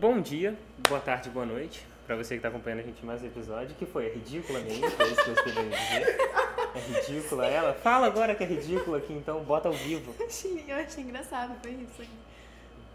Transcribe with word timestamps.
Bom 0.00 0.20
dia, 0.20 0.56
boa 0.88 1.00
tarde, 1.00 1.28
boa 1.30 1.44
noite. 1.44 1.84
Pra 2.06 2.16
você 2.16 2.34
que 2.34 2.38
está 2.38 2.48
acompanhando 2.48 2.80
a 2.80 2.82
gente 2.82 3.02
em 3.02 3.06
mais 3.06 3.20
um 3.22 3.26
episódio, 3.26 3.74
que 3.76 3.84
foi 3.84 4.06
é 4.06 4.14
ridícula 4.14 4.60
mesmo, 4.60 4.88
foi 4.90 5.06
isso 5.06 5.24
que 5.24 5.30
você 5.30 5.50
veio 5.50 5.70
dizer. 5.70 6.18
É 6.74 6.78
ridícula 6.80 7.46
ela? 7.46 7.74
Fala 7.74 8.06
agora 8.06 8.34
que 8.34 8.44
é 8.44 8.46
ridícula 8.46 8.98
aqui, 8.98 9.12
então 9.12 9.42
bota 9.44 9.68
ao 9.68 9.74
vivo. 9.74 10.14
Eu 10.18 10.26
achei, 10.26 10.64
eu 10.68 10.76
achei 10.76 11.02
engraçado, 11.04 11.54
foi 11.60 11.72
isso. 11.72 12.02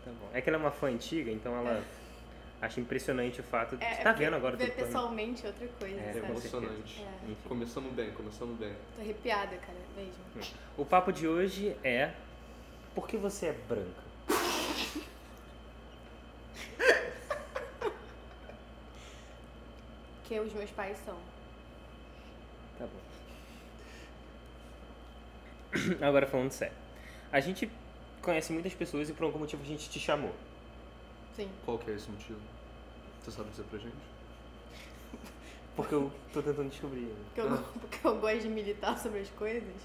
Tá 0.05 0.11
bom. 0.11 0.29
É 0.33 0.41
que 0.41 0.49
ela 0.49 0.57
é 0.57 0.61
uma 0.61 0.71
fã 0.71 0.87
antiga, 0.87 1.29
então 1.29 1.55
ela 1.55 1.83
acha 2.61 2.79
impressionante 2.79 3.41
o 3.41 3.43
fato 3.43 3.75
de. 3.75 3.83
É, 3.83 3.95
tá 3.95 4.13
vendo 4.13 4.35
agora 4.35 4.55
ver 4.55 4.73
pessoalmente 4.73 5.45
é 5.45 5.49
outra 5.49 5.67
coisa, 5.79 5.99
É, 5.99 6.09
É 6.09 6.13
sabe? 6.13 6.25
emocionante. 6.31 7.01
É. 7.03 7.47
Começamos 7.47 7.91
bem, 7.93 8.11
começamos 8.11 8.57
bem. 8.57 8.73
Tô 8.95 9.01
arrepiada, 9.01 9.57
cara, 9.57 9.77
mesmo. 9.95 10.53
O 10.77 10.85
papo 10.85 11.11
de 11.11 11.27
hoje 11.27 11.75
é 11.83 12.11
por 12.95 13.07
que 13.07 13.17
você 13.17 13.47
é 13.47 13.53
branca? 13.67 14.12
Que 20.33 20.39
os 20.39 20.51
meus 20.53 20.71
pais 20.71 20.97
são. 21.05 21.15
Tá 22.79 22.87
bom. 22.87 22.99
Agora 26.03 26.25
falando 26.25 26.51
sério. 26.51 26.75
A 27.31 27.39
gente 27.39 27.69
conhece 28.19 28.51
muitas 28.51 28.73
pessoas 28.73 29.07
e 29.11 29.13
por 29.13 29.25
algum 29.25 29.37
motivo 29.37 29.61
a 29.61 29.65
gente 29.65 29.87
te 29.87 29.99
chamou. 29.99 30.33
Sim. 31.35 31.47
Qual 31.63 31.77
que 31.77 31.91
é 31.91 31.93
esse 31.93 32.09
motivo? 32.09 32.39
Você 33.21 33.29
sabe 33.29 33.51
dizer 33.51 33.61
pra 33.65 33.77
gente? 33.77 33.93
Porque 35.75 35.93
eu 35.93 36.11
tô 36.33 36.41
tentando 36.41 36.69
descobrir. 36.71 37.13
Porque 37.25 37.41
eu, 37.41 37.57
porque 37.79 38.07
eu 38.07 38.19
gosto 38.19 38.39
de 38.39 38.49
militar 38.49 38.97
sobre 38.97 39.19
as 39.19 39.29
coisas. 39.29 39.75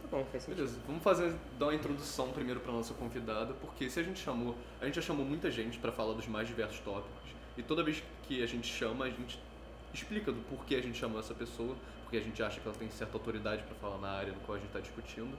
Tá 0.00 0.08
bom, 0.10 0.24
faz 0.32 0.44
sentido. 0.44 0.56
Beleza, 0.56 0.80
vamos 0.86 1.02
fazer, 1.02 1.34
dar 1.58 1.66
uma 1.66 1.74
introdução 1.74 2.32
primeiro 2.32 2.60
pra 2.60 2.72
nossa 2.72 2.94
convidada, 2.94 3.52
porque 3.60 3.90
se 3.90 4.00
a 4.00 4.02
gente 4.02 4.20
chamou, 4.20 4.56
a 4.80 4.86
gente 4.86 4.94
já 4.94 5.02
chamou 5.02 5.26
muita 5.26 5.50
gente 5.50 5.78
pra 5.78 5.92
falar 5.92 6.14
dos 6.14 6.26
mais 6.26 6.48
diversos 6.48 6.80
tópicos, 6.80 7.28
e 7.58 7.62
toda 7.62 7.82
vez 7.82 8.02
que 8.22 8.42
a 8.42 8.46
gente 8.46 8.66
chama, 8.66 9.04
a 9.04 9.10
gente 9.10 9.38
explica 9.92 10.30
do 10.32 10.40
porquê 10.48 10.76
a 10.76 10.82
gente 10.82 10.98
chamou 10.98 11.18
essa 11.20 11.34
pessoa, 11.34 11.76
porque 12.02 12.16
a 12.16 12.20
gente 12.20 12.42
acha 12.42 12.60
que 12.60 12.66
ela 12.68 12.76
tem 12.76 12.88
certa 12.90 13.16
autoridade 13.16 13.62
pra 13.64 13.74
falar 13.76 13.98
na 13.98 14.10
área 14.10 14.32
no 14.32 14.40
qual 14.40 14.56
a 14.56 14.60
gente 14.60 14.70
tá 14.70 14.80
discutindo. 14.80 15.36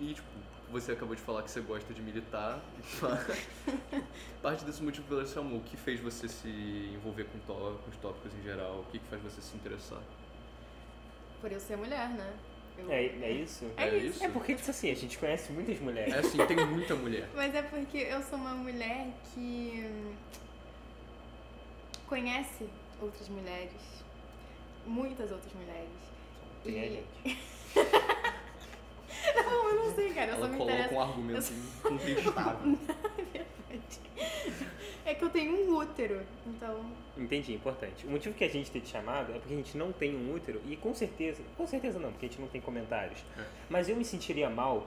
E, 0.00 0.12
tipo, 0.14 0.26
você 0.70 0.92
acabou 0.92 1.14
de 1.14 1.22
falar 1.22 1.42
que 1.42 1.50
você 1.50 1.60
gosta 1.60 1.94
de 1.94 2.02
militar, 2.02 2.60
parte 4.42 4.64
desse 4.64 4.82
motivo 4.82 5.06
pelo 5.08 5.22
que 5.22 5.28
você 5.28 5.34
chamou, 5.34 5.58
o 5.58 5.62
que 5.62 5.76
fez 5.76 6.00
você 6.00 6.28
se 6.28 6.48
envolver 6.94 7.24
com, 7.24 7.38
tó- 7.40 7.78
com 7.84 7.90
os 7.90 7.96
tópicos 7.98 8.32
em 8.38 8.42
geral, 8.42 8.80
o 8.80 8.84
que, 8.90 8.98
que 8.98 9.06
faz 9.06 9.22
você 9.22 9.40
se 9.40 9.56
interessar? 9.56 10.00
Por 11.40 11.52
eu 11.52 11.60
ser 11.60 11.76
mulher, 11.76 12.08
né? 12.10 12.34
Eu- 12.78 12.90
É, 12.90 13.06
é 13.06 13.30
isso? 13.30 13.64
É 13.76 13.88
É 13.88 13.96
isso. 13.96 14.22
É 14.24 14.28
porque 14.28 14.54
tipo 14.54 14.70
assim, 14.70 14.90
a 14.90 14.94
gente 14.94 15.16
conhece 15.18 15.50
muitas 15.52 15.78
mulheres. 15.80 16.12
É 16.12 16.18
assim, 16.18 16.38
tem 16.46 16.66
muita 16.66 16.94
mulher. 16.94 17.28
Mas 17.34 17.54
é 17.54 17.62
porque 17.62 17.98
eu 17.98 18.22
sou 18.22 18.38
uma 18.38 18.54
mulher 18.54 19.08
que 19.32 19.88
conhece 22.06 22.68
outras 23.00 23.28
mulheres. 23.28 23.72
Muitas 24.86 25.30
outras 25.32 25.52
mulheres. 25.52 25.88
Tem 26.64 26.80
a 26.80 26.86
E- 26.86 26.90
gente. 27.24 27.38
Não, 29.34 29.68
eu 29.70 29.74
não 29.86 29.94
sei, 29.94 30.12
cara. 30.12 30.30
Eu 30.32 30.36
só 30.38 30.44
Ela 30.44 30.48
me 30.48 30.56
coloca 30.58 30.72
interesso. 30.74 30.94
um 30.94 31.00
argumento 31.02 31.52
incontestável. 31.52 32.78
É 35.04 35.14
que 35.14 35.22
eu 35.22 35.30
tenho 35.30 35.52
um 35.52 35.76
útero, 35.76 36.20
então. 36.44 36.84
Entendi, 37.16 37.54
importante. 37.54 38.04
O 38.06 38.10
motivo 38.10 38.34
que 38.34 38.42
a 38.42 38.48
gente 38.48 38.70
tem 38.72 38.82
te 38.82 38.88
chamado 38.88 39.32
é 39.32 39.38
porque 39.38 39.54
a 39.54 39.56
gente 39.56 39.76
não 39.78 39.92
tem 39.92 40.16
um 40.16 40.34
útero 40.34 40.60
e 40.66 40.74
com 40.76 40.92
certeza, 40.92 41.42
com 41.56 41.64
certeza 41.64 41.98
não, 42.00 42.10
porque 42.10 42.26
a 42.26 42.28
gente 42.28 42.40
não 42.40 42.48
tem 42.48 42.60
comentários. 42.60 43.20
É. 43.38 43.44
Mas 43.70 43.88
eu 43.88 43.94
me 43.94 44.04
sentiria 44.04 44.50
mal 44.50 44.84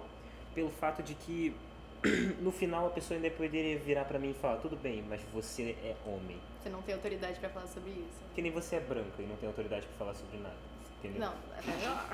pelo 0.53 0.69
fato 0.71 1.01
de 1.01 1.13
que 1.15 1.55
no 2.41 2.51
final 2.51 2.87
a 2.87 2.89
pessoa 2.89 3.15
ainda 3.17 3.29
poderia 3.31 3.77
virar 3.79 4.03
pra 4.03 4.19
mim 4.19 4.31
e 4.31 4.33
falar, 4.33 4.57
tudo 4.57 4.75
bem, 4.75 5.01
mas 5.07 5.21
você 5.33 5.73
é 5.83 5.95
homem. 6.05 6.37
Você 6.61 6.69
não 6.69 6.81
tem 6.81 6.95
autoridade 6.95 7.39
pra 7.39 7.49
falar 7.49 7.67
sobre 7.67 7.91
isso. 7.91 8.19
Que 8.35 8.41
nem 8.41 8.51
você 8.51 8.75
é 8.77 8.79
branca 8.79 9.21
e 9.21 9.25
não 9.25 9.35
tem 9.37 9.47
autoridade 9.47 9.85
pra 9.87 9.95
falar 9.97 10.13
sobre 10.15 10.37
nada. 10.39 10.55
Entendeu? 10.99 11.21
Não, 11.21 11.33
é 11.57 11.61
melhor. 11.71 12.09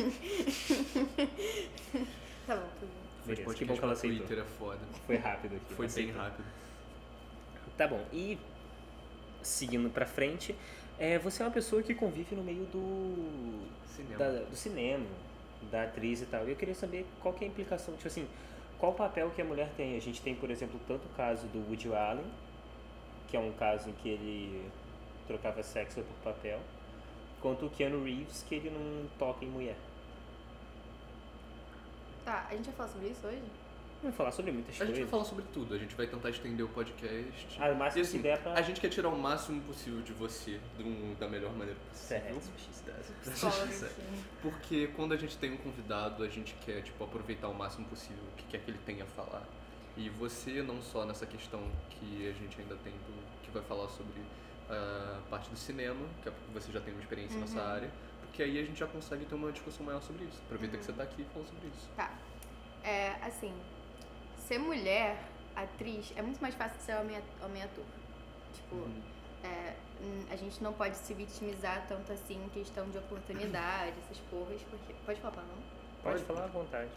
tá 2.46 2.56
bom, 2.56 2.68
tudo 2.80 2.90
bem. 3.26 3.36
Beleza, 3.36 3.54
que 3.54 3.64
bom 3.64 3.76
que 3.76 3.84
ela 3.84 3.92
aceitou. 3.92 4.26
Twitter 4.26 4.44
é 4.44 4.48
foda. 4.58 4.80
Foi 5.06 5.16
rápido 5.16 5.56
aqui. 5.56 5.74
Foi 5.74 5.86
bem 5.86 5.86
aceitou. 5.86 6.20
rápido. 6.22 6.44
Tá 7.76 7.86
bom, 7.86 8.04
e 8.12 8.38
seguindo 9.42 9.88
pra 9.90 10.04
frente, 10.06 10.54
é, 10.98 11.18
você 11.18 11.42
é 11.42 11.46
uma 11.46 11.52
pessoa 11.52 11.82
que 11.82 11.94
convive 11.94 12.34
no 12.34 12.42
meio 12.42 12.64
do 12.66 13.66
Cinema. 13.86 14.18
da- 14.18 14.44
do 14.44 14.56
cinema, 14.56 15.06
da 15.70 15.84
atriz 15.84 16.20
e 16.22 16.26
tal. 16.26 16.46
E 16.46 16.50
eu 16.50 16.56
queria 16.56 16.74
saber 16.74 17.06
qual 17.22 17.32
que 17.32 17.44
é 17.44 17.46
a 17.46 17.50
implicação, 17.50 17.94
tipo 17.94 18.06
assim, 18.08 18.26
qual 18.78 18.92
o 18.92 18.94
papel 18.94 19.30
que 19.30 19.40
a 19.40 19.44
mulher 19.44 19.70
tem. 19.76 19.96
A 19.96 20.00
gente 20.00 20.20
tem, 20.20 20.34
por 20.34 20.50
exemplo, 20.50 20.78
tanto 20.86 21.06
o 21.06 21.10
caso 21.10 21.46
do 21.48 21.58
Woody 21.68 21.92
Allen, 21.94 22.24
que 23.30 23.36
é 23.36 23.40
um 23.40 23.52
caso 23.52 23.88
em 23.88 23.92
que 23.92 24.08
ele 24.08 24.70
trocava 25.26 25.62
sexo 25.62 26.02
por 26.02 26.32
papel, 26.32 26.58
quanto 27.40 27.66
o 27.66 27.70
Keanu 27.70 28.02
Reeves, 28.04 28.44
que 28.48 28.56
ele 28.56 28.70
não 28.70 29.06
toca 29.18 29.44
em 29.44 29.48
mulher. 29.48 29.76
Tá, 32.24 32.46
a 32.50 32.54
gente 32.54 32.66
vai 32.66 32.74
falar 32.74 32.88
sobre 32.88 33.08
isso 33.08 33.26
hoje? 33.26 33.42
Vamos 34.02 34.16
falar 34.16 34.32
sobre 34.32 34.50
muitas 34.52 34.70
A 34.70 34.78
gente 34.78 34.86
vai 34.86 34.92
coisas. 34.94 35.10
falar 35.10 35.24
sobre 35.24 35.44
tudo, 35.52 35.74
a 35.74 35.78
gente 35.78 35.94
vai 35.94 36.06
tentar 36.06 36.30
estender 36.30 36.64
o 36.64 36.68
podcast. 36.70 37.58
Ah, 37.60 37.68
o 37.70 37.76
máximo 37.76 38.02
E, 38.02 38.06
assim, 38.06 38.16
que 38.16 38.22
der 38.22 38.42
pra... 38.42 38.54
A 38.54 38.62
gente 38.62 38.80
quer 38.80 38.88
tirar 38.88 39.10
o 39.10 39.18
máximo 39.18 39.60
possível 39.62 40.00
de 40.00 40.12
você 40.14 40.58
do- 40.78 41.18
da 41.18 41.28
melhor 41.28 41.52
maneira 41.52 41.78
possível. 41.90 42.40
Certo. 43.22 43.90
Porque 44.40 44.86
quando 44.96 45.12
a 45.12 45.16
gente 45.18 45.36
tem 45.36 45.52
um 45.52 45.56
convidado, 45.58 46.22
a 46.24 46.28
gente 46.28 46.54
quer 46.64 46.82
tipo, 46.82 47.04
aproveitar 47.04 47.48
o 47.48 47.54
máximo 47.54 47.86
possível 47.88 48.22
o 48.32 48.36
que 48.36 48.44
quer 48.44 48.60
que 48.64 48.70
ele 48.70 48.80
tenha 48.86 49.04
a 49.04 49.06
falar. 49.08 49.42
E 49.96 50.08
você, 50.10 50.62
não 50.62 50.80
só 50.82 51.04
nessa 51.04 51.26
questão 51.26 51.60
que 51.90 52.28
a 52.28 52.32
gente 52.32 52.60
ainda 52.60 52.76
tem, 52.76 52.92
do, 52.92 53.42
que 53.42 53.50
vai 53.50 53.62
falar 53.62 53.88
sobre 53.88 54.22
a 54.68 55.20
parte 55.28 55.50
do 55.50 55.56
cinema, 55.56 56.06
que 56.22 56.28
é 56.28 56.32
porque 56.32 56.52
você 56.52 56.70
já 56.72 56.80
tem 56.80 56.94
uma 56.94 57.02
experiência 57.02 57.38
nessa 57.40 57.60
Uhum. 57.60 57.66
área, 57.72 57.90
porque 58.20 58.42
aí 58.42 58.58
a 58.58 58.62
gente 58.64 58.78
já 58.78 58.86
consegue 58.86 59.24
ter 59.26 59.34
uma 59.34 59.50
discussão 59.50 59.84
maior 59.84 60.00
sobre 60.00 60.24
isso. 60.24 60.40
Aproveita 60.46 60.78
que 60.78 60.84
você 60.84 60.92
tá 60.92 61.02
aqui 61.02 61.22
e 61.22 61.24
fala 61.34 61.44
sobre 61.46 61.68
isso. 61.68 61.88
Tá. 61.96 62.12
É, 62.84 63.08
assim, 63.22 63.52
ser 64.38 64.58
mulher, 64.58 65.20
atriz, 65.56 66.12
é 66.16 66.22
muito 66.22 66.40
mais 66.40 66.54
fácil 66.54 66.78
de 66.78 66.84
ser 66.84 66.96
homem, 66.96 67.20
homem 67.44 67.62
ator. 67.62 67.84
Tipo, 68.54 68.76
Uhum. 68.76 69.02
é, 69.42 69.74
a 70.30 70.36
gente 70.36 70.62
não 70.62 70.72
pode 70.72 70.96
se 70.96 71.12
vitimizar 71.14 71.84
tanto 71.88 72.12
assim 72.12 72.42
em 72.44 72.48
questão 72.50 72.88
de 72.88 72.96
oportunidade, 72.98 73.94
essas 74.04 74.18
porras, 74.30 74.62
porque. 74.70 74.94
Pode 75.04 75.20
falar 75.20 75.32
pra 75.34 75.42
não? 75.42 75.54
Pode 76.02 76.22
Pode. 76.22 76.24
falar 76.24 76.44
à 76.44 76.46
vontade. 76.46 76.88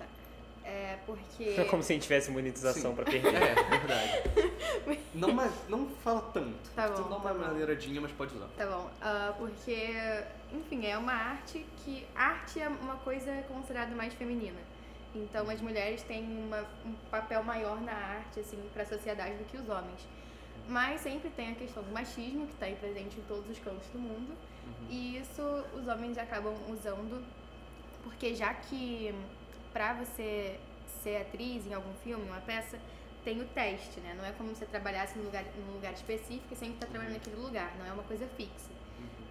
É 0.66 0.98
porque. 1.06 1.56
É 1.58 1.66
como 1.66 1.84
se 1.84 1.92
a 1.92 1.96
gente 1.96 2.04
tivesse 2.04 2.32
monetização 2.32 2.96
pra 2.96 3.04
perder. 3.06 3.34
É, 3.36 3.54
verdade. 3.56 5.00
não, 5.14 5.34
mas 5.34 5.52
não 5.68 5.88
fala 6.04 6.22
tanto. 6.34 6.70
Tá 6.76 6.88
bom, 6.88 6.96
Você 6.96 7.02
dá 7.10 7.16
uma 7.18 7.20
tá 7.30 7.34
bom. 7.34 7.40
maneiradinha, 7.40 8.00
mas 8.02 8.12
pode 8.14 8.34
usar. 8.36 8.48
Tá 8.58 8.66
bom, 8.66 8.90
ah, 9.02 9.34
porque, 9.38 9.94
enfim, 10.54 10.86
é 10.86 10.98
uma 10.98 11.14
arte 11.14 11.66
que. 11.84 12.06
Arte 12.16 12.60
é 12.62 12.68
uma 12.70 12.96
coisa 12.98 13.44
considerada 13.48 13.94
mais 13.96 14.14
feminina. 14.14 14.60
Então 15.16 15.48
as 15.50 15.62
mulheres 15.62 16.02
têm 16.04 16.24
uma- 16.24 16.66
um 16.86 16.94
papel 17.12 17.44
maior 17.44 17.80
na 17.82 17.92
arte, 17.94 18.40
assim, 18.40 18.58
pra 18.74 18.84
sociedade 18.86 19.36
do 19.36 19.44
que 19.44 19.58
os 19.58 19.70
homens. 19.70 20.08
Mas 20.68 21.02
sempre 21.02 21.30
tem 21.30 21.52
a 21.52 21.56
questão 21.56 21.84
do 21.84 21.92
machismo, 21.92 22.48
que 22.48 22.54
está 22.54 22.66
aí 22.68 22.76
presente 22.76 23.20
em 23.20 23.24
todos 23.24 23.48
os 23.50 23.60
cantos 23.60 23.86
do 23.90 24.00
mundo. 24.00 24.32
Uhum. 24.66 24.88
E 24.90 25.18
isso 25.18 25.42
os 25.76 25.88
homens 25.88 26.18
acabam 26.18 26.56
usando, 26.70 27.22
porque 28.02 28.34
já 28.34 28.54
que 28.54 29.14
pra 29.74 29.94
você 29.94 30.60
ser 31.02 31.18
atriz 31.18 31.66
em 31.66 31.74
algum 31.74 31.94
filme, 32.04 32.24
uma 32.30 32.40
peça, 32.42 32.80
tem 33.26 33.42
o 33.42 33.46
teste, 33.46 34.00
né? 34.02 34.14
Não 34.18 34.26
é 34.26 34.32
como 34.34 34.50
se 34.50 34.60
você 34.60 34.66
trabalhasse 34.66 35.18
num 35.18 35.26
lugar, 35.26 35.44
num 35.68 35.74
lugar 35.74 35.94
específico 35.94 36.54
e 36.54 36.56
sempre 36.56 36.78
tá 36.78 36.86
trabalhando 36.88 37.14
naquele 37.16 37.38
lugar, 37.38 37.74
não 37.78 37.86
é 37.86 37.92
uma 37.92 38.04
coisa 38.04 38.28
fixa. 38.38 38.72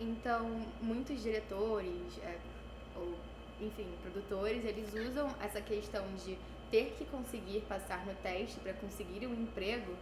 Então, 0.01 0.67
muitos 0.81 1.23
diretores, 1.23 2.19
é, 2.25 2.37
ou 2.97 3.15
enfim, 3.61 3.87
produtores, 4.03 4.65
eles 4.65 4.93
usam 4.93 5.33
essa 5.41 5.61
questão 5.61 6.05
de 6.25 6.37
ter 6.71 6.95
que 6.99 7.05
conseguir 7.05 7.61
passar 7.69 8.05
no 8.07 8.15
teste 8.17 8.59
para 8.61 8.73
conseguir 8.73 9.27
um 9.27 9.35
emprego 9.35 9.95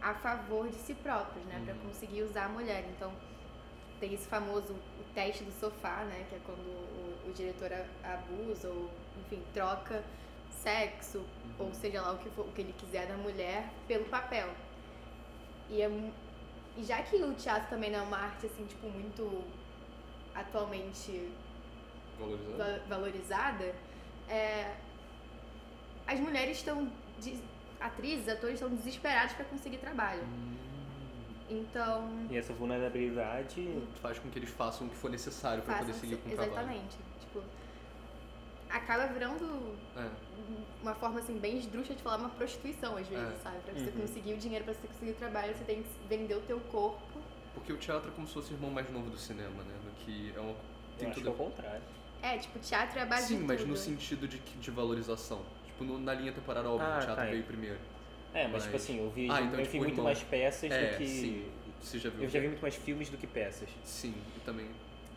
a 0.00 0.14
favor 0.14 0.68
de 0.68 0.76
si 0.76 0.94
próprios, 0.94 1.44
né? 1.46 1.60
Para 1.64 1.74
Uhum. 1.74 1.80
conseguir 1.88 2.22
usar 2.22 2.44
a 2.44 2.48
mulher. 2.48 2.84
Então, 2.94 3.12
tem 4.02 4.14
esse 4.14 4.26
famoso 4.26 4.72
o 4.72 5.14
teste 5.14 5.44
do 5.44 5.52
sofá, 5.52 5.98
né? 6.04 6.26
Que 6.28 6.34
é 6.34 6.40
quando 6.44 6.58
o, 6.58 7.28
o 7.28 7.32
diretor 7.32 7.70
abusa 8.02 8.68
ou, 8.68 8.90
enfim, 9.20 9.40
troca 9.54 10.02
sexo, 10.50 11.24
ou 11.56 11.72
seja 11.72 12.02
lá 12.02 12.10
o 12.12 12.18
que, 12.18 12.28
for, 12.30 12.44
o 12.46 12.52
que 12.52 12.62
ele 12.62 12.74
quiser 12.76 13.06
da 13.06 13.16
mulher 13.16 13.70
pelo 13.86 14.04
papel. 14.06 14.48
E, 15.70 15.80
é, 15.82 15.88
e 16.76 16.82
já 16.82 17.00
que 17.02 17.14
o 17.16 17.32
teatro 17.34 17.70
também 17.70 17.92
não 17.92 18.00
é 18.00 18.02
uma 18.02 18.16
arte, 18.18 18.46
assim, 18.46 18.66
tipo, 18.66 18.88
muito 18.88 19.44
atualmente 20.34 21.30
Valorizando? 22.18 22.56
va- 22.58 22.80
valorizada, 22.88 23.74
é, 24.28 24.74
as 26.08 26.18
mulheres 26.18 26.56
estão, 26.56 26.90
atrizes, 27.80 28.28
atores 28.28 28.54
estão 28.54 28.68
desesperados 28.68 29.34
para 29.34 29.44
conseguir 29.44 29.78
trabalho. 29.78 30.22
Hum, 30.24 30.56
Então, 31.52 32.08
E 32.30 32.36
essa 32.36 32.52
vulnerabilidade 32.52 33.82
faz 34.00 34.18
com 34.18 34.30
que 34.30 34.38
eles 34.38 34.50
façam 34.50 34.86
o 34.86 34.90
que 34.90 34.96
for 34.96 35.10
necessário 35.10 35.62
para 35.62 35.78
poder 35.78 35.92
seguir 35.94 36.16
com 36.16 36.28
o 36.30 36.32
trabalho. 36.32 36.52
exatamente. 36.52 36.96
Tipo, 37.20 37.42
acaba 38.70 39.06
virando 39.06 39.76
É. 39.96 40.08
uma 40.82 40.94
forma 40.94 41.20
assim 41.20 41.38
bem 41.38 41.58
esdrúxula 41.58 41.94
de 41.96 42.02
falar 42.02 42.16
uma 42.16 42.30
prostituição 42.30 42.96
às 42.96 43.06
vezes, 43.06 43.34
É. 43.34 43.36
sabe? 43.42 43.58
Pra 43.60 43.74
você 43.74 43.90
Uhum. 43.90 44.00
conseguir 44.00 44.32
o 44.34 44.38
dinheiro, 44.38 44.64
pra 44.64 44.72
você 44.74 44.86
conseguir 44.86 45.10
o 45.10 45.14
trabalho, 45.14 45.54
você 45.54 45.64
tem 45.64 45.82
que 45.82 45.88
vender 46.08 46.34
o 46.36 46.40
teu 46.40 46.58
corpo. 46.60 47.20
Porque 47.54 47.72
o 47.72 47.76
teatro 47.76 48.08
é 48.10 48.14
como 48.14 48.26
se 48.26 48.32
fosse 48.32 48.52
o 48.52 48.54
irmão 48.56 48.70
mais 48.70 48.90
novo 48.90 49.10
do 49.10 49.18
cinema, 49.18 49.62
né? 49.62 49.74
No 49.84 49.90
que 50.04 50.32
é 50.34 50.40
uma. 50.40 50.50
Eu 50.50 50.56
Tem 50.98 51.08
acho 51.10 51.20
que 51.20 51.26
é 51.26 51.30
o 51.30 51.34
tudo. 51.34 51.44
contrário. 51.50 51.82
É, 52.22 52.38
tipo, 52.38 52.58
teatro 52.60 52.98
é 52.98 53.02
a 53.02 53.06
base 53.06 53.26
Sim, 53.28 53.38
de 53.40 53.44
mas 53.44 53.60
tudo. 53.60 53.70
no 53.70 53.76
sentido 53.76 54.26
de, 54.28 54.38
de 54.38 54.70
valorização. 54.70 55.40
Tipo, 55.66 55.84
no- 55.84 55.98
na 55.98 56.14
linha 56.14 56.32
temporária, 56.32 56.70
óbvio, 56.70 56.86
Ah, 56.86 56.96
o 56.96 57.00
teatro 57.00 57.16
tá. 57.16 57.24
veio 57.30 57.42
primeiro. 57.44 57.78
É, 58.34 58.44
mas, 58.44 58.52
Mas- 58.52 58.62
tipo 58.64 58.76
assim, 58.76 58.98
eu 58.98 59.10
vi, 59.10 59.30
Ah, 59.30 59.40
eu 59.40 59.46
então, 59.46 59.56
vi 59.58 59.62
tipo, 59.64 59.76
muito 59.78 59.90
irmão. 59.92 60.04
mais 60.04 60.22
peças 60.22 60.70
É, 60.70 60.92
do 60.92 60.96
que. 60.98 61.06
sim. 61.08 61.44
Você 61.80 61.98
já 61.98 62.10
viu? 62.10 62.22
Eu 62.22 62.28
já 62.30 62.40
vi 62.40 62.46
muito 62.48 62.62
mais 62.62 62.74
filmes 62.76 63.10
do 63.10 63.16
que 63.16 63.26
peças. 63.26 63.68
Sim, 63.84 64.14
e 64.36 64.40
também. 64.40 64.68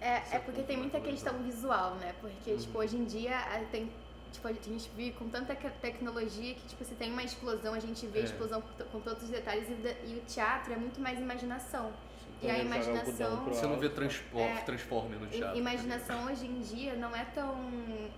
É, 0.01 0.21
é 0.35 0.39
porque 0.39 0.63
tem 0.63 0.75
muita 0.77 0.99
cultura 0.99 1.13
questão 1.13 1.37
visual, 1.43 1.95
né? 1.95 2.13
Porque, 2.19 2.51
Uhum. 2.51 2.57
tipo, 2.57 2.77
hoje 2.79 2.97
em 2.97 3.05
dia 3.05 3.37
a- 3.37 3.63
tem. 3.71 3.89
Tipo, 4.33 4.49
a 4.49 4.51
gente 4.51 4.89
vive 4.97 5.11
com 5.17 5.29
tanta 5.29 5.55
tecnologia 5.55 6.55
que, 6.55 6.67
tipo, 6.67 6.83
se 6.83 6.93
tem 6.95 7.09
uma 7.09 7.23
explosão, 7.23 7.73
a 7.73 7.79
gente 7.79 8.05
vê 8.07 8.19
a 8.19 8.21
É. 8.23 8.25
explosão 8.25 8.61
com, 8.61 8.67
to- 8.73 8.85
com 8.91 8.99
todos 8.99 9.23
os 9.23 9.29
detalhes 9.29 9.65
e, 9.69 10.11
e 10.11 10.15
o 10.17 10.21
teatro 10.27 10.73
é 10.73 10.75
muito 10.75 10.99
mais 10.99 11.17
imaginação. 11.19 11.93
E 12.41 12.49
a 12.49 12.59
imaginação. 12.59 13.43
Você 13.45 13.65
não 13.65 13.77
vê 13.79 13.89
transpor, 13.89 14.41
É. 14.41 14.61
transforme 14.61 15.15
no 15.15 15.25
teatro. 15.27 15.57
Imaginação 15.57 16.25
hoje 16.25 16.45
em 16.45 16.61
dia 16.61 16.93
não 16.95 17.15
é 17.15 17.25
tão 17.33 17.55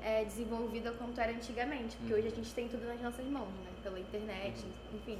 é, 0.04 0.26
desenvolvida 0.26 0.92
quanto 0.92 1.20
era 1.22 1.32
antigamente, 1.32 1.96
porque 1.98 2.14
Uhum. 2.14 2.20
hoje 2.20 2.28
a 2.28 2.36
gente 2.36 2.54
tem 2.54 2.68
tudo 2.68 2.86
nas 2.86 3.00
nossas 3.02 3.26
mãos, 3.26 3.48
né? 3.64 3.70
Pela 3.84 4.00
internet, 4.00 4.66
enfim. 4.94 5.18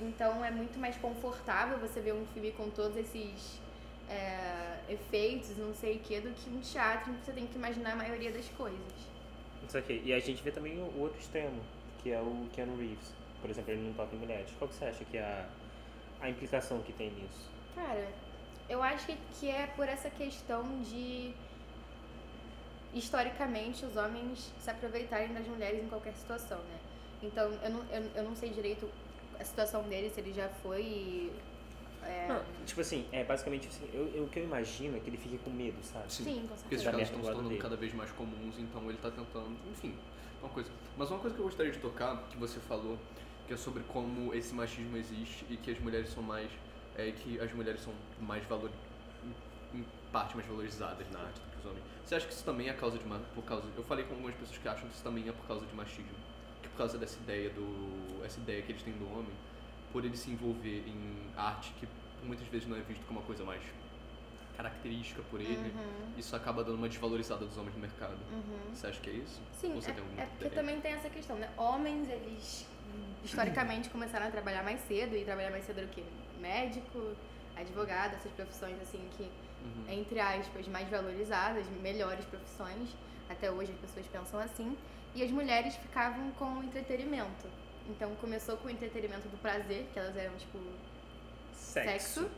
Então 0.00 0.44
é 0.44 0.50
muito 0.50 0.78
mais 0.78 0.96
confortável 0.96 1.78
você 1.78 2.00
ver 2.00 2.14
um 2.14 2.24
filme 2.32 2.50
com 2.52 2.68
todos 2.70 2.96
esses 2.96 3.60
é, 4.08 4.78
efeitos, 4.88 5.56
não 5.56 5.74
sei 5.74 5.96
o 5.96 5.98
que, 6.00 6.18
do 6.20 6.30
que 6.30 6.48
um 6.50 6.60
teatro 6.60 7.12
em 7.12 7.14
que 7.16 7.24
você 7.26 7.32
tem 7.32 7.46
que 7.46 7.56
imaginar 7.56 7.92
a 7.92 7.96
maioria 7.96 8.32
das 8.32 8.48
coisas. 8.48 8.78
Isso 9.66 9.76
aqui. 9.76 10.00
E 10.04 10.12
a 10.12 10.18
gente 10.18 10.42
vê 10.42 10.50
também 10.50 10.78
o 10.78 10.98
outro 11.00 11.20
extremo, 11.20 11.60
que 12.02 12.10
é 12.10 12.18
o 12.20 12.46
Keanu 12.54 12.76
Reeves. 12.76 13.12
Por 13.40 13.50
exemplo, 13.50 13.70
ele 13.72 13.82
não 13.86 13.92
toca 13.92 14.16
em 14.16 14.18
mulheres. 14.18 14.50
Qual 14.58 14.68
que 14.68 14.74
você 14.74 14.86
acha 14.86 15.04
que 15.04 15.16
é 15.18 15.22
a, 15.22 15.46
a 16.22 16.30
implicação 16.30 16.80
que 16.80 16.92
tem 16.92 17.10
nisso? 17.10 17.48
Cara, 17.74 18.08
eu 18.68 18.82
acho 18.82 19.06
que, 19.06 19.16
que 19.38 19.48
é 19.50 19.66
por 19.68 19.88
essa 19.88 20.10
questão 20.10 20.62
de 20.82 21.32
historicamente 22.94 23.84
os 23.84 23.96
homens 23.96 24.50
se 24.60 24.70
aproveitarem 24.70 25.32
das 25.32 25.46
mulheres 25.46 25.82
em 25.82 25.88
qualquer 25.88 26.14
situação, 26.14 26.58
né? 26.58 26.78
Então 27.22 27.50
eu 27.62 27.70
não, 27.70 27.84
eu, 27.90 28.10
eu 28.16 28.22
não 28.24 28.34
sei 28.36 28.50
direito 28.50 28.88
a 29.38 29.44
situação 29.44 29.82
dele, 29.84 30.10
se 30.10 30.20
ele 30.20 30.32
já 30.32 30.48
foi. 30.62 31.30
é, 32.02 32.26
Não, 32.28 32.42
tipo 32.64 32.80
assim, 32.80 33.06
é 33.12 33.24
basicamente 33.24 33.68
assim, 33.68 33.88
eu, 33.92 34.08
eu- 34.14 34.24
o 34.24 34.28
que 34.28 34.38
eu 34.38 34.44
imagino 34.44 34.96
é 34.96 35.00
que 35.00 35.10
ele 35.10 35.16
fique 35.18 35.38
com 35.38 35.50
medo, 35.50 35.76
sabe? 35.82 36.12
Sim. 36.12 36.24
sim, 36.24 36.46
com 36.48 36.54
Porque 36.56 36.74
esses 36.74 36.84
certeza. 36.84 36.84
Da 36.84 36.92
casos 36.92 37.08
estão 37.08 37.20
se 37.20 37.26
tornando 37.26 37.48
dele. 37.50 37.60
cada 37.60 37.76
vez 37.76 37.94
mais 37.94 38.10
comuns, 38.12 38.58
então 38.58 38.88
ele 38.88 38.98
tá 38.98 39.10
tentando. 39.10 39.56
Enfim, 39.70 39.94
uma 40.40 40.48
coisa. 40.50 40.70
Mas 40.96 41.10
uma 41.10 41.18
coisa 41.18 41.34
que 41.34 41.40
eu 41.42 41.46
gostaria 41.46 41.72
de 41.72 41.78
tocar, 41.78 42.16
que 42.30 42.36
você 42.36 42.58
falou, 42.60 42.98
que 43.46 43.54
é 43.54 43.56
sobre 43.56 43.82
como 43.84 44.34
esse 44.34 44.54
machismo 44.54 44.96
existe 44.96 45.44
e 45.50 45.56
que 45.56 45.70
as 45.70 45.78
mulheres 45.80 46.08
são 46.10 46.22
mais. 46.22 46.50
É 46.98 47.12
que 47.12 47.40
as 47.40 47.52
mulheres 47.52 47.80
são 47.80 47.94
mais 48.20 48.44
valor. 48.46 48.70
em- 49.74 49.84
parte 50.10 50.34
mais 50.34 50.48
valorizadas 50.48 51.06
na 51.10 51.18
arte 51.20 51.38
do 51.40 51.50
que 51.50 51.58
os 51.58 51.66
homens. 51.66 51.84
Você 52.04 52.14
acha 52.14 52.26
que 52.26 52.32
isso 52.32 52.44
também 52.44 52.68
é 52.70 52.72
causa 52.72 52.96
de 52.98 53.04
por 53.34 53.44
causa 53.44 53.66
Eu 53.76 53.84
falei 53.84 54.04
com 54.06 54.14
algumas 54.14 54.34
pessoas 54.34 54.56
que 54.58 54.66
acham 54.66 54.88
que 54.88 54.94
isso 54.94 55.04
também 55.04 55.28
é 55.28 55.32
por 55.32 55.46
causa 55.46 55.66
de 55.66 55.74
machismo. 55.74 56.16
Que 56.62 56.68
por 56.68 56.78
causa 56.78 56.96
dessa 56.96 57.18
ideia 57.20 57.50
do. 57.50 58.24
essa 58.24 58.40
ideia 58.40 58.62
que 58.62 58.72
eles 58.72 58.82
têm 58.82 58.94
do 58.94 59.04
homem, 59.12 59.32
por 59.92 60.04
ele 60.04 60.16
se 60.16 60.30
envolver 60.30 60.84
em 60.88 61.30
arte 61.36 61.72
que 61.78 61.86
muitas 62.24 62.46
vezes 62.48 62.66
não 62.66 62.76
é 62.76 62.80
visto 62.80 63.04
como 63.06 63.20
uma 63.20 63.26
coisa 63.26 63.44
mais 63.44 63.62
característica 64.58 65.22
por 65.30 65.40
ele, 65.40 65.70
Uhum, 65.72 66.12
isso 66.18 66.34
acaba 66.34 66.64
dando 66.64 66.74
uma 66.76 66.88
desvalorizada 66.88 67.46
dos 67.46 67.56
homens 67.56 67.74
no 67.76 67.80
mercado. 67.80 68.18
uhum. 68.32 68.74
Você 68.74 68.88
acha 68.88 69.00
que 69.00 69.08
é 69.08 69.12
isso? 69.14 69.40
Sim, 69.60 69.72
Ou 69.74 69.80
você 69.80 69.92
tem 69.92 70.02
alguma 70.02 70.20
é, 70.20 70.24
é 70.24 70.26
porque 70.26 70.46
ideia? 70.46 70.60
também 70.60 70.80
tem 70.80 70.92
essa 70.94 71.08
questão, 71.08 71.36
né? 71.36 71.48
Homens, 71.56 72.08
eles 72.10 72.66
historicamente 73.24 73.88
começaram 73.90 74.26
a 74.26 74.30
trabalhar 74.30 74.62
mais 74.64 74.80
cedo 74.88 75.14
e 75.16 75.24
trabalhar 75.24 75.50
mais 75.50 75.64
cedo 75.64 75.78
era 75.78 75.86
o 75.86 75.90
quê? 75.90 76.02
Médico, 76.40 77.14
advogado, 77.56 78.14
essas 78.14 78.32
profissões 78.32 78.80
assim 78.82 79.08
que 79.16 79.30
Uhum. 79.60 79.92
entre 79.92 80.20
aspas, 80.20 80.68
mais 80.68 80.88
valorizadas, 80.88 81.66
melhores 81.82 82.24
profissões. 82.26 82.90
Até 83.28 83.50
hoje 83.50 83.72
as 83.72 83.78
pessoas 83.78 84.06
pensam 84.06 84.38
assim. 84.40 84.76
E 85.16 85.22
as 85.22 85.30
mulheres 85.32 85.74
ficavam 85.76 86.30
com 86.32 86.58
o 86.58 86.62
entretenimento. 86.64 87.46
Então 87.88 88.14
começou 88.16 88.56
com 88.56 88.68
o 88.68 88.70
entretenimento 88.70 89.28
do 89.28 89.36
prazer, 89.38 89.86
que 89.92 89.98
elas 89.98 90.16
eram 90.16 90.36
tipo 90.36 90.58
sexo, 91.52 92.30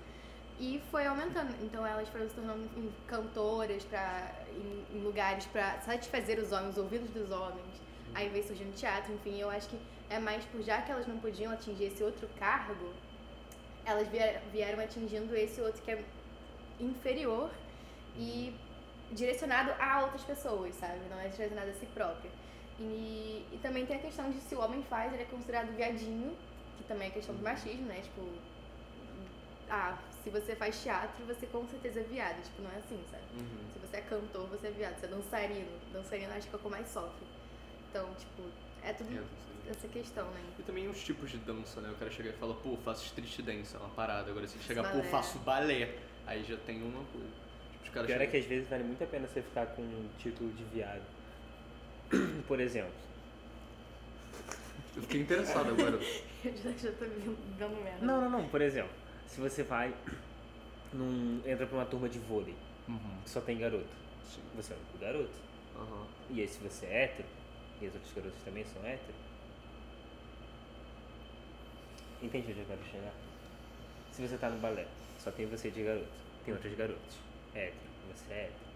e 0.60 0.80
foi 0.90 1.06
aumentando. 1.06 1.52
Então 1.64 1.84
elas 1.86 2.08
foram 2.08 2.28
se 2.28 2.34
tornando 2.34 2.68
cantoras 3.06 3.82
pra, 3.84 4.30
em, 4.54 4.96
em 4.96 5.00
lugares 5.02 5.46
para 5.46 5.80
satisfazer 5.80 6.38
os 6.38 6.52
homens, 6.52 6.72
os 6.76 6.78
ouvidos 6.78 7.10
dos 7.10 7.30
homens. 7.30 7.80
Aí 8.14 8.28
veio 8.28 8.44
surgindo 8.46 8.74
teatro, 8.74 9.12
enfim, 9.14 9.40
eu 9.40 9.48
acho 9.50 9.68
que 9.68 9.78
é 10.08 10.18
mais 10.18 10.44
por 10.46 10.60
já 10.62 10.82
que 10.82 10.90
elas 10.92 11.06
não 11.06 11.18
podiam 11.18 11.52
atingir 11.52 11.84
esse 11.84 12.02
outro 12.02 12.28
cargo, 12.38 12.92
elas 13.84 14.08
vier- 14.08 14.42
vieram 14.52 14.82
atingindo 14.82 15.34
esse 15.36 15.60
outro 15.60 15.80
que 15.82 15.90
é 15.92 16.04
inferior 16.80 17.50
e 18.16 18.54
direcionado 19.12 19.72
a 19.80 20.02
outras 20.02 20.22
pessoas, 20.24 20.74
sabe? 20.74 20.98
Não 21.08 21.18
é 21.20 21.28
direcionado 21.28 21.70
a 21.70 21.74
si 21.74 21.86
própria. 21.86 22.30
E, 22.78 23.46
e 23.52 23.58
também 23.62 23.86
tem 23.86 23.96
a 23.96 24.00
questão 24.00 24.30
de 24.30 24.40
se 24.40 24.54
o 24.54 24.60
homem 24.60 24.82
faz, 24.82 25.12
ele 25.12 25.22
é 25.22 25.26
considerado 25.26 25.74
viadinho, 25.76 26.36
que 26.78 26.84
também 26.84 27.08
é 27.08 27.10
questão 27.10 27.34
do 27.34 27.42
machismo, 27.42 27.86
né? 27.86 28.00
Tipo, 28.02 28.22
ah, 29.68 29.96
se 30.22 30.31
você 30.31 30.55
faz 30.56 30.82
teatro, 30.82 31.25
você 31.26 31.46
com 31.46 31.67
certeza 31.69 32.00
é 32.00 32.02
viado. 32.05 32.43
Tipo, 32.43 32.62
não 32.62 32.70
é 32.70 32.76
assim, 32.76 33.00
sabe? 33.11 33.22
Uhum. 33.38 33.70
Se 33.72 33.78
você 33.78 33.96
é 33.96 34.00
cantor, 34.02 34.46
você 34.49 34.67
é 34.69 34.70
viado. 34.70 34.99
Se 34.99 35.06
é 35.06 35.08
dançarino, 35.08 35.70
dançarino 35.93 36.32
acho 36.34 36.49
que 36.49 36.55
é 36.55 36.58
o 36.58 36.62
que 36.62 36.69
mais 36.69 36.88
sofre. 36.88 37.26
Então, 37.90 38.08
tipo, 38.14 38.43
é 38.84 38.93
tudo 38.93 39.11
É, 39.67 39.70
essa 39.70 39.88
questão, 39.88 40.31
né? 40.31 40.40
E 40.58 40.62
também 40.62 40.88
os 40.88 41.02
tipos 41.02 41.31
de 41.31 41.38
dança, 41.38 41.81
né? 41.81 41.90
O 41.90 41.94
cara 41.96 42.11
chega 42.11 42.28
e 42.31 42.32
fala, 42.34 42.55
pô, 42.55 42.76
faço 42.84 43.05
street 43.06 43.40
dance, 43.40 43.75
é 43.75 43.78
uma 43.78 43.88
parada. 43.90 44.31
Agora 44.31 44.46
se 44.46 44.56
ele 44.56 44.64
chegar, 44.64 44.90
pô, 44.93 45.02
faço 45.05 45.38
balé. 45.40 45.96
Aí 46.26 46.44
já 46.44 46.56
tem 46.58 46.82
uma 46.82 47.02
coisa. 47.06 47.26
Tipo, 47.72 47.82
os 47.84 47.88
O 47.88 47.93
caras 47.93 48.06
pior 48.06 48.17
é 48.17 48.19
chegam- 48.19 48.31
que 48.31 48.37
às 48.37 48.44
vezes 48.44 48.69
vale 48.69 48.84
muito 48.84 49.02
a 49.02 49.06
pena 49.06 49.26
você 49.26 49.43
ficar 49.43 49.67
com 49.67 49.82
um 49.82 50.08
título 50.19 50.50
de 50.52 50.64
viado. 50.64 51.02
Por 52.46 52.61
exemplo, 52.61 52.93
Eu 54.96 55.02
fiquei 55.02 55.20
interessado 55.20 55.70
agora. 55.70 55.99
Eu 56.44 56.56
já, 56.56 56.70
já 56.72 56.93
tô 56.93 57.05
vendo- 57.05 57.56
dando 57.58 57.82
merda. 57.82 58.05
Não, 58.05 58.20
não, 58.22 58.31
não. 58.31 58.49
Por 58.49 58.61
exemplo, 58.62 58.90
se 59.31 59.41
você 59.41 59.62
vai 59.62 59.94
num, 60.93 61.41
entra 61.47 61.67
pra 61.67 61.77
uma 61.79 61.87
turma 61.87 62.09
de 62.09 62.19
vôlei 62.19 62.55
Uhum. 62.88 63.21
que 63.23 63.31
só 63.31 63.41
tem 63.41 63.56
garoto, 63.59 63.87
Sim. 64.29 64.41
você 64.56 64.73
é 64.73 64.77
o 64.77 64.79
único 64.81 64.99
garoto. 64.99 65.31
Aham. 65.79 66.06
E 66.31 66.41
aí 66.41 66.49
se 66.49 66.59
você 66.59 66.87
é 66.87 67.05
hétero, 67.05 67.29
e 67.81 67.87
as 67.87 67.94
outras 67.94 68.12
garotas 68.12 68.43
também 68.44 68.65
são 68.65 68.85
hétero. 68.85 69.15
Entende 72.23 72.50
onde 72.50 72.61
eu 72.61 72.67
quero 72.67 72.85
chegar? 72.91 73.12
Se 74.12 74.27
você 74.27 74.37
tá 74.37 74.50
no 74.50 74.59
balé, 74.59 74.87
só 75.19 75.31
tem 75.31 75.46
você 75.46 75.70
de 75.70 75.84
garoto, 75.84 76.08
tem 76.44 76.53
outros 76.53 76.75
garotos, 76.75 77.17
hétero, 77.55 77.77
você 78.13 78.32
é 78.32 78.37
hétero. 78.44 78.70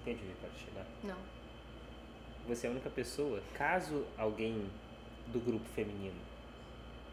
Entende 0.00 0.20
onde 0.22 0.30
eu 0.30 0.36
quero 0.40 0.52
chegar? 0.54 0.86
Não. 1.04 1.18
Você 2.48 2.66
é 2.66 2.70
a 2.70 2.72
única 2.72 2.90
pessoa, 2.90 3.40
caso 3.54 4.04
alguém 4.18 4.66
do 5.28 5.38
grupo 5.38 5.64
feminino 5.76 6.20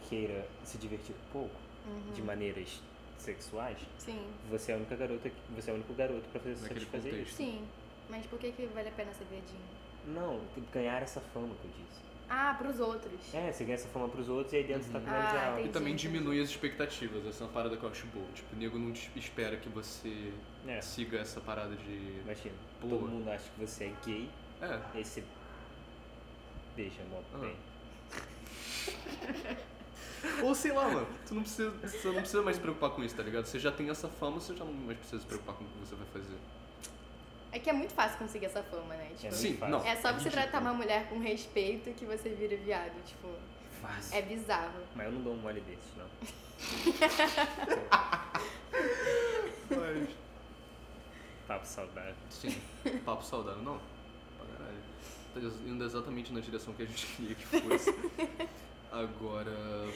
queira 0.09 0.47
se 0.63 0.77
divertir 0.79 1.13
um 1.15 1.31
pouco, 1.31 1.55
Uhum. 1.87 2.11
de 2.13 2.21
maneiras 2.21 2.81
sexuais, 3.17 3.77
Sim, 3.97 4.19
você 4.49 4.71
é 4.71 4.75
a 4.75 4.77
única 4.77 4.95
garota, 4.95 5.29
que- 5.29 5.35
você 5.55 5.69
é 5.69 5.73
o 5.73 5.75
único 5.75 5.93
garoto 5.93 6.21
pra 6.31 6.39
fazer 6.39 6.55
Naquele 6.61 6.79
satisfazer 6.79 7.11
contexto. 7.11 7.27
isso. 7.29 7.37
sim. 7.37 7.67
Mas 8.09 8.25
por 8.25 8.39
que, 8.39 8.51
que 8.51 8.65
vale 8.67 8.89
a 8.89 8.91
pena 8.91 9.13
ser 9.13 9.25
viadinho? 9.25 9.61
Não, 10.07 10.39
tem 10.55 10.63
que 10.63 10.71
ganhar 10.71 11.01
essa 11.01 11.19
fama 11.21 11.53
que 11.61 11.65
eu 11.67 11.71
disse. 11.71 11.99
Ah, 12.29 12.55
pros 12.57 12.79
outros. 12.79 13.33
É, 13.33 13.51
você 13.51 13.63
ganha 13.63 13.75
essa 13.75 13.87
fama 13.89 14.07
pros 14.07 14.29
outros 14.29 14.53
e 14.53 14.57
aí 14.57 14.63
dentro 14.63 14.83
você 14.83 14.93
tá 14.93 14.99
com 14.99 15.05
nada 15.07 15.29
de 15.31 15.37
Ah, 15.37 15.49
alto. 15.53 15.65
E 15.65 15.69
também 15.69 15.95
diminui 15.95 16.39
as 16.41 16.49
expectativas, 16.49 17.25
essa 17.25 17.43
é 17.43 17.47
uma 17.47 17.53
parada 17.53 17.75
que 17.75 17.83
eu 17.83 17.89
acho 17.89 18.05
boa. 18.07 18.25
Tipo, 18.33 18.55
o 18.55 18.59
nego 18.59 18.77
não 18.79 18.91
te 18.93 19.11
espera 19.15 19.57
que 19.57 19.67
você 19.69 20.31
É, 20.67 20.79
siga 20.81 21.17
essa 21.19 21.41
parada 21.41 21.75
de. 21.75 22.19
imagina, 22.23 22.55
Boa. 22.81 22.97
todo 22.99 23.09
mundo 23.09 23.29
acha 23.29 23.49
que 23.49 23.59
você 23.65 23.85
é 23.85 23.93
gay, 24.05 24.29
É, 24.61 24.79
e 24.93 24.97
aí 24.99 25.05
você 25.05 25.23
beija 26.75 27.03
mó 27.09 27.19
Ah. 27.33 27.37
bem. 27.39 27.55
Ou 30.43 30.53
sei 30.55 30.71
lá, 30.73 30.87
mano, 30.89 31.07
tu 31.27 31.33
não 31.35 31.41
precisa, 31.43 31.69
você 31.71 32.07
não 32.07 32.15
precisa 32.15 32.41
mais 32.41 32.55
se 32.57 32.61
preocupar 32.61 32.89
com 32.91 33.03
isso, 33.03 33.15
tá 33.15 33.23
ligado? 33.23 33.45
Você 33.45 33.59
já 33.59 33.71
tem 33.71 33.89
essa 33.89 34.07
fama, 34.07 34.39
você 34.39 34.55
já 34.55 34.63
não 34.65 34.73
mais 34.73 34.97
precisa 34.97 35.21
se 35.21 35.27
preocupar 35.27 35.55
com 35.55 35.63
o 35.63 35.67
que 35.67 35.77
você 35.79 35.95
vai 35.95 36.05
fazer. 36.13 36.35
É 37.51 37.57
que 37.59 37.69
é 37.69 37.73
muito 37.73 37.93
fácil 37.93 38.17
conseguir 38.19 38.45
essa 38.45 38.61
fama, 38.63 38.93
né? 38.95 39.09
Tipo, 39.15 39.27
É 39.27 39.31
Sim, 39.31 39.57
não. 39.69 39.83
é 39.83 39.95
só 39.95 40.09
você 40.13 40.17
ridículo. 40.25 40.31
tratar 40.31 40.59
uma 40.61 40.73
mulher 40.73 41.07
com 41.09 41.19
respeito 41.19 41.91
que 41.93 42.05
você 42.05 42.29
vira 42.29 42.55
viado. 42.57 42.93
Tipo, 43.05 43.27
Fácil. 43.81 44.15
é 44.17 44.21
bizarro. 44.21 44.79
Mas 44.95 45.05
eu 45.07 45.11
não 45.13 45.21
dou 45.21 45.33
um 45.33 45.37
mole 45.37 45.61
desses, 45.61 45.95
não. 45.97 46.05
Mas... 49.69 50.09
Papo 51.47 51.65
saudável. 51.65 52.13
Sim, 52.29 52.55
papo 53.03 53.23
saudável, 53.25 53.63
não. 53.63 53.79
Pra 54.37 54.45
caralho. 54.57 54.77
Tá 55.33 55.39
indo 55.67 55.83
exatamente 55.83 56.31
na 56.31 56.39
direção 56.41 56.73
que 56.75 56.83
a 56.83 56.85
gente 56.85 57.07
queria 57.07 57.33
que 57.35 57.45
fosse. 57.45 57.91
Agora, 58.91 59.51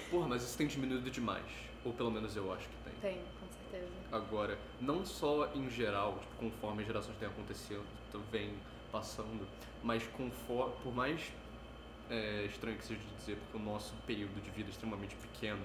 porra, 0.10 0.28
mas 0.28 0.44
isso 0.44 0.58
tem 0.58 0.68
diminuído 0.68 1.10
demais. 1.10 1.46
Ou 1.84 1.92
pelo 1.94 2.12
menos 2.12 2.36
eu 2.36 2.52
acho 2.54 2.68
que 2.68 2.76
tem. 2.84 2.94
Tem, 3.14 3.22
com 3.40 3.48
certeza. 3.48 3.92
Agora, 4.12 4.58
não 4.80 5.06
só 5.06 5.50
em 5.54 5.70
geral, 5.70 6.20
tipo, 6.20 6.36
conforme 6.38 6.82
as 6.82 6.88
gerações 6.88 7.18
têm 7.18 7.28
acontecido, 7.28 7.84
vem 8.32 8.54
passando, 8.92 9.48
mas 9.84 10.04
conforme, 10.16 10.74
por 10.84 10.94
mais 10.94 11.32
é, 12.10 12.46
estranho 12.46 12.78
que 12.78 12.86
seja 12.86 13.00
de 13.02 13.16
dizer, 13.16 13.38
porque 13.38 13.58
o 13.58 13.60
nosso 13.60 13.94
período 14.06 14.40
de 14.42 14.50
vida 14.52 14.70
é 14.70 14.72
extremamente 14.72 15.16
pequeno, 15.16 15.62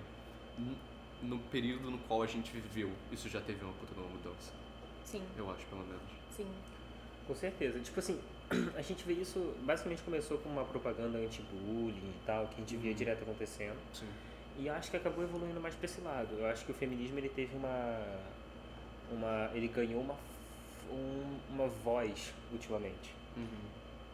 no 1.23 1.39
período 1.51 1.91
no 1.91 1.99
qual 1.99 2.23
a 2.23 2.27
gente 2.27 2.51
viveu, 2.51 2.91
isso 3.13 3.29
já 3.29 3.41
teve 3.41 3.63
uma 3.65 3.75
puta 3.75 3.93
de 3.93 4.01
uma 4.01 4.09
mudança. 4.09 4.53
Sim, 5.05 5.23
Eu 5.37 5.51
acho, 5.51 5.65
pelo 5.67 5.83
menos. 5.83 6.03
sim. 6.37 6.47
Com 7.27 7.35
certeza. 7.35 7.79
Tipo 7.81 8.01
assim, 8.01 8.19
a 8.77 8.83
gente 8.83 9.05
vê 9.05 9.13
isso, 9.15 9.55
basicamente 9.63 10.03
começou 10.03 10.39
com 10.39 10.49
uma 10.49 10.65
propaganda 10.65 11.19
anti-bullying 11.19 11.97
e 11.97 12.21
tal, 12.27 12.47
que 12.49 12.55
a 12.55 12.59
gente 12.59 12.77
via 12.77 12.91
Uhum. 12.91 12.97
direto 12.97 13.23
acontecendo. 13.23 13.79
Sim. 13.93 14.07
E 14.59 14.67
eu 14.67 14.73
acho 14.75 14.91
que 14.91 14.97
acabou 14.97 15.23
evoluindo 15.23 15.61
mais 15.61 15.75
pra 15.75 15.85
esse 15.85 16.01
lado. 16.01 16.35
Eu 16.39 16.47
acho 16.47 16.65
que 16.65 16.71
o 16.73 16.75
feminismo 16.75 17.19
ele 17.19 17.29
teve 17.29 17.55
uma. 17.57 18.01
uma 19.13 19.51
ele 19.55 19.69
ganhou 19.69 20.01
uma, 20.01 20.15
um- 20.91 21.39
uma 21.51 21.69
voz 21.69 22.33
ultimamente. 22.53 23.15
Uhum. 23.37 23.47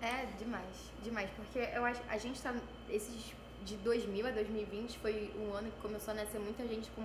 É, 0.03 0.27
demais, 0.39 0.91
demais. 1.03 1.31
Porque 1.37 1.59
eu 1.59 1.85
acho 1.85 2.01
a 2.09 2.19
gente 2.19 2.41
tá. 2.43 2.55
Esses 2.91 3.33
de 3.65 3.77
2000 3.77 4.27
a 4.27 4.31
2020 4.31 4.99
foi 4.99 5.31
um 5.39 5.55
ano 5.55 5.71
que 5.71 5.81
começou 5.81 6.13
a 6.13 6.17
nascer 6.19 6.39
muita 6.39 6.67
gente 6.69 6.91
com 6.91 7.03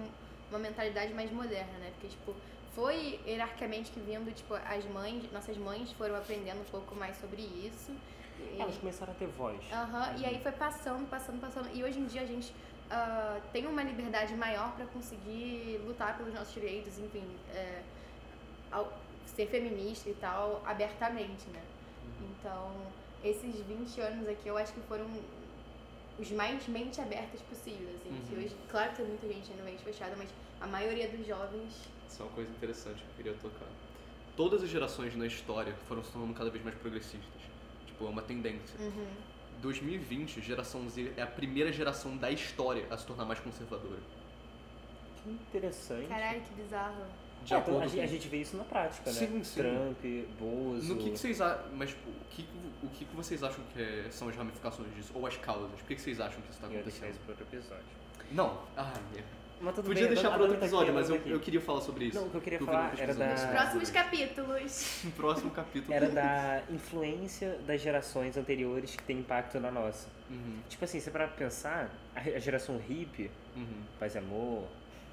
uma 0.50 0.60
mentalidade 0.60 1.14
mais 1.14 1.32
moderna, 1.32 1.72
né? 1.80 1.92
Porque, 1.94 2.08
tipo, 2.10 2.36
foi 2.76 3.20
hierarquicamente 3.26 3.92
que 3.92 4.00
vindo, 4.00 4.34
tipo, 4.34 4.54
as 4.54 4.86
mães, 4.86 5.24
nossas 5.32 5.58
mães 5.58 5.92
foram 5.94 6.16
aprendendo 6.16 6.62
um 6.62 6.66
pouco 6.72 6.96
mais 6.96 7.18
sobre 7.18 7.42
isso. 7.42 7.92
E- 8.40 8.62
Elas 8.62 8.78
começaram 8.78 9.12
a 9.12 9.16
ter 9.16 9.28
voz. 9.28 9.60
Aham, 9.72 10.16
e 10.18 10.26
aí 10.26 10.40
foi 10.42 10.52
passando, 10.52 11.10
passando, 11.10 11.40
passando. 11.42 11.70
E 11.76 11.84
hoje 11.84 12.00
em 12.00 12.06
dia 12.06 12.22
a 12.22 12.26
gente 12.26 12.54
ah, 12.92 13.40
tem 13.52 13.66
uma 13.68 13.84
liberdade 13.84 14.34
maior 14.36 14.72
pra 14.76 14.86
conseguir 14.88 15.80
lutar 15.86 16.18
pelos 16.18 16.34
nossos 16.34 16.54
direitos, 16.54 16.98
enfim, 17.00 17.24
é, 17.54 17.82
ao- 18.72 18.92
ser 19.26 19.48
feminista 19.48 20.10
e 20.10 20.14
tal, 20.16 20.62
abertamente, 20.66 21.48
né? 21.50 21.62
Então, 22.32 22.72
esses 23.24 23.56
20 23.62 24.00
anos 24.02 24.28
aqui 24.28 24.48
eu 24.48 24.58
acho 24.58 24.74
que 24.74 24.80
foram 24.82 25.06
os 26.18 26.32
mais 26.32 26.68
mente 26.68 27.00
abertas 27.00 27.42
possíveis, 27.42 27.96
assim. 27.96 28.22
Que 28.28 28.36
Uhum. 28.36 28.44
hoje, 28.44 28.56
claro 28.70 28.90
que 28.92 28.98
tem 28.98 29.06
muita 29.06 29.28
gente 29.28 29.52
ainda 29.52 29.64
mente 29.64 29.84
fechada, 29.84 30.16
mas 30.18 30.30
a 30.62 30.68
maioria 30.68 31.08
dos 31.10 31.26
jovens. 31.26 31.74
Isso 32.10 32.22
é 32.22 32.26
uma 32.26 32.34
coisa 32.34 32.50
interessante 32.52 32.98
que 32.98 33.10
eu 33.10 33.16
queria 33.18 33.34
tocar. 33.34 33.68
Todas 34.36 34.64
as 34.64 34.70
gerações 34.70 35.16
na 35.16 35.28
história 35.28 35.74
foram 35.88 36.04
se 36.04 36.12
tornando 36.12 36.34
cada 36.34 36.50
vez 36.50 36.64
mais 36.64 36.76
progressistas. 36.78 37.42
Tipo, 37.86 38.06
é 38.06 38.10
uma 38.10 38.22
tendência. 38.22 38.80
Uhum. 38.80 39.08
2020, 39.62 40.42
geração 40.42 40.90
Z 40.90 41.14
é 41.18 41.22
a 41.22 41.28
primeira 41.28 41.72
geração 41.72 42.16
da 42.18 42.32
história 42.32 42.86
a 42.90 42.98
se 42.98 43.06
tornar 43.06 43.26
mais 43.26 43.40
conservadora. 43.40 44.00
Que 45.22 45.30
interessante. 45.32 46.08
Caralho, 46.08 46.42
que 46.42 46.54
bizarro. 46.54 47.06
De 47.44 47.54
É, 47.54 47.58
acordo 47.58 47.84
a, 47.84 47.88
gente, 47.88 48.00
a 48.00 48.04
com- 48.04 48.10
gente 48.14 48.28
vê 48.28 48.38
isso 48.38 48.58
na 48.58 48.64
prática, 48.64 49.12
né? 49.12 49.18
Sim, 49.18 49.44
sim. 49.44 49.62
Trump, 49.62 50.04
Bozo. 50.40 50.94
No 50.94 51.02
que, 51.02 51.12
que 51.12 51.18
vocês 51.18 51.40
acham, 51.42 51.66
mas 51.74 51.90
tipo, 51.90 52.10
o 52.10 52.26
que, 52.32 52.48
o 52.84 52.88
que, 52.90 53.06
vocês 53.16 53.44
acham 53.44 53.64
que 53.74 53.82
é- 53.82 54.08
são 54.12 54.28
as 54.30 54.36
ramificações 54.36 54.94
disso? 54.96 55.12
Ou 55.14 55.26
as 55.26 55.36
causas? 55.38 55.72
Por 55.80 55.88
que, 55.88 55.96
que 55.96 56.02
vocês 56.02 56.20
acham 56.20 56.42
que 56.42 56.50
isso 56.50 56.58
está 56.58 56.68
Eu 56.68 56.80
acontecendo? 56.80 57.10
isso 57.12 57.20
para 57.22 57.32
outro 57.32 57.46
episódio. 57.46 57.84
Não, 58.32 58.62
ah, 58.78 58.94
merda. 59.14 59.39
Mas 59.62 59.76
tudo 59.76 59.86
Podia 59.88 60.04
bem, 60.06 60.14
deixar 60.14 60.30
para 60.32 60.42
outro 60.42 60.58
tá 60.58 60.66
episódio, 60.66 60.94
mas 60.94 61.10
eu, 61.10 61.20
tá 61.20 61.28
eu 61.30 61.36
aqui. 61.36 61.46
queria 61.46 61.60
falar 61.62 61.82
sobre 61.82 62.06
isso. 62.06 62.18
Não, 62.18 62.28
o 62.28 62.30
que 62.30 62.36
eu 62.38 62.42
queria 62.42 62.60
falar 62.60 62.94
era 62.98 63.14
da- 63.14 63.28
Nos 63.28 63.44
próximos 63.44 63.90
capítulos. 63.92 65.02
No 65.04 65.12
próximo 65.20 65.52
capítulo. 65.52 65.94
Era 65.94 66.08
da 66.10 66.64
influência 66.70 67.60
das 67.68 67.82
gerações 67.82 68.38
anteriores 68.38 68.96
que 68.96 69.04
tem 69.04 69.20
impacto 69.20 69.60
na 69.60 69.70
nossa. 69.70 70.08
Uhum, 70.30 70.60
Tipo 70.70 70.86
assim, 70.86 71.00
você 71.02 71.12
para 71.12 71.28
pensar, 71.28 71.90
a 72.16 72.40
geração 72.40 72.78
hippie, 72.78 73.30
uhum, 73.54 73.82
paz 74.00 74.16
e 74.16 74.18
amor, 74.20 74.66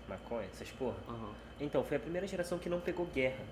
maconha, 0.09 0.47
essas 0.53 0.71
porra. 0.71 0.97
aham. 1.09 1.33
Então, 1.61 1.83
foi 1.83 1.97
a 1.97 2.01
primeira 2.01 2.27
geração 2.29 2.57
que 2.59 2.69
não 2.69 2.81
pegou 2.81 3.05
guerra. 3.07 3.43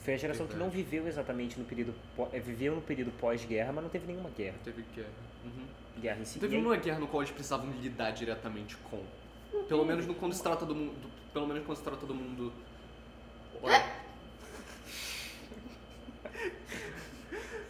Foi 0.00 0.14
a 0.14 0.16
geração 0.18 0.46
que 0.46 0.54
não 0.54 0.68
Verdade. 0.68 0.82
viveu 0.82 1.06
exatamente 1.06 1.58
no 1.58 1.64
período. 1.64 1.94
eh, 2.32 2.40
Viveu 2.40 2.74
no 2.74 2.82
período 2.82 3.12
pós-guerra, 3.20 3.72
mas 3.72 3.84
não 3.84 3.88
teve 3.90 4.04
nenhuma 4.06 4.28
guerra. 4.30 4.56
Teve 4.64 4.84
guerra. 4.94 5.08
Uhum. 5.44 5.64
Guerra 6.00 6.20
em 6.20 6.24
si. 6.24 6.38
Teve 6.38 6.54
E 6.56 6.58
aí- 6.58 6.64
uma 6.64 6.76
guerra 6.76 6.98
no 6.98 7.06
qual 7.06 7.22
eles 7.22 7.32
precisavam 7.32 7.70
lidar 7.80 8.10
diretamente 8.12 8.76
com. 8.90 9.02
Pelo 9.68 9.84
menos 9.84 10.06
no, 10.06 10.14
quando 10.14 10.32
se 10.32 10.42
trata 10.42 10.64
do 10.64 10.74
mundo. 10.74 10.92
do- 11.00 11.10
Pelo 11.32 11.46
menos 11.46 11.64
quando 11.64 11.78
se 11.78 11.84
trata 11.84 12.04
do 12.06 12.14
mundo. 12.14 12.52
Olha. 13.62 13.82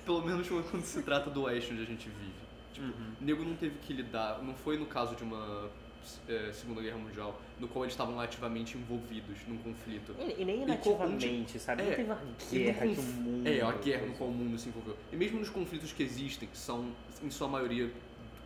pelo 0.04 0.24
menos 0.24 0.48
quando 0.48 0.82
se 0.84 1.02
trata 1.02 1.30
do 1.30 1.42
oeste 1.42 1.72
onde 1.72 1.82
a 1.82 1.86
gente 1.86 2.08
vive. 2.08 2.32
Tipo, 2.72 2.86
Uhum. 2.86 3.12
o 3.20 3.24
nego 3.24 3.44
não 3.44 3.54
teve 3.56 3.78
que 3.80 3.92
lidar. 3.92 4.42
Não 4.42 4.54
foi 4.54 4.78
no 4.78 4.86
caso 4.86 5.14
de 5.14 5.22
uma 5.22 5.68
eh, 6.28 6.50
Segunda 6.52 6.80
Guerra 6.82 6.98
Mundial, 6.98 7.40
no 7.60 7.68
qual 7.68 7.84
eles 7.84 7.92
estavam 7.92 8.18
ativamente 8.18 8.76
envolvidos 8.76 9.36
num 9.46 9.56
conflito. 9.58 10.12
E, 10.18 10.42
e 10.42 10.44
nem 10.44 10.62
inativamente, 10.62 11.60
sabe? 11.60 11.82
é, 11.82 11.84
não 11.84 11.94
teve 11.94 12.02
uma 12.02 12.18
guerra 12.50 12.86
que 12.86 12.92
o 12.92 12.96
conf- 12.96 13.14
mundo. 13.14 13.46
É, 13.46 13.60
a 13.60 13.72
guerra 13.72 14.06
no 14.06 14.12
qual 14.14 14.28
o 14.30 14.32
mundo 14.32 14.58
se 14.58 14.68
envolveu. 14.68 14.96
E 15.12 15.16
mesmo 15.16 15.38
nos 15.38 15.48
conflitos 15.50 15.92
que 15.92 16.02
existem, 16.02 16.48
que 16.48 16.58
são, 16.58 16.90
em 17.22 17.30
sua 17.30 17.46
maioria, 17.46 17.88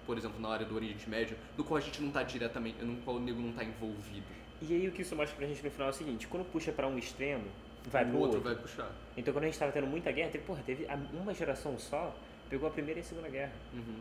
por 0.07 0.17
exemplo, 0.17 0.41
na 0.41 0.49
área 0.49 0.65
do 0.65 0.75
Oriente 0.75 1.09
Médio, 1.11 1.37
no 1.57 1.65
qual 1.65 1.79
a 1.79 1.81
gente 1.81 2.01
não 2.01 2.11
tá 2.11 2.23
diretamente, 2.23 2.83
no 2.85 2.97
qual 3.03 3.17
o 3.17 3.21
nego 3.21 3.41
não 3.41 3.53
tá 3.53 3.65
envolvido. 3.65 4.27
E 4.63 4.73
aí 4.73 4.89
o 4.89 4.93
que 4.93 5.03
isso 5.03 5.15
mostra 5.15 5.37
pra 5.37 5.47
gente 5.47 5.63
no 5.63 5.71
final 5.71 5.89
é 5.89 5.91
o 5.91 5.95
seguinte, 5.95 6.27
quando 6.29 6.45
puxa 6.51 6.73
pra 6.73 6.87
um 6.87 6.97
extremo, 6.97 7.45
vai 7.87 8.05
o 8.05 8.09
pro 8.09 8.19
outro 8.19 8.39
outro. 8.39 8.55
vai 8.55 8.63
puxar. 8.63 8.91
Então 9.17 9.35
quando 9.35 9.45
a 9.45 9.47
gente 9.49 9.59
tava 9.59 9.73
tendo 9.73 9.87
muita 9.87 10.11
guerra, 10.13 10.31
teve, 10.31 10.45
porra, 10.45 10.63
teve 10.65 10.87
uma 11.13 11.35
geração 11.35 11.79
só, 11.79 12.15
pegou 12.49 12.69
a 12.69 12.71
primeira 12.71 13.01
e 13.01 13.03
a 13.03 13.05
segunda 13.05 13.29
guerra. 13.29 13.53
Uhum. 13.75 14.01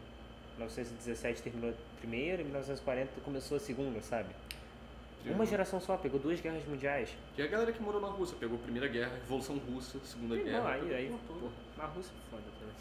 1917 0.58 1.42
terminou 1.42 1.72
a 1.72 2.00
primeira, 2.00 2.42
e 2.42 2.46
1940 2.46 3.12
começou 3.22 3.58
a 3.58 3.60
segunda, 3.60 4.02
sabe? 4.02 4.30
Uhum. 5.26 5.34
Uma 5.34 5.46
geração 5.46 5.82
só, 5.82 5.98
pegou 5.98 6.20
duas 6.20 6.40
guerras 6.40 6.64
mundiais. 6.66 7.10
E 7.38 7.42
a 7.42 7.48
galera 7.48 7.72
que 7.72 7.82
morou 7.82 8.00
na 8.00 8.08
Rússia 8.08 8.38
pegou 8.40 8.58
a 8.58 8.62
Primeira 8.62 8.88
Guerra, 8.88 9.16
Revolução 9.16 9.58
Russa, 9.58 10.00
Segunda 10.06 10.36
Guerra. 10.36 10.60
Não, 10.60 10.68
aí, 10.68 10.82
pegou 10.82 10.96
aí, 10.96 11.20
na 11.76 11.86
Rússia 11.86 12.12
é 12.16 12.30
foda 12.30 12.44
também. 12.60 12.76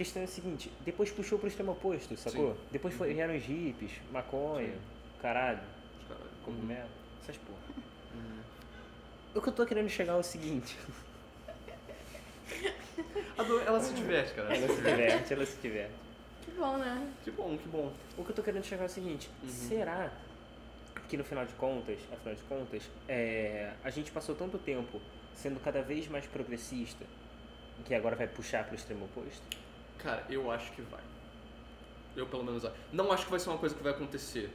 A 0.00 0.02
questão 0.02 0.22
é 0.22 0.24
a 0.24 0.28
seguinte, 0.28 0.72
depois 0.80 1.10
puxou 1.10 1.38
pro 1.38 1.46
extremo 1.46 1.72
oposto, 1.72 2.16
sacou? 2.16 2.54
Sim. 2.54 2.60
Depois 2.72 2.94
foi, 2.94 3.08
Uhum. 3.08 3.14
vieram 3.16 3.36
os 3.36 3.44
hippies, 3.44 3.92
maconha, 4.10 4.68
Sim. 4.72 4.78
caralho, 5.20 5.60
Caralho. 6.08 6.30
cogumelo, 6.42 6.88
essas 7.22 7.36
porra. 7.36 7.58
Uhum. 8.14 8.40
O 9.34 9.42
que 9.42 9.48
eu 9.50 9.52
tô 9.52 9.66
querendo 9.66 9.90
chegar 9.90 10.14
é 10.14 10.16
o 10.16 10.22
seguinte, 10.22 10.78
do- 13.36 13.60
Ela 13.60 13.78
se 13.82 13.92
diverte, 13.92 14.32
cara. 14.32 14.56
ela 14.56 14.68
se 14.74 14.80
diverte, 14.80 15.34
ela 15.34 15.44
se 15.44 15.58
diverte. 15.60 15.92
Que 16.46 16.50
bom, 16.52 16.78
né? 16.78 17.12
Que 17.22 17.30
bom, 17.30 17.58
que 17.58 17.68
bom. 17.68 17.92
O 18.16 18.24
que 18.24 18.30
eu 18.30 18.34
tô 18.36 18.42
querendo 18.42 18.64
chegar 18.64 18.84
é 18.84 18.86
o 18.86 18.88
seguinte, 18.88 19.28
Uhum. 19.42 19.50
será 19.50 20.10
que 21.10 21.16
no 21.18 21.24
final 21.24 21.44
de 21.44 21.52
contas, 21.56 21.98
afinal 22.10 22.34
de 22.34 22.42
contas, 22.44 22.88
é, 23.06 23.74
a 23.84 23.90
gente 23.90 24.10
passou 24.10 24.34
tanto 24.34 24.56
tempo 24.56 24.98
sendo 25.34 25.60
cada 25.60 25.82
vez 25.82 26.08
mais 26.08 26.24
progressista, 26.24 27.04
que 27.84 27.94
agora 27.94 28.16
vai 28.16 28.26
puxar 28.26 28.64
pro 28.64 28.74
extremo 28.74 29.04
oposto? 29.04 29.60
Cara, 30.02 30.24
eu 30.28 30.50
acho 30.50 30.72
que 30.72 30.82
vai. 30.82 31.00
Eu 32.16 32.26
pelo 32.26 32.44
menos 32.44 32.64
acho. 32.64 32.74
Não 32.92 33.12
acho 33.12 33.24
que 33.24 33.30
vai 33.30 33.40
ser 33.40 33.50
uma 33.50 33.58
coisa 33.58 33.74
que 33.74 33.82
vai 33.82 33.92
acontecer 33.92 34.50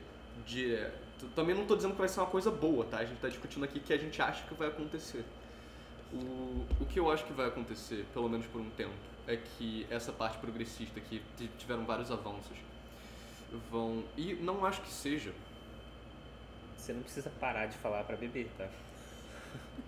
direto. 0.46 1.28
Também 1.36 1.56
não 1.56 1.66
tô 1.66 1.76
dizendo 1.76 1.94
que 1.94 2.00
vai 2.00 2.10
ser 2.10 2.20
uma 2.20 2.30
coisa 2.30 2.52
boa, 2.52 2.86
tá? 2.86 2.98
A 2.98 3.06
gente 3.06 3.20
tá 3.20 3.30
discutindo 3.30 3.64
aqui 3.64 3.80
que 3.80 3.94
a 3.94 3.98
gente 3.98 4.22
acha 4.22 4.46
que 4.46 4.54
vai 4.54 4.68
acontecer. 4.68 5.24
O, 6.12 6.66
o 6.82 6.86
que 6.86 7.00
eu 7.00 7.10
acho 7.12 7.24
que 7.26 7.34
vai 7.34 7.48
acontecer, 7.48 8.06
pelo 8.14 8.30
menos 8.30 8.46
por 8.48 8.60
um 8.62 8.70
tempo, 8.72 8.94
é 9.28 9.38
que 9.38 9.88
essa 9.90 10.12
parte 10.12 10.38
progressista 10.38 11.00
que 11.00 11.22
tiveram 11.58 11.86
vários 11.86 12.12
avanços 12.12 12.58
vão. 13.72 14.04
E 14.18 14.34
não 14.34 14.66
acho 14.66 14.82
que 14.82 14.92
seja. 14.92 15.34
Você 16.78 16.94
não 16.94 17.02
precisa 17.02 17.32
parar 17.40 17.66
de 17.68 17.78
falar 17.78 18.04
pra 18.04 18.16
beber, 18.16 18.50
tá? 18.58 18.68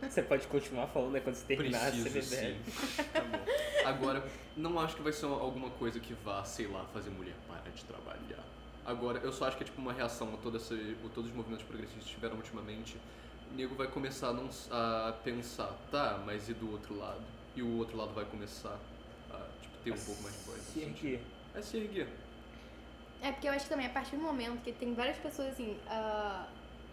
Você 0.02 0.22
pode 0.22 0.48
continuar 0.48 0.88
falando, 0.88 1.14
né? 1.14 1.20
Quando 1.20 1.36
você 1.36 1.46
terminar, 1.46 1.92
você 1.92 2.10
Preciso 2.10 2.36
beber. 2.36 2.64
sim. 2.66 3.04
Tá 3.12 3.22
bom. 3.22 3.46
Agora, 3.88 4.24
não 4.56 4.80
acho 4.80 4.96
que 4.96 5.02
vai 5.02 5.14
ser 5.14 5.26
alguma 5.26 5.70
coisa 5.72 6.00
que 6.00 6.14
vá, 6.14 6.44
sei 6.44 6.68
lá, 6.68 6.86
fazer 6.88 7.10
mulher 7.10 7.36
parar 7.48 7.70
de 7.72 7.84
trabalhar. 7.86 8.44
Agora, 8.86 9.20
eu 9.20 9.32
só 9.32 9.46
acho 9.46 9.58
que 9.58 9.64
é 9.64 9.66
tipo 9.66 9.82
uma 9.82 9.92
reação 9.94 10.34
a, 10.34 10.38
todo 10.38 10.58
esse, 10.58 10.74
a 10.74 11.10
todos 11.10 11.30
os 11.30 11.36
movimentos 11.36 11.66
progressistas 11.66 12.06
que 12.06 12.12
tiveram 12.12 12.36
ultimamente. 12.38 12.98
O 13.52 13.56
nego 13.56 13.76
vai 13.76 13.88
começar 13.88 14.30
a, 14.30 14.34
não, 14.34 14.50
a 14.72 15.12
pensar, 15.24 15.74
tá, 15.92 16.22
mas 16.26 16.48
e 16.50 16.54
do 16.54 16.72
outro 16.72 16.98
lado? 16.98 17.22
E 17.56 17.62
o 17.62 17.78
outro 17.78 17.98
lado 17.98 18.14
vai 18.14 18.26
começar 18.26 18.78
a 19.32 19.40
tipo, 19.62 19.78
ter 19.84 19.92
um 19.92 19.98
pouco 20.06 20.22
mais 20.22 20.38
de 20.38 20.44
voz. 20.44 20.62
Se 20.62 20.80
erguer. 20.82 21.22
É 21.56 21.62
se 21.62 21.78
erguer. 21.78 22.08
É 23.22 23.32
porque 23.32 23.48
eu 23.48 23.52
acho 23.52 23.64
que 23.66 23.70
também, 23.70 23.88
a 23.88 23.90
partir 23.90 24.16
do 24.16 24.22
momento 24.22 24.62
que 24.62 24.72
tem 24.72 24.94
várias 24.94 25.18
pessoas 25.18 25.50
assim, 25.50 25.76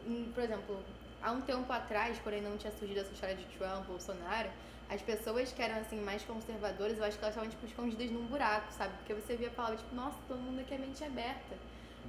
em- 0.06 0.30
por 0.32 0.42
exemplo, 0.42 0.78
há 1.24 1.32
um 1.32 1.40
tempo 1.40 1.72
atrás, 1.72 2.18
quando 2.22 2.34
ainda 2.34 2.50
não 2.50 2.58
tinha 2.58 2.72
surgido 2.72 3.00
essa 3.00 3.12
história 3.12 3.34
de 3.34 3.44
Trump, 3.56 3.86
Bolsonaro, 3.86 4.50
as 4.90 5.00
pessoas 5.00 5.50
que 5.50 5.62
eram 5.62 5.76
assim 5.76 5.98
mais 6.00 6.22
conservadoras, 6.22 6.98
eu 6.98 7.04
acho 7.04 7.18
que 7.18 7.24
elas 7.24 7.34
estavam 7.34 7.50
tipo 7.50 7.66
escondidas 7.66 8.10
num 8.10 8.26
buraco, 8.26 8.70
sabe? 8.72 8.92
Porque 8.98 9.14
você 9.14 9.34
via 9.34 9.48
a 9.48 9.50
palavra 9.50 9.78
tipo, 9.78 9.94
nossa, 9.94 10.16
todo 10.28 10.38
mundo 10.38 10.60
aqui 10.60 10.74
é 10.74 10.78
mente 10.78 11.02
aberta. 11.02 11.56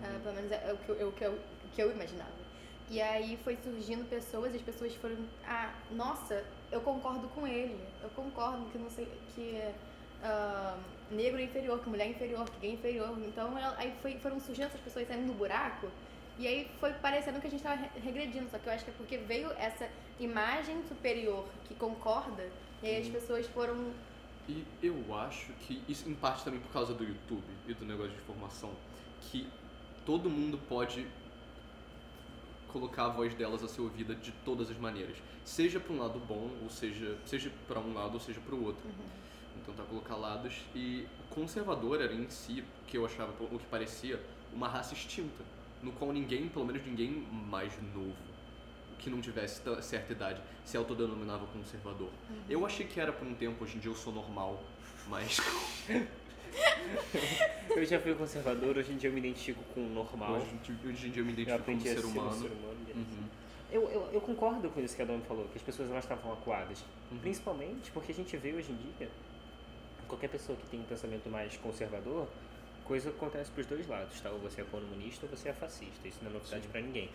Ah, 0.04 0.20
pelo 0.22 0.36
menos 0.36 0.52
é, 0.52 0.62
é 0.68 0.74
o 0.74 0.78
que 0.78 0.90
eu, 0.90 1.00
é 1.00 1.26
eu, 1.28 1.40
que 1.74 1.82
eu 1.82 1.92
imaginava. 1.92 2.46
E 2.90 3.02
aí 3.02 3.40
foi 3.44 3.58
surgindo 3.64 4.08
pessoas 4.10 4.54
e 4.54 4.58
as 4.58 4.62
pessoas 4.62 4.94
foram, 4.96 5.18
ah, 5.48 5.74
nossa, 5.92 6.44
eu 6.70 6.82
concordo 6.82 7.28
com 7.30 7.48
ele, 7.48 7.80
eu 8.04 8.10
concordo 8.10 8.66
que 8.66 8.78
não 8.78 8.90
sei 8.90 9.08
que 9.34 9.74
ah, 10.22 10.78
negro 11.10 11.40
é 11.40 11.44
inferior, 11.44 11.80
que 11.80 11.90
mulher 11.90 12.08
é 12.08 12.10
inferior, 12.10 12.44
que 12.50 12.60
gay 12.60 12.72
é 12.72 12.74
inferior. 12.74 13.18
Então 13.26 13.54
aí 13.78 13.96
foi, 14.02 14.20
foram 14.20 14.38
surgindo 14.42 14.66
essas 14.66 14.82
pessoas 14.82 15.08
saindo 15.08 15.28
do 15.28 15.34
buraco 15.34 15.90
e 16.38 16.48
aí 16.48 16.68
foi 16.80 16.92
parecendo 16.94 17.40
que 17.40 17.48
a 17.48 17.50
gente 17.50 17.60
estava 17.62 17.82
regredindo. 18.04 18.50
Só 18.50 18.58
que 18.60 18.68
eu 18.68 18.74
acho 18.74 18.84
que 18.86 18.92
é 18.92 18.94
porque 18.98 19.18
veio 19.18 19.52
essa 19.54 19.90
imagem 20.20 20.84
superior 20.88 21.48
que 21.68 21.74
concorda 21.76 22.50
e 22.84 22.88
aí 22.88 23.02
as 23.02 23.08
Uhum. 23.08 23.14
pessoas 23.14 23.48
foram 23.48 23.94
E 24.48 24.64
eu 24.82 25.14
acho 25.16 25.52
que 25.54 25.82
isso 25.88 26.08
em 26.10 26.14
parte 26.14 26.44
também 26.44 26.60
por 26.60 26.72
causa 26.72 26.94
do 26.94 27.04
YouTube 27.04 27.44
e 27.68 27.74
do 27.74 27.84
negócio 27.86 28.12
de 28.12 28.18
informação, 28.20 28.72
que 29.22 29.48
todo 30.06 30.30
mundo 30.30 30.58
pode 30.70 31.08
colocar 32.68 33.06
a 33.06 33.10
voz 33.10 33.34
delas 33.34 33.64
a 33.64 33.68
ser 33.68 33.82
ouvida 33.82 34.14
de 34.14 34.32
todas 34.44 34.70
as 34.70 34.78
maneiras, 34.78 35.18
seja 35.44 35.80
para 35.80 35.94
um 35.94 35.98
lado 36.00 36.20
bom, 36.20 36.52
ou 36.62 36.70
seja, 36.70 37.18
seja 37.26 37.52
para 37.68 37.80
um 37.80 37.94
lado 37.94 38.16
ou 38.16 38.20
seja 38.20 38.40
para 38.42 38.54
o 38.54 38.64
outro. 38.64 38.84
Então 39.62 39.74
tentar 39.74 39.88
colocar 39.90 40.16
lados 40.16 40.62
e 40.76 41.08
o 41.32 41.34
conservador 41.34 42.02
era 42.02 42.14
em 42.14 42.30
si, 42.30 42.64
que 42.86 42.98
eu 42.98 43.06
achava, 43.06 43.32
o 43.44 43.58
que 43.58 43.66
parecia, 43.66 44.22
uma 44.54 44.68
raça 44.68 44.94
extinta, 44.94 45.44
no 45.82 45.92
qual 45.92 46.12
ninguém, 46.12 46.48
pelo 46.48 46.66
menos 46.66 46.86
ninguém 46.86 47.12
mais 47.32 47.72
novo, 47.94 48.14
que 49.00 49.10
não 49.10 49.22
tivesse 49.22 49.62
ta- 49.62 49.82
certa 49.82 50.14
idade, 50.14 50.42
se 50.64 50.76
autodenominava 50.78 51.46
conservador. 51.48 52.10
Eu 52.50 52.66
achei 52.66 52.86
que 52.88 53.00
era 53.00 53.12
por 53.14 53.28
um 53.28 53.34
tempo, 53.36 53.64
hoje 53.64 53.78
em 53.78 53.80
dia 53.80 53.92
eu 53.92 53.96
sou 53.96 54.12
normal, 54.14 54.62
mas 55.08 55.38
Eu 57.76 57.84
já 57.86 58.00
fui 58.00 58.14
conservador, 58.16 58.78
hoje 58.78 58.94
em 58.94 58.98
dia 58.98 59.10
eu 59.10 59.14
me 59.14 59.20
identifico 59.20 59.62
com 59.74 59.82
o 59.82 59.90
normal. 59.90 60.34
hoje, 60.36 60.48
em 60.54 60.58
dia- 60.58 60.90
hoje 60.92 61.08
em 61.08 61.12
dia 61.12 61.22
eu 61.22 61.26
me 61.26 61.32
Eu 61.34 61.40
identifico 61.40 61.64
como 61.66 61.78
aprendi 61.78 61.90
a 61.90 61.94
ser 61.94 62.00
ser 62.02 62.06
um 62.08 62.12
humano. 62.12 62.42
ser 62.42 62.48
humano. 62.52 62.78
é. 62.90 62.94
Uhum. 62.94 63.26
Eu, 63.72 63.82
eu, 63.90 64.10
eu 64.14 64.22
concordo 64.22 64.70
com 64.70 64.80
isso 64.80 64.96
que 64.96 65.02
a 65.02 65.06
Dona 65.06 65.22
falou, 65.26 65.46
que 65.50 65.58
as 65.58 65.64
pessoas 65.64 65.90
elas 65.90 66.04
estavam 66.06 66.32
acuadas. 66.32 66.84
Uhum. 67.12 67.18
Principalmente 67.18 67.92
porque 67.92 68.12
a 68.12 68.16
gente 68.16 68.38
vê 68.38 68.54
hoje 68.54 68.72
em 68.72 68.76
dia, 68.98 69.10
qualquer 70.08 70.30
pessoa 70.30 70.58
que 70.58 70.66
tem 70.68 70.80
um 70.80 70.84
pensamento 70.84 71.30
mais 71.30 71.58
conservador, 71.58 72.28
coisa 72.86 73.10
acontece 73.10 73.52
pros 73.52 73.66
dois 73.68 73.88
lados, 73.88 74.20
tá? 74.22 74.30
Ou 74.30 74.40
você 74.40 74.62
é 74.62 74.64
comunista 74.66 75.26
ou 75.26 75.30
você 75.36 75.50
é 75.50 75.54
fascista. 75.54 76.08
Isso 76.08 76.20
não 76.22 76.30
é 76.32 76.34
novidade 76.34 76.68
pra 76.68 76.80
ninguém. 76.82 77.10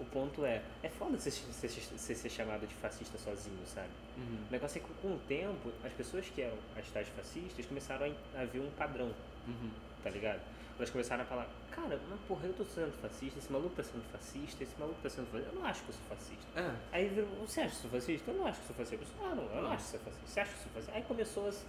O 0.00 0.04
ponto 0.06 0.44
é, 0.44 0.62
é 0.82 0.88
foda 0.88 1.16
você 1.18 1.30
ser, 1.30 2.28
chamado 2.30 2.66
de 2.66 2.74
fascista 2.74 3.16
sozinho, 3.18 3.58
sabe? 3.66 3.90
Uhum. 4.16 4.38
O 4.48 4.52
negócio 4.52 4.78
é 4.78 4.80
que 4.80 4.92
com 5.00 5.08
o 5.14 5.18
tempo, 5.28 5.70
as 5.84 5.92
pessoas 5.92 6.26
que 6.26 6.42
eram 6.42 6.56
as 6.76 6.88
tais 6.88 7.06
fascistas 7.08 7.64
começaram 7.66 8.12
a, 8.34 8.40
a 8.40 8.44
ver 8.44 8.60
um 8.60 8.70
padrão, 8.70 9.12
Uhum. 9.46 9.70
tá 10.02 10.10
ligado? 10.10 10.40
Elas 10.78 10.90
começaram 10.90 11.22
a 11.22 11.26
falar, 11.26 11.46
cara, 11.70 12.00
mas 12.08 12.18
porra, 12.26 12.46
eu 12.46 12.54
tô 12.54 12.64
sendo 12.64 12.90
fascista, 13.00 13.38
esse 13.38 13.52
maluco 13.52 13.76
tá 13.76 13.82
sendo 13.84 14.02
fascista, 14.10 14.64
esse 14.64 14.74
maluco 14.80 14.98
tá 15.02 15.10
sendo 15.10 15.26
fascista. 15.30 15.52
Eu 15.54 15.60
não 15.60 15.66
acho 15.66 15.82
que 15.84 15.88
eu 15.90 15.94
sou 15.94 16.04
fascista. 16.16 16.60
É, 16.60 16.74
Aí 16.90 17.26
você 17.40 17.60
acha 17.60 17.70
que 17.70 17.76
eu 17.76 17.80
sou 17.82 17.90
fascista? 17.90 18.30
Eu 18.30 18.36
não 18.38 18.46
acho 18.46 18.58
que 18.60 18.62
eu 18.64 18.66
sou 18.66 18.76
fascista. 18.76 19.04
Eu 19.04 19.08
disse, 19.08 19.16
ah, 19.22 19.34
não, 19.36 19.56
eu 19.56 19.62
não 19.62 19.72
acho 19.72 19.84
que 19.84 19.90
você 19.90 19.96
é 19.96 20.00
fascista. 20.00 20.26
Você 20.26 20.40
acha 20.40 20.50
que 20.50 20.56
eu 20.58 20.62
sou 20.62 20.72
fascista? 20.72 20.96
Aí 20.96 21.02
começou 21.04 21.48
as... 21.48 21.64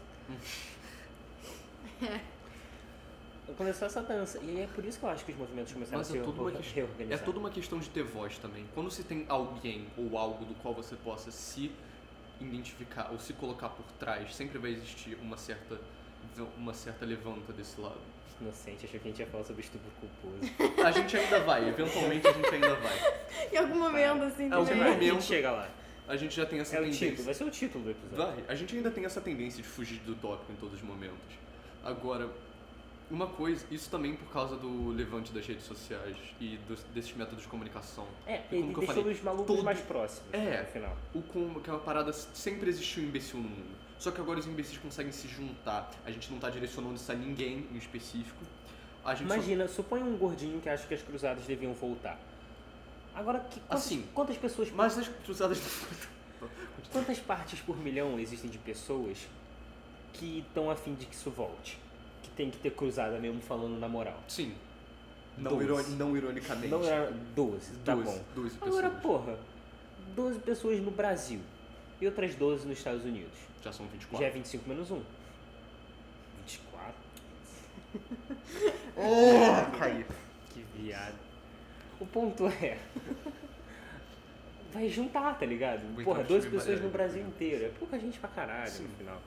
começou 3.57 3.85
essa 3.85 4.01
dança. 4.01 4.39
E 4.41 4.61
é 4.61 4.67
por 4.73 4.83
isso 4.85 4.97
que 4.99 5.05
eu 5.05 5.09
acho 5.09 5.25
que 5.25 5.31
os 5.31 5.37
movimentos 5.37 5.73
começaram 5.73 5.97
Mas 5.99 6.07
a 6.07 6.11
se 6.11 6.17
é 6.17 6.21
tudo 6.21 6.41
uma 6.41 6.51
questão- 6.51 6.83
é 6.83 7.37
uma 7.39 7.49
questão 7.49 7.79
de 7.79 7.89
ter 7.89 8.03
voz 8.03 8.37
também. 8.37 8.65
Quando 8.73 8.89
você 8.89 9.03
tem 9.03 9.25
alguém 9.27 9.87
ou 9.97 10.17
algo 10.17 10.45
do 10.45 10.53
qual 10.55 10.73
você 10.73 10.95
possa 10.95 11.29
se 11.31 11.71
identificar 12.41 13.09
ou 13.11 13.19
se 13.19 13.33
colocar 13.33 13.69
por 13.69 13.85
trás, 13.99 14.33
sempre 14.35 14.57
vai 14.57 14.71
existir 14.71 15.17
uma 15.21 15.37
certa 15.37 15.79
uma 16.57 16.73
certa 16.73 17.05
levanta 17.05 17.51
desse 17.53 17.79
lado. 17.79 17.99
Inocente, 18.41 18.85
achei 18.85 18.99
que 18.99 19.07
a 19.07 19.11
gente 19.11 19.19
ia 19.19 19.27
falar 19.27 19.43
sobre 19.43 19.61
estupro 19.61 19.89
culposo. 19.99 20.83
A 20.83 20.91
gente 20.91 21.15
ainda 21.15 21.39
vai, 21.41 21.67
eventualmente 21.69 22.25
a 22.27 22.31
gente 22.33 22.47
ainda 22.49 22.75
vai. 22.75 22.97
Em 23.53 23.57
algum 23.57 23.77
momento, 23.77 24.23
assim, 24.23 24.49
É, 24.49 24.53
algum 24.53 24.65
também. 24.67 24.81
a 24.83 24.91
momento- 24.93 25.13
gente 25.13 25.23
chega 25.23 25.51
lá. 25.51 25.69
A 26.07 26.15
gente 26.17 26.35
já 26.35 26.45
tem 26.45 26.59
essa 26.59 26.75
É 26.75 26.79
o 26.79 26.83
tendência. 26.83 27.09
título, 27.09 27.25
vai 27.25 27.33
ser 27.33 27.43
o 27.43 27.51
título 27.51 27.83
do 27.85 27.91
episódio. 27.91 28.17
Vai, 28.17 28.43
a 28.47 28.55
gente 28.55 28.75
ainda 28.75 28.89
tem 28.89 29.05
essa 29.05 29.21
tendência 29.21 29.61
de 29.61 29.67
fugir 29.67 29.99
do 29.99 30.15
tópico 30.15 30.51
em 30.51 30.55
todos 30.55 30.75
os 30.75 30.81
momentos. 30.81 31.17
Agora, 31.83 32.29
uma 33.13 33.27
coisa, 33.27 33.65
isso 33.69 33.89
também 33.89 34.15
por 34.15 34.27
causa 34.29 34.55
do 34.55 34.89
levante 34.89 35.31
das 35.31 35.45
redes 35.45 35.65
sociais 35.65 36.17
e 36.39 36.57
dos- 36.67 36.83
desses 36.93 37.15
métodos 37.15 37.43
de 37.43 37.47
comunicação. 37.49 38.07
É, 38.25 38.37
E 38.37 38.39
como 38.39 38.55
ele 38.55 38.61
que 38.61 38.69
eu 38.71 38.79
deixou 38.79 38.95
falei, 38.95 39.13
os 39.13 39.21
malucos 39.21 39.47
todo- 39.47 39.63
mais 39.63 39.79
próximos, 39.81 40.33
É. 40.33 40.61
no 40.61 40.67
final. 40.67 40.97
O 41.13 41.21
é 41.69 41.71
uma 41.71 41.79
parada 41.79 42.11
sempre 42.11 42.69
existiu 42.69 43.03
imbecil 43.03 43.39
no 43.39 43.49
mundo. 43.49 43.83
Só 43.99 44.11
que 44.11 44.19
agora 44.19 44.39
os 44.39 44.47
imbecis 44.47 44.77
conseguem 44.79 45.11
se 45.11 45.27
juntar. 45.27 45.89
A 46.05 46.11
gente 46.11 46.29
não 46.31 46.39
tá 46.39 46.49
direcionando 46.49 46.95
isso 46.95 47.09
a 47.11 47.15
ninguém 47.15 47.67
em 47.71 47.77
específico. 47.77 48.43
Só- 49.03 49.23
Imagina, 49.23 49.67
suponha 49.67 50.03
um 50.03 50.17
gordinho 50.17 50.59
que 50.59 50.67
acha 50.67 50.85
que 50.87 50.93
as 50.93 51.01
cruzadas 51.01 51.45
deviam 51.45 51.73
voltar. 51.73 52.19
Agora, 53.15 53.39
que, 53.41 53.59
quantas, 53.61 53.85
Assim, 53.85 54.05
quantas 54.13 54.37
pessoas... 54.37 54.69
por- 54.69 54.75
Mas 54.75 54.97
as 54.97 55.07
cruzadas 55.07 55.59
Quantas 56.91 57.19
partes 57.19 57.59
por 57.61 57.77
milhão 57.77 58.19
existem 58.19 58.49
de 58.49 58.57
pessoas 58.57 59.17
que 60.13 60.39
estão 60.39 60.69
afim 60.69 60.93
de 60.95 61.05
que 61.05 61.15
isso 61.15 61.29
volte? 61.31 61.77
Que 62.23 62.29
tem 62.31 62.49
que 62.49 62.57
ter 62.57 62.71
cruzada 62.71 63.19
mesmo 63.19 63.39
falando 63.41 63.77
na 63.79 63.87
moral. 63.87 64.19
Sim. 64.27 64.55
Não, 65.37 65.61
ironi- 65.61 65.95
não 65.95 66.15
ironicamente. 66.17 66.67
Não 66.69 66.83
era 66.83 67.11
12, 67.35 67.75
tá 67.85 67.93
Doze, 67.95 68.05
bom. 68.05 68.23
doze 68.35 68.57
pessoas. 68.57 68.77
Agora, 68.85 68.89
porra, 69.01 69.37
12 70.15 70.39
pessoas 70.39 70.79
no 70.79 70.91
Brasil 70.91 71.39
e 71.99 72.05
outras 72.07 72.33
12 72.35 72.67
nos 72.67 72.77
Estados 72.77 73.03
Unidos. 73.03 73.33
Já 73.63 73.71
são 73.71 73.85
24. 73.87 74.23
Já 74.25 74.29
é 74.29 74.33
25 74.33 74.67
menos 74.69 74.89
1. 74.91 75.01
24? 76.45 76.93
Oh, 78.95 79.77
caí. 79.79 80.05
Que 80.53 80.63
viado. 80.75 81.15
O 81.99 82.05
ponto 82.05 82.47
é. 82.47 82.77
Vai 84.71 84.89
juntar, 84.89 85.37
tá 85.37 85.45
ligado? 85.45 85.81
Vai 85.95 86.03
Porra, 86.03 86.21
entrar 86.21 86.33
12 86.35 86.47
time 86.47 86.59
pessoas 86.59 86.81
no 86.81 86.89
Brasil 86.89 87.21
inteiro. 87.25 87.65
É 87.65 87.69
pouca 87.79 87.99
gente 87.99 88.19
pra 88.19 88.29
caralho 88.29 88.69
Sim. 88.71 88.83
no 88.83 88.89
final. 88.97 89.21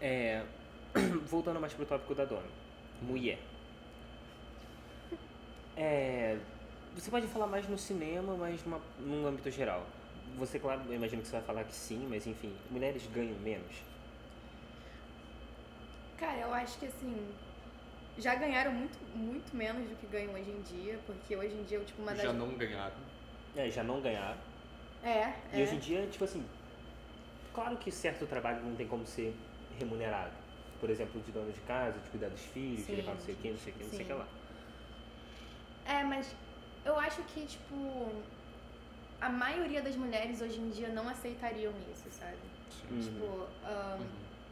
É. 0.00 0.42
Voltando 1.26 1.60
mais 1.60 1.72
pro 1.72 1.86
tópico 1.86 2.14
da 2.14 2.24
dona. 2.24 2.46
Mulher. 3.00 3.38
É. 5.76 6.38
Você 6.94 7.10
pode 7.10 7.26
falar 7.26 7.46
mais 7.46 7.66
no 7.68 7.78
cinema, 7.78 8.36
mas 8.36 8.62
numa, 8.64 8.80
num 9.00 9.26
âmbito 9.26 9.50
geral. 9.50 9.86
Você, 10.36 10.58
claro, 10.58 10.82
eu 10.88 10.94
imagino 10.94 11.22
que 11.22 11.28
você 11.28 11.36
vai 11.36 11.42
falar 11.44 11.64
que 11.64 11.74
sim, 11.74 12.06
mas 12.08 12.26
enfim, 12.26 12.54
mulheres 12.70 13.06
ganham 13.14 13.38
menos. 13.38 13.72
Cara, 16.18 16.38
eu 16.38 16.54
acho 16.54 16.78
que 16.78 16.86
assim. 16.86 17.28
Já 18.18 18.34
ganharam 18.34 18.72
muito, 18.72 18.98
muito 19.16 19.56
menos 19.56 19.88
do 19.88 19.96
que 19.96 20.06
ganham 20.06 20.34
hoje 20.34 20.50
em 20.50 20.60
dia, 20.60 20.98
porque 21.06 21.34
hoje 21.34 21.54
em 21.54 21.62
dia, 21.64 21.80
tipo, 21.80 22.02
uma 22.02 22.12
das. 22.12 22.22
Já 22.22 22.32
não 22.32 22.48
ganharam. 22.50 22.94
É, 23.56 23.70
já 23.70 23.82
não 23.82 24.00
ganharam. 24.00 24.38
É, 25.02 25.32
E 25.52 25.60
é. 25.60 25.62
hoje 25.62 25.74
em 25.74 25.78
dia, 25.78 26.06
tipo 26.06 26.24
assim, 26.24 26.44
claro 27.52 27.76
que 27.76 27.90
certo 27.90 28.26
trabalho 28.26 28.62
não 28.62 28.76
tem 28.76 28.86
como 28.86 29.06
ser 29.06 29.34
remunerado. 29.78 30.41
Por 30.82 30.90
exemplo, 30.90 31.20
de 31.20 31.30
dona 31.30 31.52
de 31.52 31.60
casa, 31.60 31.96
de 32.00 32.10
cuidar 32.10 32.28
dos 32.28 32.40
filhos, 32.40 32.84
de 32.84 32.96
levar 32.96 33.14
não 33.14 33.20
sei 33.20 33.34
o 33.34 33.38
que, 33.38 33.50
não 33.52 33.56
sei 33.58 33.72
o 33.72 33.76
que, 33.76 33.84
não 33.84 33.90
sei 33.90 34.02
o 34.02 34.04
que 34.04 34.12
lá. 34.14 34.26
É, 35.86 36.02
mas 36.02 36.34
eu 36.84 36.98
acho 36.98 37.22
que, 37.22 37.46
tipo, 37.46 38.10
a 39.20 39.28
maioria 39.28 39.80
das 39.80 39.94
mulheres 39.94 40.40
hoje 40.40 40.58
em 40.58 40.70
dia 40.70 40.88
não 40.88 41.08
aceitariam 41.08 41.72
isso, 41.92 42.08
sabe? 42.10 42.36
Sim. 42.68 42.88
Uhum. 42.96 43.00
Tipo, 43.00 43.46
ahn, 43.64 44.00
Uhum. 44.00 44.06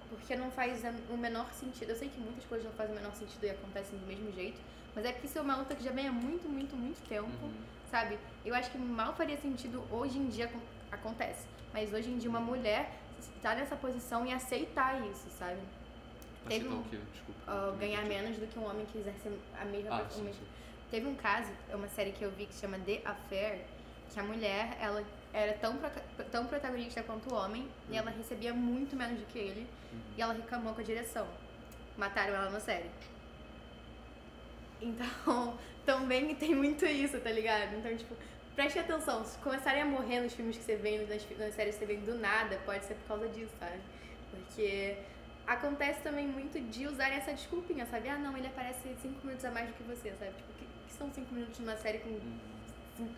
porque 0.09 0.37
não 0.37 0.53
faz 0.53 0.81
o 1.13 1.17
menor 1.17 1.53
sentido. 1.53 1.91
Eu 1.91 1.97
sei 1.97 2.09
que 2.09 2.21
muitas 2.21 2.45
coisas 2.45 2.65
não 2.65 2.75
fazem 2.75 2.93
o 2.93 2.97
menor 2.97 3.13
sentido 3.17 3.43
e 3.47 3.51
acontecem 3.51 3.99
do 3.99 4.07
mesmo 4.07 4.31
jeito, 4.33 4.61
mas 4.95 5.05
é 5.05 5.13
que 5.13 5.27
isso 5.27 5.37
é 5.37 5.41
uma 5.43 5.57
luta 5.57 5.75
que 5.75 5.83
já 5.83 5.91
vem 5.91 6.07
há 6.07 6.13
muito, 6.13 6.49
muito, 6.49 6.77
muito 6.77 7.05
tempo, 7.09 7.27
Uhum. 7.43 7.53
sabe? 7.91 8.17
Eu 8.45 8.55
acho 8.55 8.71
que 8.71 8.79
mal 8.79 9.13
faria 9.17 9.37
sentido 9.37 9.83
hoje 9.91 10.17
em 10.17 10.29
dia 10.29 10.45
acon- 10.45 10.61
acontece, 10.93 11.45
mas 11.73 11.93
hoje 11.93 12.09
em 12.09 12.19
dia 12.19 12.31
uma 12.31 12.39
mulher 12.41 12.89
estar 13.19 13.57
nessa 13.57 13.75
posição 13.75 14.25
e 14.25 14.33
aceitar 14.33 15.05
isso, 15.09 15.29
sabe? 15.37 15.59
Teve 16.49 16.69
um-? 16.69 16.83
Desculpa. 16.83 17.41
Não 17.47 17.77
ganhar 17.77 18.05
menos 18.05 18.39
do 18.39 18.47
que 18.47 18.59
um 18.59 18.65
homem 18.65 18.87
que 18.87 18.99
exerce 18.99 19.29
a 19.61 19.65
mesma 19.65 19.97
Ah, 19.97 20.09
sim, 20.09 20.25
sim. 20.33 20.47
Teve 20.91 21.07
um 21.07 21.15
caso, 21.15 21.53
é 21.69 21.77
uma 21.77 21.89
série 21.89 22.13
que 22.13 22.23
eu 22.25 22.31
vi 22.33 22.47
que 22.47 22.55
se 22.55 22.61
chama 22.63 22.79
The 22.79 23.01
Affair, 23.05 23.61
que 24.13 24.19
a 24.19 24.23
mulher, 24.25 24.77
ela 24.81 25.05
era 25.33 25.53
tão, 25.55 25.79
tão 26.33 26.47
protagonista 26.47 27.03
quanto 27.03 27.33
o 27.33 27.37
homem, 27.37 27.69
e 27.89 27.97
ela 27.97 28.11
recebia 28.11 28.53
muito 28.53 28.97
menos 28.97 29.21
do 29.21 29.27
que 29.27 29.39
ele, 29.39 29.69
e 30.17 30.21
ela 30.21 30.33
reclamou 30.33 30.75
com 30.75 30.81
a 30.81 30.85
direção. 30.85 31.29
Mataram 31.97 32.35
ela 32.35 32.51
na 32.51 32.59
série. 32.59 32.91
Então, 34.81 35.57
também 35.87 36.35
tem 36.35 36.55
muito 36.55 36.85
isso, 36.85 37.21
tá 37.21 37.31
ligado? 37.31 37.77
Então, 37.77 37.97
tipo, 37.97 38.17
preste 38.57 38.81
atenção, 38.81 39.25
se 39.25 39.39
começarem 39.39 39.83
a 39.83 39.87
morrer 39.87 40.21
nos 40.21 40.35
filmes 40.35 40.57
que 40.57 40.65
você 40.65 40.75
vê, 40.75 40.99
nas, 40.99 41.39
nas 41.39 41.55
séries 41.55 41.77
que 41.77 41.87
você 41.87 41.87
vê 41.87 41.97
do 41.99 42.17
nada, 42.17 42.59
pode 42.67 42.85
ser 42.85 42.95
por 42.95 43.09
causa 43.09 43.29
disso, 43.29 43.53
sabe? 43.61 43.79
Porque 44.31 44.97
acontece 45.55 46.01
também 46.03 46.27
muito 46.29 46.61
de 46.71 46.87
usarem 46.87 47.19
essa 47.19 47.33
desculpinha, 47.33 47.85
sabe? 47.87 48.09
Ah, 48.09 48.17
não, 48.19 48.37
ele 48.37 48.47
aparece 48.47 48.95
cinco 49.03 49.25
minutos 49.27 49.45
a 49.45 49.51
mais 49.51 49.69
do 49.69 49.75
que 49.75 49.83
você, 49.83 50.11
sabe? 50.19 50.31
Tipo, 50.37 50.53
o 50.53 50.55
que, 50.59 50.65
que 50.87 50.93
são 50.97 51.11
cinco 51.13 51.35
minutos 51.35 51.59
numa 51.59 51.77
série 51.77 51.99
com 51.99 52.09
Uhum. 52.11 52.39
cin- 52.97 53.15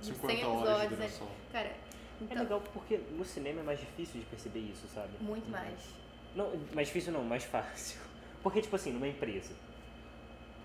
de 0.00 0.06
100 0.06 0.14
50 0.14 0.46
horas 0.48 0.78
de 0.88 0.94
episódios, 0.94 1.20
né? 1.20 1.28
Cara, 1.52 1.68
É 1.68 1.76
então, 2.22 2.42
legal 2.42 2.60
porque 2.72 2.96
no 3.16 3.24
cinema 3.24 3.60
é 3.60 3.62
mais 3.62 3.80
difícil 3.80 4.20
de 4.20 4.26
perceber 4.26 4.60
isso, 4.60 4.86
sabe? 4.88 5.10
muito 5.20 5.48
mais. 5.50 5.78
Não, 6.34 6.52
mais 6.72 6.88
difícil 6.88 7.12
não, 7.12 7.22
mais 7.24 7.44
fácil. 7.44 7.98
Porque, 8.42 8.62
tipo 8.62 8.76
assim, 8.76 8.92
numa 8.92 9.08
empresa, 9.08 9.52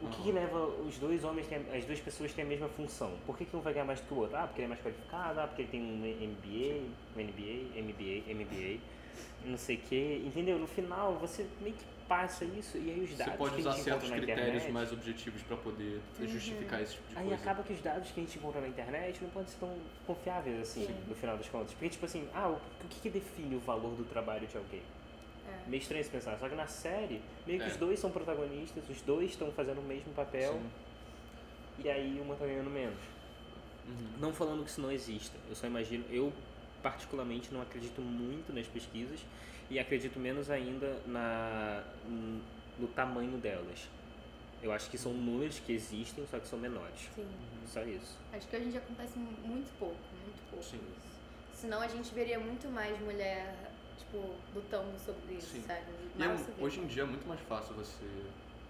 o 0.01 0.07
que, 0.07 0.21
que 0.23 0.31
leva 0.31 0.57
os 0.67 0.97
dois 0.99 1.23
homens, 1.23 1.47
têm- 1.47 1.65
as 1.75 1.83
duas 1.85 1.99
pessoas 1.99 2.31
têm 2.33 2.45
a 2.45 2.47
mesma 2.47 2.67
função? 2.69 3.17
Por 3.25 3.35
que, 3.37 3.45
que 3.45 3.55
um 3.55 3.61
vai 3.61 3.73
ganhar 3.73 3.85
mais 3.85 3.99
do 4.01 4.07
que 4.07 4.13
o 4.13 4.17
outro? 4.17 4.37
Ah, 4.37 4.43
porque 4.45 4.61
ele 4.61 4.65
é 4.65 4.69
mais 4.69 4.81
qualificado, 4.81 5.39
ah, 5.39 5.47
porque 5.47 5.63
ele 5.63 5.71
tem 5.71 5.81
um 5.81 6.05
MBA, 6.05 6.83
um 7.15 7.19
NBA, 7.19 7.81
MBA, 7.81 8.33
MBA, 8.33 8.79
não 9.45 9.57
sei 9.57 9.75
o 9.75 9.79
que, 9.79 10.23
entendeu? 10.25 10.57
No 10.57 10.67
final, 10.67 11.13
você 11.15 11.45
meio 11.61 11.75
que 11.75 11.83
passa 12.07 12.43
isso 12.45 12.77
e 12.77 12.91
aí 12.91 13.01
os 13.03 13.17
dados 13.17 13.33
Você 13.33 13.37
pode 13.37 13.55
que 13.55 13.57
a 13.57 13.61
usar 13.61 13.71
gente 13.71 13.83
certos 13.83 14.03
encontra 14.09 14.09
na 14.09 14.25
critérios 14.25 14.47
internet... 14.63 14.71
mais 14.73 14.91
objetivos 14.91 15.41
pra 15.43 15.57
poder 15.57 16.01
justificar 16.27 16.81
esse 16.81 16.93
tipo 16.95 17.09
de 17.09 17.17
Aí 17.17 17.27
coisa. 17.27 17.41
acaba 17.41 17.63
que 17.63 17.73
os 17.73 17.81
dados 17.81 18.11
que 18.11 18.19
a 18.19 18.23
gente 18.23 18.37
encontra 18.37 18.61
na 18.61 18.67
internet 18.67 19.19
não 19.21 19.29
podem 19.29 19.47
ser 19.47 19.57
tão 19.59 19.73
confiáveis 20.05 20.59
assim, 20.61 20.85
Sim. 20.85 20.95
no 21.07 21.15
final 21.15 21.37
das 21.37 21.47
contas. 21.49 21.71
Porque, 21.71 21.89
tipo 21.89 22.05
assim, 22.05 22.27
ah, 22.33 22.49
o, 22.49 22.53
o 22.53 22.87
que, 22.89 22.99
que 23.01 23.09
define 23.09 23.55
o 23.55 23.59
valor 23.59 23.95
do 23.95 24.03
trabalho 24.03 24.45
de 24.47 24.57
alguém? 24.57 24.81
É. 25.47 25.69
Meio 25.69 25.81
estranho 25.81 26.03
se 26.03 26.09
pensar. 26.09 26.37
Só 26.37 26.47
que 26.49 26.55
na 26.55 26.67
série, 26.67 27.21
meio 27.47 27.59
que 27.59 27.65
É. 27.65 27.69
os 27.69 27.77
dois 27.77 27.99
são 27.99 28.11
protagonistas, 28.11 28.83
os 28.89 29.01
dois 29.01 29.31
estão 29.31 29.51
fazendo 29.51 29.79
o 29.79 29.83
mesmo 29.83 30.13
papel, 30.13 30.53
Sim. 30.53 30.69
e 31.85 31.89
aí 31.89 32.19
uma 32.21 32.35
tá 32.35 32.45
ganhando 32.45 32.69
menos. 32.69 32.99
Uhum. 33.87 34.07
Não 34.19 34.33
falando 34.33 34.63
que 34.63 34.69
isso 34.69 34.81
não 34.81 34.91
exista, 34.91 35.37
eu 35.49 35.55
só 35.55 35.67
imagino, 35.67 36.03
eu 36.09 36.31
particularmente 36.83 37.51
não 37.53 37.61
acredito 37.61 38.01
muito 38.01 38.53
nas 38.53 38.67
pesquisas 38.67 39.21
e 39.69 39.79
acredito 39.79 40.19
menos 40.19 40.49
ainda 40.49 41.01
na, 41.07 41.83
no 42.77 42.87
tamanho 42.89 43.37
delas. 43.37 43.87
Eu 44.61 44.71
acho 44.71 44.89
que 44.89 44.97
são 44.97 45.13
números 45.13 45.59
que 45.59 45.73
existem, 45.73 46.25
só 46.27 46.39
que 46.39 46.47
são 46.47 46.59
menores. 46.59 47.09
Sim. 47.15 47.27
Só 47.65 47.83
isso. 47.83 48.17
Acho 48.31 48.47
que 48.47 48.55
hoje 48.55 48.65
em 48.65 48.69
dia 48.69 48.79
acontece 48.79 49.17
muito 49.17 49.77
pouco, 49.79 49.97
muito 50.23 50.49
pouco 50.49 50.63
Sim. 50.63 50.79
isso. 50.95 51.13
Senão 51.53 51.81
a 51.81 51.87
gente 51.87 52.13
veria 52.13 52.39
muito 52.39 52.67
mais 52.69 52.99
mulher, 52.99 53.71
tipo, 53.97 54.35
lutando 54.53 54.97
sobre 54.99 55.35
isso, 55.35 55.47
Sim. 55.47 55.63
sabe? 55.65 55.85
E 56.17 56.23
é 56.23 56.63
hoje 56.63 56.79
em 56.79 56.87
dia 56.87 57.03
é 57.03 57.05
muito 57.05 57.27
mais 57.27 57.41
fácil 57.41 57.73
você, 57.73 58.05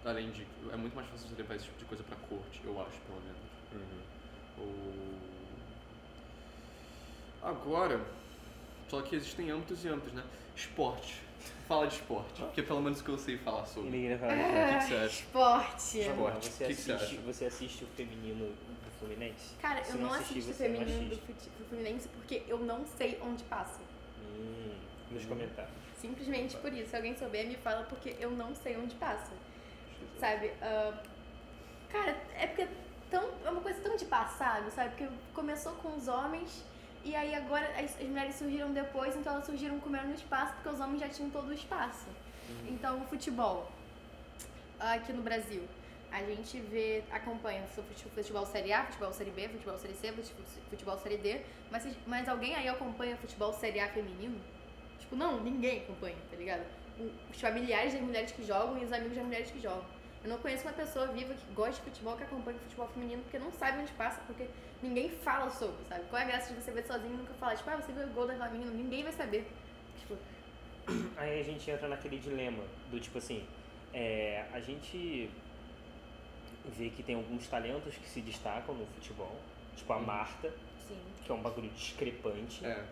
além 0.04 0.30
de, 0.30 0.46
é 0.72 0.76
muito 0.76 0.94
mais 0.94 1.08
fácil 1.08 1.28
você 1.28 1.34
levar 1.34 1.56
esse 1.56 1.64
tipo 1.64 1.78
de 1.78 1.84
coisa 1.84 2.04
pra 2.04 2.16
corte, 2.28 2.60
eu 2.64 2.80
acho, 2.80 2.98
pelo 3.02 3.20
menos. 3.20 3.44
Ou... 4.58 5.33
Agora, 7.44 8.00
só 8.88 9.02
que 9.02 9.14
existem 9.14 9.50
âmbitos 9.50 9.84
e 9.84 9.88
âmbitos, 9.88 10.12
né? 10.14 10.24
Esporte. 10.56 11.22
Fala 11.68 11.86
de 11.86 11.94
esporte, 11.94 12.40
porque 12.42 12.62
pelo 12.62 12.80
menos 12.80 13.00
o 13.00 13.04
que 13.04 13.10
eu 13.10 13.18
sei 13.18 13.36
falar 13.38 13.66
sobre. 13.66 13.90
ninguém 13.90 14.16
vai 14.16 14.18
falar 14.18 14.34
de 14.34 14.40
O 14.40 14.44
É. 14.56 14.72
que, 14.72 14.78
que 14.78 14.84
você 14.88 14.94
acha? 14.94 15.06
Esporte. 15.06 16.00
Esporte. 16.00 16.08
Não, 16.08 16.24
O 16.38 16.42
você, 16.42 16.64
que 16.64 16.74
que 16.74 16.80
você 16.82 16.92
assiste, 16.92 17.14
acha? 17.14 17.20
você 17.22 17.44
assiste 17.46 17.84
o 17.84 17.86
feminino 17.88 18.46
do 18.46 18.98
Fluminense? 18.98 19.54
Cara, 19.60 19.84
Se 19.84 19.92
eu 19.92 20.00
não 20.00 20.12
assistir, 20.12 20.32
assisto 20.38 20.50
o 20.50 20.54
você 20.54 20.62
feminino 20.64 21.08
do, 21.10 21.16
do 21.16 21.68
Fluminense 21.68 22.08
porque 22.08 22.42
eu 22.48 22.58
não 22.58 22.86
sei 22.86 23.18
onde 23.22 23.44
passa. 23.44 23.80
Hum, 24.22 24.74
nos 25.10 25.24
Hum. 25.24 25.28
comentários. 25.28 25.74
Simplesmente 26.00 26.56
por 26.58 26.72
isso. 26.72 26.90
Se 26.90 26.96
alguém 26.96 27.14
souber, 27.16 27.46
me 27.46 27.56
fala 27.56 27.84
porque 27.84 28.16
eu 28.20 28.30
não 28.30 28.54
sei 28.54 28.76
onde 28.78 28.94
passa. 28.94 29.32
Sabe? 30.18 30.50
Ah, 30.62 30.94
cara, 31.90 32.10
é 32.36 32.46
porque 32.46 32.62
é, 32.62 32.68
tão, 33.10 33.28
é 33.44 33.50
uma 33.50 33.60
coisa 33.60 33.80
tão 33.82 33.96
de 33.96 34.04
passado, 34.06 34.70
sabe? 34.70 34.90
Porque 34.96 35.08
começou 35.34 35.72
com 35.74 35.94
os 35.96 36.08
homens 36.08 36.62
e 37.04 37.14
aí 37.14 37.34
agora 37.34 37.66
as, 37.78 37.96
as 38.00 38.06
mulheres 38.08 38.34
surgiram 38.36 38.72
depois, 38.72 39.14
então 39.16 39.32
elas 39.34 39.44
surgiram 39.46 39.78
com 39.80 39.88
menos 39.90 40.18
espaço 40.18 40.54
porque 40.54 40.68
os 40.70 40.80
homens 40.80 41.00
já 41.00 41.08
tinham 41.08 41.30
todo 41.30 41.48
o 41.48 41.52
espaço. 41.52 42.06
Então, 42.68 43.00
o 43.00 43.04
futebol 43.06 43.70
aqui 44.78 45.12
no 45.12 45.22
Brasil. 45.22 45.62
A 46.10 46.22
gente 46.22 46.60
vê, 46.60 47.02
acompanha 47.10 47.62
fute- 47.66 48.04
futebol 48.14 48.46
Série 48.46 48.72
A, 48.72 48.84
futebol 48.84 49.12
Série 49.12 49.30
B, 49.32 49.48
futebol 49.48 49.76
Série 49.78 49.94
C, 49.94 50.12
fute- 50.12 50.32
futebol 50.70 50.96
Série 50.98 51.16
D, 51.16 51.40
mas, 51.70 51.86
mas 52.06 52.28
alguém 52.28 52.54
aí 52.54 52.68
acompanha 52.68 53.16
futebol 53.16 53.52
Série 53.52 53.80
A 53.80 53.88
feminino? 53.88 54.40
Tipo, 55.00 55.16
não, 55.16 55.40
ninguém 55.42 55.80
acompanha, 55.82 56.16
tá 56.30 56.36
ligado? 56.36 56.64
Os 57.32 57.40
familiares 57.40 57.92
das 57.94 58.02
mulheres 58.02 58.30
que 58.30 58.44
jogam 58.44 58.78
e 58.78 58.84
os 58.84 58.92
amigos 58.92 59.16
das 59.16 59.24
mulheres 59.24 59.50
que 59.50 59.60
jogam. 59.60 59.84
Eu 60.24 60.30
não 60.30 60.38
conheço 60.38 60.62
uma 60.64 60.72
pessoa 60.72 61.06
viva 61.08 61.34
que 61.34 61.52
gosta 61.52 61.72
de 61.72 61.80
futebol, 61.90 62.16
que 62.16 62.22
acompanha 62.22 62.58
futebol 62.58 62.88
feminino, 62.88 63.22
porque 63.22 63.38
não 63.38 63.52
sabe 63.52 63.78
onde 63.82 63.92
passa, 63.92 64.22
porque 64.26 64.46
ninguém 64.82 65.10
fala 65.10 65.50
sobre, 65.50 65.84
sabe? 65.86 66.04
Qual 66.08 66.18
é 66.20 66.24
a 66.24 66.28
graça 66.28 66.54
de 66.54 66.60
você 66.62 66.70
ver 66.70 66.86
sozinho 66.86 67.12
e 67.12 67.16
nunca 67.18 67.34
falar, 67.34 67.56
tipo, 67.56 67.68
ah, 67.68 67.76
você 67.76 67.92
viu 67.92 68.04
o 68.04 68.08
gol 68.10 68.26
daquela 68.26 68.48
menina? 68.48 68.70
Ninguém 68.70 69.02
vai 69.02 69.12
saber. 69.12 69.46
Tipo, 70.00 70.16
Aí 71.18 71.40
a 71.40 71.44
gente 71.44 71.70
entra 71.70 71.88
naquele 71.88 72.18
dilema 72.18 72.64
do 72.90 72.98
tipo 72.98 73.18
assim, 73.18 73.46
é, 73.92 74.46
a 74.52 74.60
gente 74.60 75.28
vê 76.74 76.88
que 76.88 77.02
tem 77.02 77.14
alguns 77.16 77.46
talentos 77.46 77.94
que 77.94 78.08
se 78.08 78.22
destacam 78.22 78.74
no 78.74 78.86
futebol, 78.86 79.38
tipo 79.76 79.92
a 79.92 79.96
Uhum. 79.98 80.04
Marta, 80.04 80.50
sim. 80.88 80.96
que 81.22 81.30
é 81.30 81.34
um 81.34 81.42
bagulho 81.42 81.68
discrepante, 81.70 82.64
É, 82.64 82.82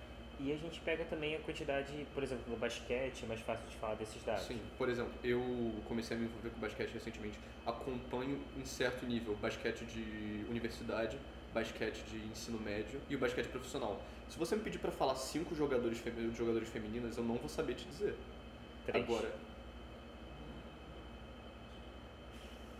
e 0.40 0.52
a 0.52 0.56
gente 0.56 0.80
pega 0.80 1.04
também 1.04 1.36
a 1.36 1.38
quantidade, 1.40 1.92
por 2.14 2.22
exemplo, 2.22 2.44
no 2.48 2.56
basquete, 2.56 3.22
é 3.24 3.26
mais 3.26 3.40
fácil 3.40 3.64
de 3.68 3.76
falar 3.76 3.94
desses 3.94 4.22
dados. 4.24 4.42
sim. 4.44 4.60
Por 4.76 4.88
exemplo, 4.88 5.12
eu 5.22 5.40
comecei 5.86 6.16
a 6.16 6.20
me 6.20 6.26
envolver 6.26 6.50
com 6.50 6.58
basquete 6.60 6.90
recentemente. 6.92 7.38
Acompanho 7.66 8.40
em 8.56 8.64
certo 8.64 9.06
nível 9.06 9.36
basquete 9.36 9.84
de 9.84 10.44
universidade, 10.48 11.16
basquete 11.54 12.02
de 12.10 12.16
ensino 12.28 12.58
médio 12.58 13.00
e 13.08 13.14
o 13.14 13.18
basquete 13.18 13.46
profissional. 13.48 14.02
Se 14.28 14.38
você 14.38 14.56
me 14.56 14.62
pedir 14.62 14.78
pra 14.78 14.90
falar 14.90 15.14
cinco 15.14 15.54
jogadores, 15.54 15.98
femi- 15.98 16.34
jogadores 16.34 16.68
femininas, 16.70 17.16
eu 17.18 17.22
não 17.24 17.36
vou 17.36 17.48
saber 17.48 17.74
te 17.74 17.84
dizer. 17.86 18.14
Três. 18.86 19.04
Agora. 19.04 19.30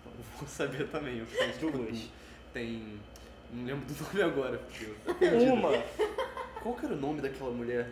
Não 0.06 0.12
vou 0.38 0.48
saber 0.48 0.88
também. 0.88 1.18
Eu 1.18 1.26
tipo, 1.26 1.70
Duas. 1.70 2.08
Tem. 2.52 2.98
Não 3.52 3.64
lembro 3.66 3.84
do 3.94 4.02
nome 4.04 4.22
agora, 4.22 4.58
porque 4.58 4.84
eu. 4.86 4.96
Uma! 5.52 5.70
Qual 6.62 6.74
que 6.76 6.84
era 6.86 6.94
o 6.94 6.96
nome 6.96 7.20
daquela 7.20 7.50
mulher? 7.50 7.90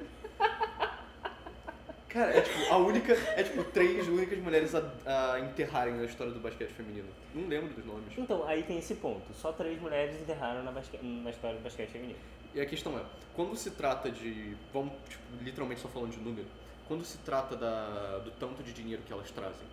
Cara, 2.08 2.36
é 2.36 2.40
tipo, 2.40 2.72
a 2.72 2.76
única. 2.76 3.12
É 3.12 3.42
tipo, 3.42 3.62
três 3.64 4.06
únicas 4.08 4.38
mulheres 4.38 4.74
a, 4.74 5.32
a 5.34 5.40
enterrarem 5.40 5.94
na 5.94 6.04
história 6.04 6.32
do 6.32 6.40
basquete 6.40 6.70
feminino. 6.70 7.08
Não 7.34 7.48
lembro 7.48 7.72
dos 7.72 7.84
nomes. 7.84 8.16
Então, 8.16 8.46
aí 8.46 8.62
tem 8.62 8.78
esse 8.78 8.94
ponto. 8.96 9.32
Só 9.34 9.52
três 9.52 9.80
mulheres 9.80 10.20
enterraram 10.20 10.62
na, 10.62 10.72
basque... 10.72 10.98
na 11.02 11.30
história 11.30 11.56
do 11.56 11.62
basquete 11.62 11.90
feminino. 11.90 12.18
E 12.52 12.60
a 12.60 12.66
questão 12.66 12.98
é, 12.98 13.02
quando 13.34 13.56
se 13.56 13.70
trata 13.70 14.10
de. 14.10 14.56
Vamos, 14.72 14.92
tipo, 15.08 15.22
literalmente 15.42 15.80
só 15.80 15.88
falando 15.88 16.10
de 16.10 16.18
número. 16.18 16.46
Quando 16.88 17.04
se 17.04 17.18
trata 17.18 17.54
da, 17.54 18.18
do 18.18 18.32
tanto 18.32 18.62
de 18.62 18.72
dinheiro 18.72 19.02
que 19.06 19.12
elas 19.12 19.30
trazem. 19.30 19.66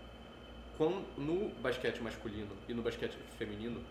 Quando, 0.78 1.04
no 1.18 1.50
basquete 1.60 2.02
masculino 2.02 2.56
e 2.70 2.74
no 2.74 2.84
basquete 2.84 3.18
feminino, 3.40 3.82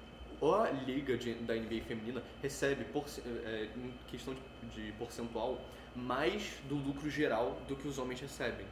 a 0.43 0.71
liga 0.71 1.17
de- 1.17 1.35
da 1.35 1.55
NBA 1.55 1.81
feminina 1.87 2.23
recebe, 2.43 2.85
por, 2.85 3.05
é, 3.45 3.69
em 3.77 3.93
questão 4.09 4.35
de, 4.35 4.83
de 4.87 4.93
percentual, 4.93 5.59
mais 5.95 6.59
do 6.69 6.75
lucro 6.77 7.09
geral 7.11 7.59
do 7.67 7.75
que 7.77 7.89
os 7.89 7.99
homens 7.99 8.21
recebem. 8.21 8.67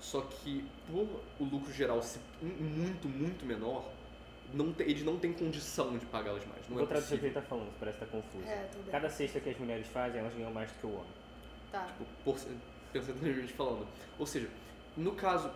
Só 0.00 0.20
que 0.22 0.64
por 0.90 1.06
o 1.40 1.44
lucro 1.44 1.72
geral 1.72 2.00
ser 2.02 2.20
muito, 2.40 3.08
muito 3.08 3.44
menor, 3.44 3.90
não 4.54 4.72
te- 4.72 4.84
eles 4.84 5.02
não 5.02 5.18
têm 5.18 5.32
condição 5.32 5.98
de 5.98 6.06
pagá-las 6.06 6.46
mais. 6.46 6.66
Não 6.68 6.76
Vou 6.76 6.84
é 6.84 6.86
traduzir 6.86 7.16
o 7.16 7.18
que 7.18 7.26
ele 7.26 7.34
tá 7.34 7.42
falando, 7.42 7.70
parece 7.78 7.98
que 7.98 8.04
tá 8.06 8.10
confuso. 8.10 8.44
É. 8.48 8.68
Cada 8.90 9.10
cesta 9.10 9.40
que 9.40 9.50
as 9.50 9.58
mulheres 9.58 9.86
fazem, 9.88 10.20
elas 10.20 10.32
ganham 10.32 10.52
mais 10.52 10.70
do 10.72 10.78
que 10.78 10.86
o 10.86 10.94
homem. 10.94 11.10
Tá. 11.72 11.84
Tipo, 11.84 12.04
por- 12.24 12.38
percentualmente 12.92 13.52
falando. 13.52 13.86
Ou 14.18 14.24
seja, 14.26 14.48
no 14.96 15.12
caso, 15.12 15.50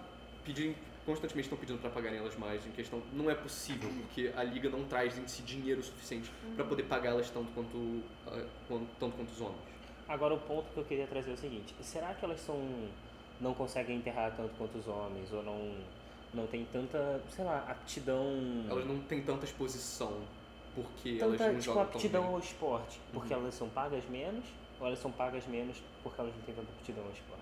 pedirem, 0.45 0.75
constantemente 1.05 1.47
estão 1.47 1.59
pedindo 1.59 1.81
para 1.81 1.91
pagarem 1.91 2.19
elas 2.19 2.37
mais, 2.37 2.65
em 2.67 2.71
questão, 2.71 3.03
não 3.13 3.31
é 3.31 3.35
possível, 3.35 3.91
porque 4.03 4.33
a 4.37 4.43
liga 4.45 4.69
não 4.69 4.85
traz 4.85 5.19
em 5.19 5.27
si 5.27 5.43
dinheiro 5.43 5.83
suficiente 5.83 6.31
para 6.55 6.65
poder 6.65 6.85
pagá-las 6.85 7.29
tanto 7.31 7.51
quanto, 7.53 8.03
ah, 8.27 8.45
quanto, 8.69 8.87
tanto 9.01 9.17
quanto 9.17 9.31
os 9.31 9.41
homens. 9.41 9.61
Agora 10.09 10.35
o 10.35 10.39
ponto 10.39 10.71
que 10.73 10.79
eu 10.79 10.85
queria 10.85 11.07
trazer 11.07 11.31
é 11.31 11.35
o 11.35 11.37
seguinte, 11.37 11.75
será 11.81 12.15
que 12.15 12.25
elas 12.25 12.41
são. 12.41 12.89
não 13.41 13.55
conseguem 13.55 13.97
enterrar 13.97 14.33
tanto 14.37 14.55
quanto 14.57 14.79
os 14.79 14.87
homens, 14.87 15.33
ou 15.33 15.43
não. 15.43 15.75
não 16.35 16.47
tem 16.47 16.65
tanta, 16.73 17.21
sei 17.29 17.45
lá, 17.45 17.59
aptidão. 17.69 18.25
Elas 18.71 18.87
não 18.87 18.99
têm 19.01 19.23
tanta 19.23 19.45
exposição, 19.45 20.23
porque 20.75 21.19
elas 21.21 21.37
tanta 21.39 21.53
não 21.53 21.59
tipo, 21.61 21.63
jogam 21.75 21.85
tão 21.87 21.95
aptidão 21.95 22.25
ao 22.27 22.39
esporte. 22.39 23.01
Porque 23.13 23.35
Uhum. 23.35 23.41
elas 23.41 23.55
são 23.55 23.69
pagas 23.69 24.05
menos, 24.09 24.45
ou 24.81 24.87
elas 24.87 24.99
são 24.99 25.11
pagas 25.11 25.47
menos 25.47 25.77
porque 26.03 26.21
elas 26.21 26.33
não 26.35 26.43
têm 26.43 26.55
tanta 26.55 26.71
aptidão 26.73 27.05
ao 27.05 27.11
esporte? 27.11 27.42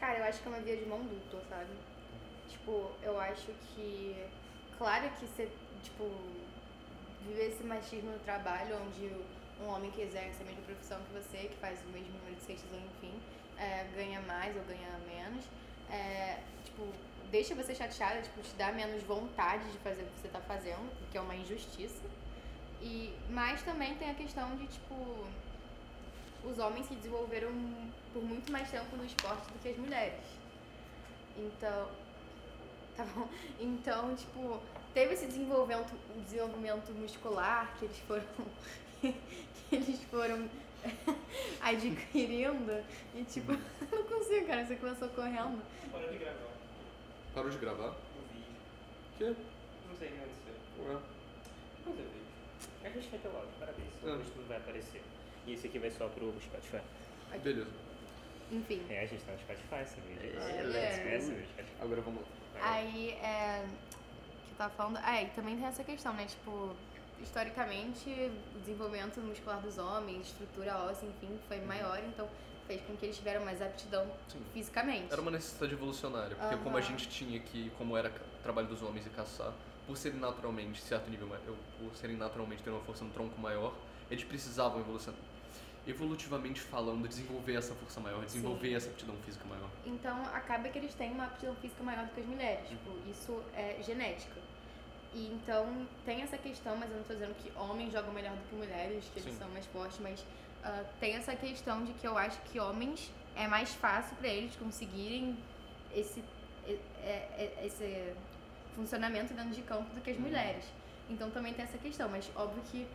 Cara, 0.00 0.18
eu 0.18 0.24
acho 0.24 0.40
que 0.40 0.48
é 0.48 0.50
uma 0.50 0.60
via 0.60 0.76
de 0.76 0.86
mão 0.86 1.00
dupla, 1.04 1.42
sabe? 1.48 1.70
Tipo, 2.48 2.90
eu 3.02 3.18
acho 3.20 3.52
que. 3.74 4.16
Claro 4.76 5.10
que 5.10 5.26
você, 5.26 5.48
tipo, 5.82 6.08
viver 7.26 7.48
esse 7.48 7.64
machismo 7.64 8.12
no 8.12 8.18
trabalho, 8.20 8.76
onde 8.86 9.10
um 9.60 9.68
homem 9.68 9.90
que 9.90 10.02
exerce 10.02 10.40
a 10.42 10.46
mesma 10.46 10.62
profissão 10.62 10.98
que 11.02 11.12
você, 11.12 11.48
que 11.48 11.56
faz 11.56 11.80
o 11.82 11.88
mesmo 11.88 12.12
número 12.18 12.36
de 12.36 12.42
cestas, 12.42 12.70
ou 12.72 12.78
enfim, 12.78 13.20
é, 13.58 13.84
ganha 13.94 14.20
mais 14.20 14.56
ou 14.56 14.62
ganha 14.62 14.88
menos, 15.06 15.44
é, 15.90 16.38
tipo, 16.64 16.86
deixa 17.30 17.56
você 17.56 17.74
chateada, 17.74 18.22
tipo, 18.22 18.40
te 18.40 18.54
dá 18.54 18.70
menos 18.70 19.02
vontade 19.02 19.70
de 19.72 19.78
fazer 19.78 20.02
o 20.02 20.06
que 20.06 20.20
você 20.20 20.28
tá 20.28 20.40
fazendo, 20.40 20.88
porque 20.98 21.18
é 21.18 21.20
uma 21.20 21.34
injustiça. 21.34 22.04
E, 22.80 23.18
mas 23.28 23.62
também 23.62 23.96
tem 23.96 24.10
a 24.10 24.14
questão 24.14 24.56
de, 24.56 24.68
tipo, 24.68 25.26
os 26.44 26.58
homens 26.58 26.86
se 26.86 26.94
desenvolveram 26.94 27.50
por 28.12 28.22
muito 28.22 28.50
mais 28.50 28.70
tempo 28.70 28.96
no 28.96 29.04
esporte 29.04 29.50
do 29.52 29.58
que 29.60 29.68
as 29.68 29.76
mulheres. 29.76 30.24
Então, 31.36 31.88
tá 32.96 33.04
bom? 33.14 33.28
Então, 33.60 34.14
tipo, 34.14 34.60
teve 34.94 35.14
esse 35.14 35.26
desenvolvimento, 35.26 35.94
desenvolvimento 36.24 36.92
muscular 36.92 37.74
que 37.78 37.84
eles 37.84 37.98
foram 38.00 38.24
que 39.00 39.76
eles 39.76 40.02
foram 40.04 40.48
adquirindo 41.60 42.84
e 43.14 43.24
tipo, 43.24 43.52
eu 43.52 43.58
não 43.90 44.04
consigo, 44.04 44.46
cara, 44.46 44.64
você 44.66 44.76
começou 44.76 45.08
correndo. 45.10 45.62
Parou 45.92 46.10
de 46.10 46.18
gravar 46.18 46.48
Parou 47.34 47.50
de 47.50 47.58
gravar? 47.58 47.90
o 47.90 48.32
vídeo. 48.32 48.56
Que? 49.16 49.24
Não 49.24 49.96
sei 49.98 50.08
o 50.08 50.12
que 50.12 50.18
aconteceu. 50.18 50.54
Ué. 50.80 50.98
Depois 51.76 51.98
eu 51.98 52.04
vejo. 52.04 52.84
A 52.84 52.88
gente 52.90 53.08
vai 53.10 53.18
ter 53.20 53.28
logo, 53.28 53.46
parabéns. 53.60 53.88
Ah. 54.02 54.06
Depois 54.06 54.30
tudo 54.30 54.48
vai 54.48 54.56
aparecer. 54.56 55.02
E 55.48 55.54
esse 55.54 55.66
aqui 55.66 55.78
vai 55.78 55.90
só 55.90 56.06
pro 56.08 56.34
Spotify. 56.42 56.82
Beleza. 57.42 57.70
Enfim. 58.52 58.82
É, 58.90 59.00
a 59.00 59.06
gente 59.06 59.24
tá 59.24 59.32
no 59.32 59.38
Spotify, 59.38 59.86
sabia? 59.86 60.16
É, 60.20 60.36
é. 60.36 61.14
é, 61.14 61.20
sabia? 61.20 61.46
Spotify. 61.46 61.72
Agora 61.80 62.00
vamos 62.02 62.20
lá. 62.20 62.28
Aí, 62.60 63.10
é. 63.12 63.64
que 64.44 64.52
eu 64.52 64.56
tava 64.58 64.74
falando. 64.74 64.98
Ah, 65.02 65.22
e 65.22 65.26
também 65.30 65.56
tem 65.56 65.64
essa 65.64 65.82
questão, 65.82 66.12
né? 66.12 66.26
Tipo, 66.26 66.76
historicamente, 67.22 68.10
o 68.54 68.60
desenvolvimento 68.60 69.20
muscular 69.22 69.58
dos 69.62 69.78
homens, 69.78 70.26
estrutura 70.26 70.76
óssea, 70.80 71.08
enfim, 71.08 71.38
foi 71.48 71.60
maior, 71.62 71.98
então 72.04 72.28
fez 72.66 72.82
com 72.82 72.94
que 72.94 73.06
eles 73.06 73.16
tiveram 73.16 73.42
mais 73.42 73.62
aptidão 73.62 74.06
Sim. 74.28 74.42
fisicamente. 74.52 75.10
Era 75.10 75.22
uma 75.22 75.30
necessidade 75.30 75.72
evolucionária, 75.72 76.36
porque 76.36 76.56
como 76.58 76.76
a 76.76 76.82
gente 76.82 77.08
tinha 77.08 77.40
que, 77.40 77.70
como 77.78 77.96
era 77.96 78.12
trabalho 78.42 78.68
dos 78.68 78.82
homens 78.82 79.06
e 79.06 79.10
caçar, 79.10 79.54
por 79.86 79.96
serem 79.96 80.20
naturalmente, 80.20 80.82
certo 80.82 81.08
nível, 81.08 81.26
por 81.78 81.96
serem 81.96 82.16
naturalmente 82.18 82.62
ter 82.62 82.68
uma 82.68 82.80
força 82.80 83.02
no 83.02 83.10
tronco 83.10 83.40
maior, 83.40 83.72
eles 84.10 84.22
precisavam 84.22 84.80
evolucionar. 84.80 85.18
Evolutivamente 85.88 86.60
falando, 86.60 87.08
desenvolver 87.08 87.54
essa 87.54 87.74
força 87.74 87.98
maior, 87.98 88.22
desenvolver 88.26 88.68
Sim. 88.68 88.74
essa 88.74 88.90
aptidão 88.90 89.16
física 89.24 89.46
maior. 89.46 89.70
Então 89.86 90.22
acaba 90.34 90.68
que 90.68 90.78
eles 90.78 90.94
têm 90.94 91.10
uma 91.12 91.24
aptidão 91.24 91.54
física 91.56 91.82
maior 91.82 92.04
do 92.04 92.12
que 92.12 92.20
as 92.20 92.26
mulheres. 92.26 92.68
Tipo, 92.68 92.90
isso 93.10 93.42
é 93.54 93.78
genética. 93.82 94.38
E 95.14 95.28
então 95.32 95.88
tem 96.04 96.20
essa 96.20 96.36
questão, 96.36 96.76
mas 96.76 96.90
eu 96.90 96.98
não 96.98 97.04
tô 97.04 97.14
dizendo 97.14 97.34
que 97.36 97.50
homens 97.58 97.90
jogam 97.90 98.12
melhor 98.12 98.36
do 98.36 98.42
que 98.50 98.54
mulheres, 98.54 99.02
que 99.14 99.20
eles 99.20 99.32
Sim. 99.32 99.38
são 99.38 99.48
mais 99.48 99.64
fortes, 99.64 99.98
mas 100.00 100.22
ah, 100.62 100.84
tem 101.00 101.14
essa 101.14 101.34
questão 101.34 101.82
de 101.82 101.94
que 101.94 102.06
eu 102.06 102.18
acho 102.18 102.38
que 102.42 102.60
homens 102.60 103.10
é 103.34 103.48
mais 103.48 103.72
fácil 103.74 104.14
pra 104.18 104.28
eles 104.28 104.54
conseguirem 104.56 105.38
esse, 105.94 106.22
é- 106.66 106.78
é- 107.02 107.62
esse 107.64 108.12
funcionamento 108.76 109.32
dentro 109.32 109.52
de 109.52 109.62
campo 109.62 109.88
do 109.94 110.02
que 110.02 110.10
as 110.10 110.16
Uhum. 110.18 110.24
mulheres. 110.24 110.64
Então 111.08 111.30
também 111.30 111.54
tem 111.54 111.64
essa 111.64 111.78
questão, 111.78 112.10
mas 112.10 112.30
óbvio 112.36 112.62
que 112.70 112.86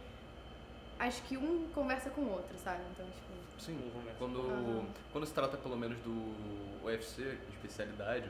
acho 1.08 1.22
que 1.24 1.38
um 1.38 1.68
conversa 1.74 2.10
com 2.10 2.22
o 2.22 2.32
outro, 2.32 2.58
sabe? 2.58 2.82
Então, 2.92 3.06
tipo. 3.06 3.34
Sim, 3.60 3.76
Um 3.88 3.92
conversa 3.92 4.18
quando, 4.18 4.40
Aham. 4.42 4.86
quando 5.12 5.26
se 5.26 5.34
trata 5.34 5.58
pelo 5.58 5.78
menos 5.78 5.98
do 6.00 6.86
UFC, 6.86 7.38
especialidade, 7.54 8.30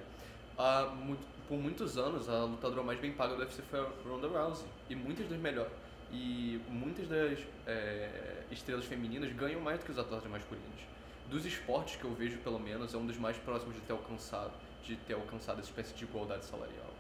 há 0.58 0.86
muito- 0.88 1.24
por 1.48 1.58
muitos 1.58 1.98
anos 1.98 2.30
a 2.30 2.44
lutadora 2.46 2.84
mais 2.84 3.00
bem 3.00 3.12
paga 3.14 3.36
do 3.36 3.42
UFC 3.42 3.62
foi 3.64 3.80
a 3.80 3.88
Ronda 4.08 4.28
Rousey. 4.28 4.68
E 4.90 4.96
muitas 4.96 5.28
das 5.28 5.40
melhores. 5.40 5.72
E 6.12 6.62
muitas 6.70 7.08
das 7.08 7.40
é, 7.66 8.44
estrelas 8.52 8.86
femininas 8.86 9.32
ganham 9.34 9.60
mais 9.60 9.80
do 9.80 9.86
que 9.86 9.92
os 9.92 9.98
atletas 9.98 10.30
masculinos. 10.30 10.82
Dos 11.30 11.46
esportes 11.46 11.96
que 11.96 12.04
eu 12.04 12.14
vejo, 12.14 12.38
pelo 12.40 12.60
menos, 12.60 12.94
é 12.94 12.98
um 12.98 13.06
dos 13.06 13.18
mais 13.18 13.38
próximos 13.38 13.76
de 13.76 13.82
ter 13.82 13.94
alcançado, 13.94 14.52
de 14.84 14.96
ter 14.98 15.14
alcançado 15.16 15.60
essa 15.60 15.70
espécie 15.70 15.94
de 15.96 16.04
igualdade 16.04 16.46
salarial. 16.46 16.92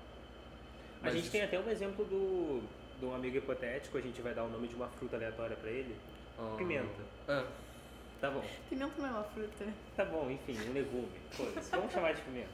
A 1.01 1.03
Mas 1.05 1.13
gente 1.13 1.23
isso- 1.23 1.31
tem 1.31 1.41
até 1.43 1.59
um 1.59 1.69
exemplo 1.69 2.05
do, 2.05 2.63
de 3.03 3.09
um 3.09 3.13
amigo 3.13 3.37
hipotético, 3.37 3.97
a 3.97 4.01
gente 4.01 4.21
vai 4.21 4.33
dar 4.33 4.45
o 4.45 4.49
nome 4.49 4.65
de 4.67 4.75
uma 4.75 4.87
fruta 4.87 5.17
aleatória 5.17 5.57
pra 5.57 5.69
ele. 5.69 5.93
ah, 6.39 6.55
Pimenta. 6.57 7.01
É, 7.27 7.43
Tá 8.21 8.31
bom. 8.31 8.41
Pimenta 8.69 8.93
não 8.97 9.05
é 9.07 9.11
uma 9.11 9.23
fruta. 9.25 9.65
Tá 9.97 10.05
bom, 10.05 10.31
enfim, 10.31 10.57
um 10.69 10.73
legume. 10.73 11.09
Vamos 11.71 11.91
chamar 11.91 12.13
de 12.13 12.21
pimenta. 12.21 12.47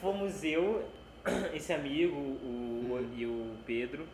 Fomos 0.00 0.42
eu, 0.42 0.88
esse 1.52 1.72
amigo 1.74 2.16
o, 2.16 2.88
Uhum. 2.90 3.10
e 3.14 3.26
o 3.26 3.54
Pedro 3.66 4.06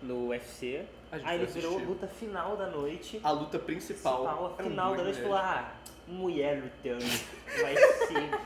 no 0.00 0.28
UFC. 0.28 0.84
A 1.10 1.18
gente 1.18 1.28
Aí 1.28 1.36
ele 1.40 1.46
virou 1.46 1.70
assistir. 1.72 1.88
luta 1.88 2.06
final 2.06 2.56
da 2.56 2.66
noite. 2.68 3.20
a 3.24 3.30
luta 3.32 3.58
principal. 3.58 4.22
Principal, 4.24 4.56
a 4.58 4.62
final 4.62 4.96
da 4.96 5.02
noite 5.02 5.20
mulheres. 5.20 5.22
falou, 5.22 5.36
ah, 5.38 5.72
mulher 6.06 6.62
lutando. 6.62 7.04
Vai 7.60 7.74
ser 8.06 8.40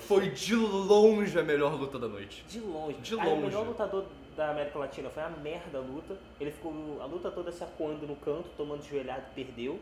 bosta. 0.00 0.14
Foi 0.14 0.30
de 0.30 0.54
longe 0.54 1.38
a 1.38 1.42
melhor 1.42 1.74
luta 1.78 1.98
da 1.98 2.08
noite. 2.08 2.44
De 2.48 2.60
longe. 2.60 2.98
De 2.98 3.18
Aí 3.18 3.26
o 3.26 3.30
longe. 3.30 3.46
melhor 3.46 3.66
lutador 3.66 4.06
da 4.36 4.50
América 4.50 4.78
Latina 4.78 5.10
foi 5.10 5.22
a 5.22 5.28
merda 5.28 5.78
a 5.78 5.80
luta. 5.80 6.16
Ele 6.40 6.50
ficou 6.50 6.72
a 7.00 7.04
luta 7.06 7.30
toda 7.30 7.52
se 7.52 7.62
acuando 7.62 8.06
no 8.06 8.16
canto, 8.16 8.48
tomando 8.56 8.82
joelhado, 8.82 9.24
perdeu. 9.34 9.78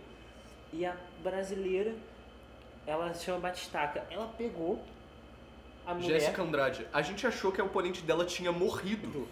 E 0.72 0.84
a 0.84 0.96
brasileira, 1.22 1.94
ela 2.86 3.12
se 3.14 3.24
chama 3.24 3.40
Batistaca. 3.40 4.04
Ela 4.10 4.26
pegou 4.36 4.82
a 5.86 5.94
mulher. 5.94 6.20
Jéssica 6.20 6.42
Andrade. 6.42 6.86
A 6.92 7.00
gente 7.00 7.26
achou 7.26 7.50
que 7.50 7.60
a 7.60 7.64
oponente 7.64 8.02
dela 8.02 8.24
tinha 8.24 8.52
morrido. 8.52 9.26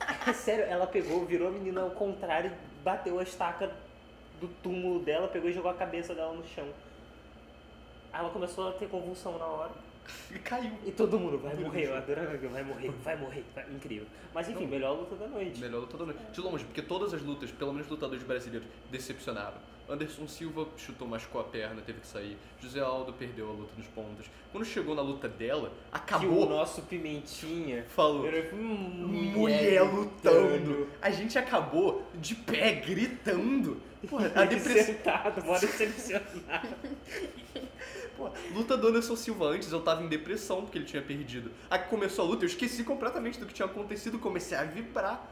Sério, 0.34 0.64
ela 0.64 0.86
pegou, 0.86 1.24
virou 1.24 1.48
a 1.48 1.50
menina 1.50 1.80
ao 1.82 1.90
contrário, 1.90 2.52
bateu 2.82 3.18
a 3.18 3.22
estaca 3.22 3.72
do 4.40 4.48
túmulo 4.62 5.00
dela, 5.00 5.28
pegou 5.28 5.48
e 5.48 5.52
jogou 5.52 5.70
a 5.70 5.74
cabeça 5.74 6.14
dela 6.14 6.34
no 6.34 6.44
chão. 6.44 6.66
Aí 8.12 8.20
ela 8.20 8.30
começou 8.30 8.68
a 8.68 8.72
ter 8.72 8.88
convulsão 8.88 9.38
na 9.38 9.46
hora. 9.46 9.72
E 10.34 10.38
caiu. 10.38 10.72
E 10.86 10.90
todo 10.92 11.18
mundo 11.18 11.38
vai 11.38 11.54
morrer, 11.54 11.86
eu 11.86 11.96
adoro 11.96 12.20
vai 12.50 12.62
morrer, 12.62 12.90
vai 13.02 13.16
morrer, 13.16 13.44
vai- 13.54 13.66
incrível. 13.70 14.06
Mas 14.34 14.48
enfim, 14.48 14.66
melhor 14.66 14.98
luta 14.98 15.14
da 15.16 15.26
noite. 15.28 15.60
Melhor 15.60 15.80
luta 15.80 15.96
da 15.96 16.04
noite. 16.06 16.20
De 16.32 16.40
longe, 16.40 16.64
porque 16.64 16.82
todas 16.82 17.14
as 17.14 17.22
lutas, 17.22 17.50
pelo 17.50 17.72
menos 17.72 17.88
lutadores 17.88 18.22
brasileiros, 18.24 18.68
decepcionaram. 18.90 19.56
Anderson 19.86 20.26
Silva 20.26 20.66
chutou, 20.78 21.06
machucou 21.06 21.42
a 21.42 21.44
perna, 21.44 21.82
teve 21.82 22.00
que 22.00 22.06
sair. 22.06 22.38
José 22.58 22.80
Aldo 22.80 23.12
perdeu 23.12 23.50
a 23.50 23.52
luta 23.52 23.72
nos 23.76 23.86
pontos. 23.88 24.26
Quando 24.50 24.64
chegou 24.64 24.94
na 24.94 25.02
luta 25.02 25.28
dela, 25.28 25.68
Que 25.68 25.94
o 25.94 25.96
acabou. 25.96 26.48
nosso 26.48 26.80
Pimentinha 26.82 27.84
Falou. 27.90 28.22
virou 28.22 28.40
e 28.40 28.42
falou, 28.44 28.64
"Hum, 28.64 29.32
Mulher 29.36 29.82
lutando. 29.82 30.88
A 31.02 31.10
gente 31.10 31.38
acabou 31.38 32.02
de 32.14 32.34
pé 32.34 32.72
gritando. 32.76 33.78
Porra, 34.08 34.32
a 34.34 34.42
Ele 34.44 34.54
depressão. 34.56 34.94
sentado, 34.94 35.42
bora 35.42 35.60
decepcionar. 35.60 36.66
Pô, 38.16 38.30
luta 38.52 38.76
do 38.76 38.88
Anderson 38.88 39.16
Silva 39.16 39.46
antes, 39.46 39.70
eu 39.72 39.80
tava 39.82 40.02
em 40.02 40.08
depressão 40.08 40.62
porque 40.62 40.78
ele 40.78 40.84
tinha 40.84 41.02
perdido. 41.02 41.50
Aí 41.70 41.78
que 41.80 41.88
começou 41.88 42.24
a 42.24 42.28
luta, 42.28 42.44
eu 42.44 42.48
esqueci 42.48 42.84
completamente 42.84 43.38
do 43.40 43.46
que 43.46 43.54
tinha 43.54 43.66
acontecido, 43.66 44.18
comecei 44.18 44.56
a 44.56 44.64
vibrar. 44.64 45.26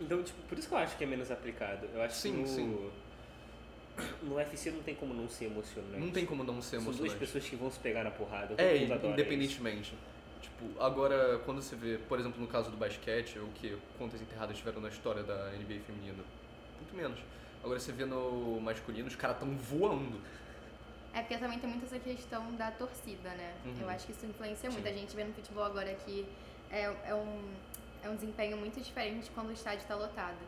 Então, 0.00 0.22
tipo, 0.22 0.40
por 0.48 0.58
isso 0.58 0.68
que 0.68 0.74
eu 0.74 0.78
acho 0.78 0.96
que 0.96 1.04
é 1.04 1.06
menos 1.06 1.30
aplicado. 1.30 1.86
Eu 1.94 2.02
acho 2.02 2.16
Sim, 2.16 2.32
que 2.32 2.38
no, 2.38 2.46
sim. 2.46 2.90
no 4.22 4.34
UFC 4.36 4.70
não 4.70 4.82
tem 4.82 4.94
como 4.94 5.12
não 5.14 5.28
ser 5.28 5.44
emocionante. 5.46 5.98
Não 5.98 6.10
tem 6.10 6.24
como 6.26 6.42
não 6.42 6.60
ser 6.62 6.76
São 6.76 6.84
duas 6.84 6.96
emocionante. 6.98 7.18
pessoas 7.20 7.44
que 7.48 7.56
vão 7.56 7.70
se 7.70 7.78
pegar 7.78 8.02
na 8.02 8.10
porrada. 8.10 8.54
É, 8.58 8.76
independentemente. 8.78 9.94
Tipo, 10.40 10.82
agora, 10.82 11.38
quando 11.44 11.60
você 11.60 11.76
vê, 11.76 11.98
por 12.08 12.18
exemplo, 12.18 12.40
no 12.40 12.46
caso 12.46 12.70
do 12.70 12.76
basquete, 12.76 13.38
o 13.38 13.48
que 13.54 13.76
quantas 13.98 14.20
enterradas 14.22 14.56
tiveram 14.56 14.80
na 14.80 14.88
história 14.88 15.22
da 15.22 15.50
NBA 15.52 15.80
feminina? 15.86 16.24
Muito 16.78 16.96
menos. 16.96 17.18
Agora 17.62 17.78
você 17.78 17.92
vê 17.92 18.06
no 18.06 18.58
masculino, 18.60 19.06
os 19.06 19.16
caras 19.16 19.38
tão 19.38 19.54
voando. 19.54 20.18
É 21.12 21.20
porque 21.20 21.38
também 21.38 21.58
tem 21.58 21.68
muito 21.68 21.84
essa 21.86 21.98
questão 21.98 22.54
da 22.54 22.70
torcida, 22.70 23.30
né? 23.30 23.52
Uhum. 23.64 23.74
Eu 23.80 23.88
acho 23.90 24.06
que 24.06 24.12
isso 24.12 24.24
influencia 24.26 24.70
muito. 24.70 24.84
Sim. 24.86 24.94
A 24.94 24.96
gente 24.96 25.16
vê 25.16 25.24
no 25.24 25.34
futebol 25.34 25.64
agora 25.64 25.92
que 25.94 26.26
é, 26.70 26.82
é, 27.04 27.14
um, 27.14 27.52
é 28.02 28.08
um 28.08 28.14
desempenho 28.14 28.56
muito 28.56 28.80
diferente 28.80 29.30
quando 29.34 29.48
o 29.48 29.52
estádio 29.52 29.86
tá 29.86 29.94
lotado. 29.96 30.38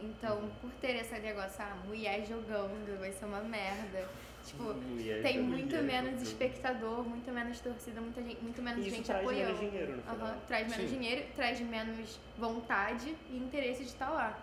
Então, 0.00 0.38
Uhum. 0.38 0.50
por 0.60 0.70
ter 0.80 0.96
esse 0.96 1.16
negócio, 1.18 1.60
ah, 1.62 1.76
mulher 1.86 2.24
jogando, 2.26 2.98
vai 2.98 3.12
ser 3.12 3.24
uma 3.26 3.40
merda. 3.40 4.08
Tipo, 4.44 4.62
Mulher 4.72 5.20
tem 5.22 5.42
muito 5.42 5.76
Mulher 5.76 5.82
menos 5.82 6.10
jogando. 6.10 6.26
espectador, 6.26 7.04
muito 7.04 7.30
menos 7.30 7.60
torcida, 7.60 8.00
muita 8.00 8.22
gente, 8.22 8.40
muito 8.42 8.62
menos 8.62 8.86
Isso 8.86 8.96
gente 8.96 9.04
traz 9.06 9.20
apoiando. 9.20 9.44
menos 9.54 9.60
dinheiro 9.60 9.96
no 9.96 10.02
final. 10.02 10.16
Aham, 10.16 10.38
traz 10.46 10.68
menos 10.70 10.90
Sim. 10.90 10.96
dinheiro, 10.98 11.26
traz 11.36 11.60
menos 11.60 12.20
vontade 12.38 13.14
e 13.30 13.36
interesse 13.36 13.82
de 13.82 13.88
estar 13.90 14.08
lá, 14.08 14.38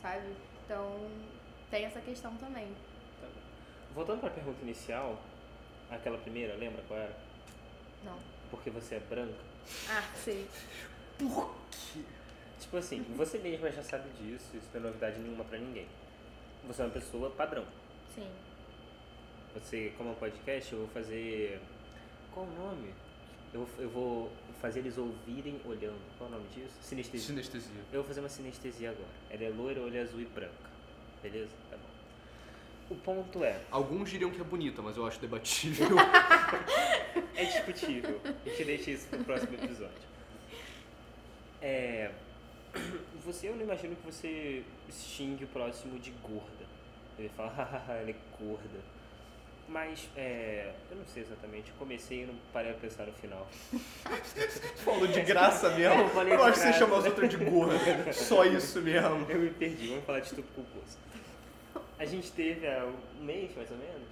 sabe? 0.00 0.26
Então, 0.64 0.96
tem 1.70 1.84
essa 1.84 2.00
questão 2.00 2.34
também. 2.36 2.68
Voltando 3.94 4.20
para 4.20 4.30
a 4.30 4.32
pergunta 4.32 4.62
inicial, 4.62 5.20
aquela 5.90 6.16
primeira, 6.18 6.54
lembra 6.56 6.82
qual 6.88 6.98
era? 6.98 7.16
Não. 8.04 8.18
Porque 8.50 8.70
você 8.70 8.94
é 8.94 9.00
branca? 9.00 9.34
Ah, 9.88 10.02
sei. 10.14 10.46
Por 11.18 11.54
quê? 11.70 12.00
Tipo 12.58 12.76
assim, 12.78 13.02
você 13.16 13.38
mesma 13.38 13.70
já 13.70 13.82
sabe 13.82 14.08
disso, 14.10 14.56
isso 14.56 14.68
não 14.72 14.80
é 14.80 14.84
novidade 14.84 15.18
nenhuma 15.18 15.44
pra 15.44 15.58
ninguém. 15.58 15.86
Você 16.66 16.80
é 16.80 16.84
uma 16.86 16.90
pessoa 16.92 17.30
padrão. 17.30 17.64
Sim. 18.14 18.28
Você, 19.54 19.92
como 19.98 20.10
é 20.10 20.12
um 20.12 20.16
podcast, 20.16 20.72
eu 20.72 20.78
vou 20.80 20.88
fazer. 20.88 21.60
Qual 22.32 22.46
o 22.46 22.50
nome? 22.50 22.94
Eu, 23.52 23.68
eu 23.78 23.90
vou 23.90 24.32
fazer 24.60 24.78
eles 24.78 24.96
ouvirem 24.96 25.60
olhando. 25.66 26.00
Qual 26.16 26.30
é 26.30 26.32
o 26.32 26.36
nome 26.36 26.48
disso? 26.48 26.74
Sinestesia. 26.80 27.26
Sinestesia. 27.26 27.80
Eu 27.92 28.00
vou 28.00 28.04
fazer 28.04 28.20
uma 28.20 28.28
sinestesia 28.28 28.90
agora. 28.90 29.10
Ela 29.28 29.44
é 29.44 29.48
loira, 29.50 29.80
olho 29.80 30.00
azul 30.00 30.20
e 30.20 30.24
branca. 30.24 30.70
Beleza? 31.22 31.52
O 32.92 32.96
ponto 32.96 33.42
é, 33.42 33.58
Alguns 33.70 34.10
diriam 34.10 34.30
que 34.30 34.38
é 34.38 34.44
bonita, 34.44 34.82
mas 34.82 34.98
eu 34.98 35.06
acho 35.06 35.18
debatível. 35.18 35.96
é 37.34 37.44
discutível. 37.46 38.20
A 38.24 38.48
gente 38.50 38.64
deixa 38.64 38.90
isso 38.90 39.06
pro 39.08 39.24
próximo 39.24 39.54
episódio. 39.54 40.02
É. 41.62 42.10
Você, 43.24 43.48
eu 43.48 43.56
não 43.56 43.62
imagino 43.62 43.96
que 43.96 44.04
você 44.04 44.62
xingue 44.90 45.44
o 45.44 45.46
próximo 45.46 45.98
de 45.98 46.10
gorda. 46.22 46.66
Ele 47.18 47.30
fala, 47.30 47.48
hahaha, 47.56 47.94
ela 47.94 48.10
é 48.10 48.14
gorda. 48.38 48.80
Mas, 49.68 50.06
é. 50.14 50.74
Eu 50.90 50.98
não 50.98 51.06
sei 51.06 51.22
exatamente. 51.22 51.70
Eu 51.70 51.76
comecei 51.78 52.24
e 52.24 52.26
não 52.26 52.34
parei 52.52 52.72
a 52.72 52.74
pensar 52.74 53.06
no 53.06 53.12
final. 53.14 53.48
Falou 54.84 55.06
de 55.06 55.20
graça 55.22 55.70
mesmo. 55.70 55.94
Eu 55.94 56.28
Eu 56.28 56.44
acho 56.44 56.60
que 56.60 56.66
você 56.66 56.72
chama 56.74 56.98
as 56.98 57.06
outras 57.06 57.30
de 57.30 57.38
gorda. 57.38 58.12
Só 58.12 58.44
isso 58.44 58.82
mesmo. 58.82 59.30
Eu 59.30 59.38
me 59.38 59.50
perdi, 59.50 59.88
vamos 59.88 60.04
falar 60.04 60.20
de 60.20 60.26
estupro 60.26 60.52
culposo. 60.52 60.98
A 62.02 62.04
gente 62.04 62.32
teve 62.32 62.66
há 62.66 62.84
um 62.84 63.22
mês, 63.24 63.54
mais 63.56 63.70
ou 63.70 63.76
menos. 63.76 64.08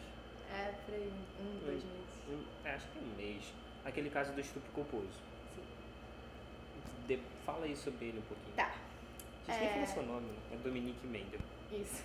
É, 0.53 0.73
por 0.87 0.95
aí, 0.95 1.13
um, 1.41 1.59
dois 1.65 1.83
meses. 1.83 2.11
Um- 2.29 2.69
acho 2.69 2.87
que 2.87 2.99
é 2.99 3.03
um 3.03 3.17
mês. 3.17 3.43
Aquele 3.85 4.11
caso 4.11 4.33
do 4.33 4.41
estupro 4.41 4.71
culposo. 4.73 5.09
Sim. 5.55 5.63
De- 7.09 7.19
fala 7.45 7.65
aí 7.65 7.75
sobre 7.77 8.07
ele 8.07 8.19
um 8.19 8.23
pouquinho. 8.23 8.55
Tá, 8.57 8.73
A 9.49 9.53
gente 9.53 9.61
nem 9.63 9.69
É. 9.69 9.73
falou 9.73 9.87
seu 9.89 10.03
nome, 10.05 10.27
né? 10.29 10.39
É 10.53 10.57
Dominique 10.59 11.05
Mendel. 11.07 11.41
isso. 11.73 12.05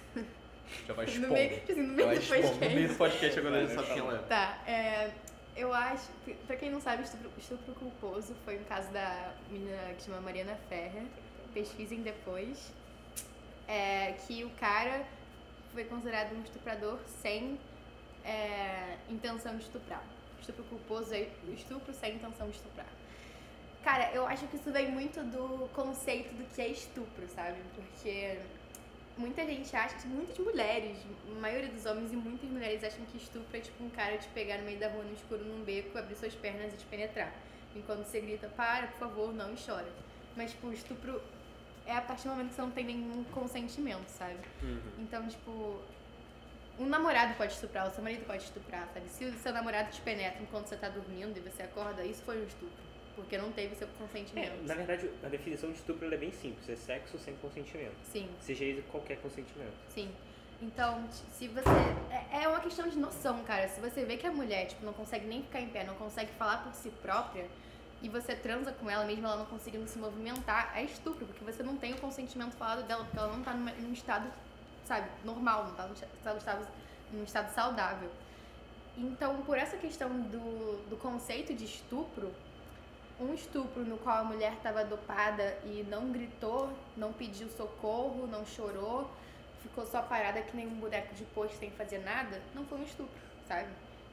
Já 0.88 0.94
vai 0.96 1.06
No 1.06 1.12
expondo. 1.12 1.34
meio, 1.34 1.50
tipo 1.60 1.72
assim, 1.72 1.82
no 1.84 1.94
meio 1.94 2.10
do 2.10 2.16
expondo. 2.16 2.42
No 2.42 2.48
meio 2.60 2.60
podcast. 2.60 2.88
do 2.88 2.98
podcast 2.98 3.40
agora 3.40 3.58
ele 3.60 3.68
sabe 3.68 3.88
vai 3.88 3.94
quem 3.96 4.00
ela 4.08 4.16
é. 4.16 4.22
Tá, 4.24 4.64
é, 4.68 5.12
eu 5.56 5.72
acho, 5.74 6.10
pra 6.48 6.56
quem 6.56 6.72
não 6.72 6.82
sabe, 6.82 7.04
estupro, 7.04 7.30
estupro 7.38 7.74
culposo 7.76 8.36
foi 8.44 8.58
um 8.58 8.64
caso 8.64 8.92
da 8.92 9.34
menina 9.52 9.94
que 9.96 10.02
chama 10.04 10.20
Mariana 10.22 10.58
Ferrer. 10.68 11.04
Pesquisem 11.54 12.02
depois. 12.02 12.74
É, 13.68 14.14
que 14.26 14.44
o 14.44 14.50
cara 14.52 15.06
foi 15.76 15.84
considerado 15.84 16.34
um 16.34 16.42
estuprador 16.42 16.98
sem 17.22 17.60
é 18.24 18.98
intenção 19.10 19.56
de 19.58 19.64
estuprar. 19.64 20.04
Estupro 20.40 20.64
culposo 20.64 21.14
é 21.14 21.28
estupro 21.54 21.94
sem 21.94 22.16
intenção 22.16 22.50
de 22.50 22.56
estuprar. 22.56 22.88
Cara, 23.84 24.10
eu 24.14 24.26
acho 24.26 24.48
que 24.48 24.56
isso 24.56 24.72
vem 24.72 24.90
muito 24.90 25.20
do 25.24 25.70
conceito 25.74 26.34
do 26.34 26.44
que 26.46 26.62
é 26.62 26.70
estupro, 26.70 27.28
sabe? 27.28 27.58
Porque 27.76 28.40
muita 29.18 29.46
gente 29.46 29.76
acha, 29.76 29.96
muitas 30.08 30.38
mulheres, 30.40 30.98
a 31.30 31.40
maioria 31.40 31.70
dos 31.70 31.86
homens 31.86 32.12
e 32.12 32.16
muitas 32.16 32.50
mulheres 32.50 32.84
acham 32.84 33.06
que 33.06 33.18
estupro 33.18 33.56
é 33.56 33.60
tipo 33.60 33.84
um 33.84 33.90
cara 33.90 34.18
te 34.18 34.28
pegar 34.30 34.58
no 34.60 34.64
meio 34.64 34.80
da 34.80 34.88
rua 34.88 35.04
no 35.04 35.14
escuro 35.14 35.44
num 35.44 35.64
beco, 35.64 35.98
abrir 35.98 36.16
suas 36.16 36.34
pernas 36.34 36.74
e 36.74 36.78
te 36.78 36.86
penetrar. 36.86 37.32
Enquanto 37.76 38.06
você 38.06 38.22
grita, 38.22 38.48
para, 38.56 38.88
por 38.88 39.00
favor, 39.00 39.34
não 39.34 39.54
e 39.54 39.58
chora. 39.58 39.92
Mas, 40.38 40.52
tipo, 40.52 40.72
estupro 40.72 41.22
é 41.86 41.96
a 41.96 42.02
partir 42.02 42.24
do 42.24 42.30
momento 42.32 42.50
que 42.50 42.56
você 42.56 42.62
não 42.62 42.72
tem 42.72 42.86
nenhum 42.86 43.24
consentimento, 43.26 44.08
sabe? 44.10 44.38
Uhum. 44.64 44.80
Então, 45.00 45.28
tipo, 45.28 45.82
um 46.80 46.86
namorado 46.88 47.36
pode 47.36 47.54
estuprar, 47.54 47.88
o 47.88 47.92
seu 47.92 48.04
marido 48.04 48.26
pode 48.26 48.44
estuprar, 48.44 48.88
sabe? 48.94 49.08
Se 49.10 49.26
o 49.26 49.34
seu 49.40 49.54
namorado 49.54 49.92
te 49.92 50.02
penetra 50.02 50.42
enquanto 50.42 50.68
você 50.68 50.76
tá 50.76 50.90
dormindo 50.90 51.38
e 51.38 51.42
você 51.42 51.64
acorda, 51.64 52.04
isso 52.04 52.22
foi 52.24 52.42
um 52.42 52.46
estupro. 52.46 52.86
Porque 53.16 53.38
não 53.38 53.50
teve 53.54 53.74
seu 53.76 53.88
É, 53.88 53.92
consentimento. 53.98 54.64
na 54.68 54.74
verdade, 54.76 55.10
a 55.24 55.30
definição 55.30 55.72
de 55.72 55.78
estupro 55.78 56.14
é 56.14 56.18
bem 56.18 56.34
simples, 56.34 56.68
é 56.70 56.76
sexo 56.76 57.18
sem 57.18 57.34
consentimento. 57.38 57.96
Sim, 58.04 58.30
Seja 58.42 58.66
ele 58.66 58.82
qualquer 58.92 59.18
consentimento. 59.22 59.74
sim. 59.90 60.12
Então, 60.62 61.06
se 61.12 61.50
você. 61.50 61.70
É 62.32 62.44
é 62.44 62.48
uma 62.48 62.62
questão 62.62 62.88
de 62.88 62.98
noção, 62.98 63.44
cara. 63.44 63.68
Se 63.68 63.80
você 63.82 64.06
vê 64.06 64.16
que 64.16 64.26
a 64.26 64.32
mulher, 64.32 64.68
tipo, 64.68 64.86
não 64.86 64.94
consegue 64.94 65.26
nem 65.28 65.44
ficar 65.44 65.60
em 65.60 65.68
pé, 65.68 65.84
não 65.84 65.96
consegue 65.96 66.32
falar 66.34 66.64
por 66.64 66.74
si 66.74 66.90
própria, 67.02 67.46
e 68.06 68.10
você 68.10 68.36
transa 68.36 68.72
com 68.72 68.88
ela, 68.88 69.04
mesmo 69.04 69.26
ela 69.26 69.38
não 69.38 69.46
conseguindo 69.48 69.88
se 69.88 69.98
movimentar, 69.98 70.72
é 70.78 70.84
estupro, 70.84 71.26
porque 71.26 71.44
você 71.44 71.64
não 71.64 71.76
tem 71.76 71.94
o 71.94 71.98
consentimento 71.98 72.52
falado 72.56 72.84
dela, 72.86 73.04
porque 73.04 73.18
ela 73.18 73.34
não 73.36 73.44
tá 73.44 73.52
numa- 73.52 73.72
num 73.72 73.94
estado, 73.94 74.32
sabe, 74.86 75.10
normal, 75.24 75.66
não 75.66 75.74
tá 75.74 75.88
num 75.88 75.94
estado, 76.38 76.68
num 77.12 77.24
estado 77.24 77.52
saudável. 77.56 78.12
Então, 78.96 79.42
por 79.42 79.58
essa 79.58 79.76
questão 79.78 80.08
do, 80.22 80.88
do 80.88 80.98
conceito 80.98 81.52
de 81.56 81.66
estupro, 81.66 82.32
um 83.20 83.34
estupro 83.34 83.84
no 83.84 83.98
qual 83.98 84.18
a 84.20 84.24
mulher 84.24 84.54
estava 84.54 84.86
dopada 84.86 85.58
e 85.64 85.84
não 85.90 86.12
gritou, 86.12 86.72
não 86.96 87.12
pediu 87.12 87.50
socorro, 87.50 88.28
não 88.28 88.46
chorou, 88.46 89.10
ficou 89.64 89.84
só 89.88 90.04
parada 90.04 90.44
que 90.44 90.56
nem 90.56 90.68
um 90.68 90.76
boneco 90.80 91.16
de 91.16 91.24
posto 91.26 91.58
sem 91.58 91.72
fazer 91.72 92.00
nada, 92.00 92.40
não 92.54 92.66
foi 92.66 92.80
um 92.80 92.84
estupro, 92.84 93.20
sabe? 93.48 93.70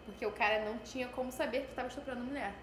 Porque 0.07 0.24
o 0.24 0.33
cara 0.33 0.64
não 0.64 0.78
tinha 0.78 1.09
como 1.09 1.31
saber 1.31 1.61
que 1.64 1.70
estava 1.70 1.88
estuprando 1.88 2.22
a 2.22 2.24
mulher. 2.24 2.55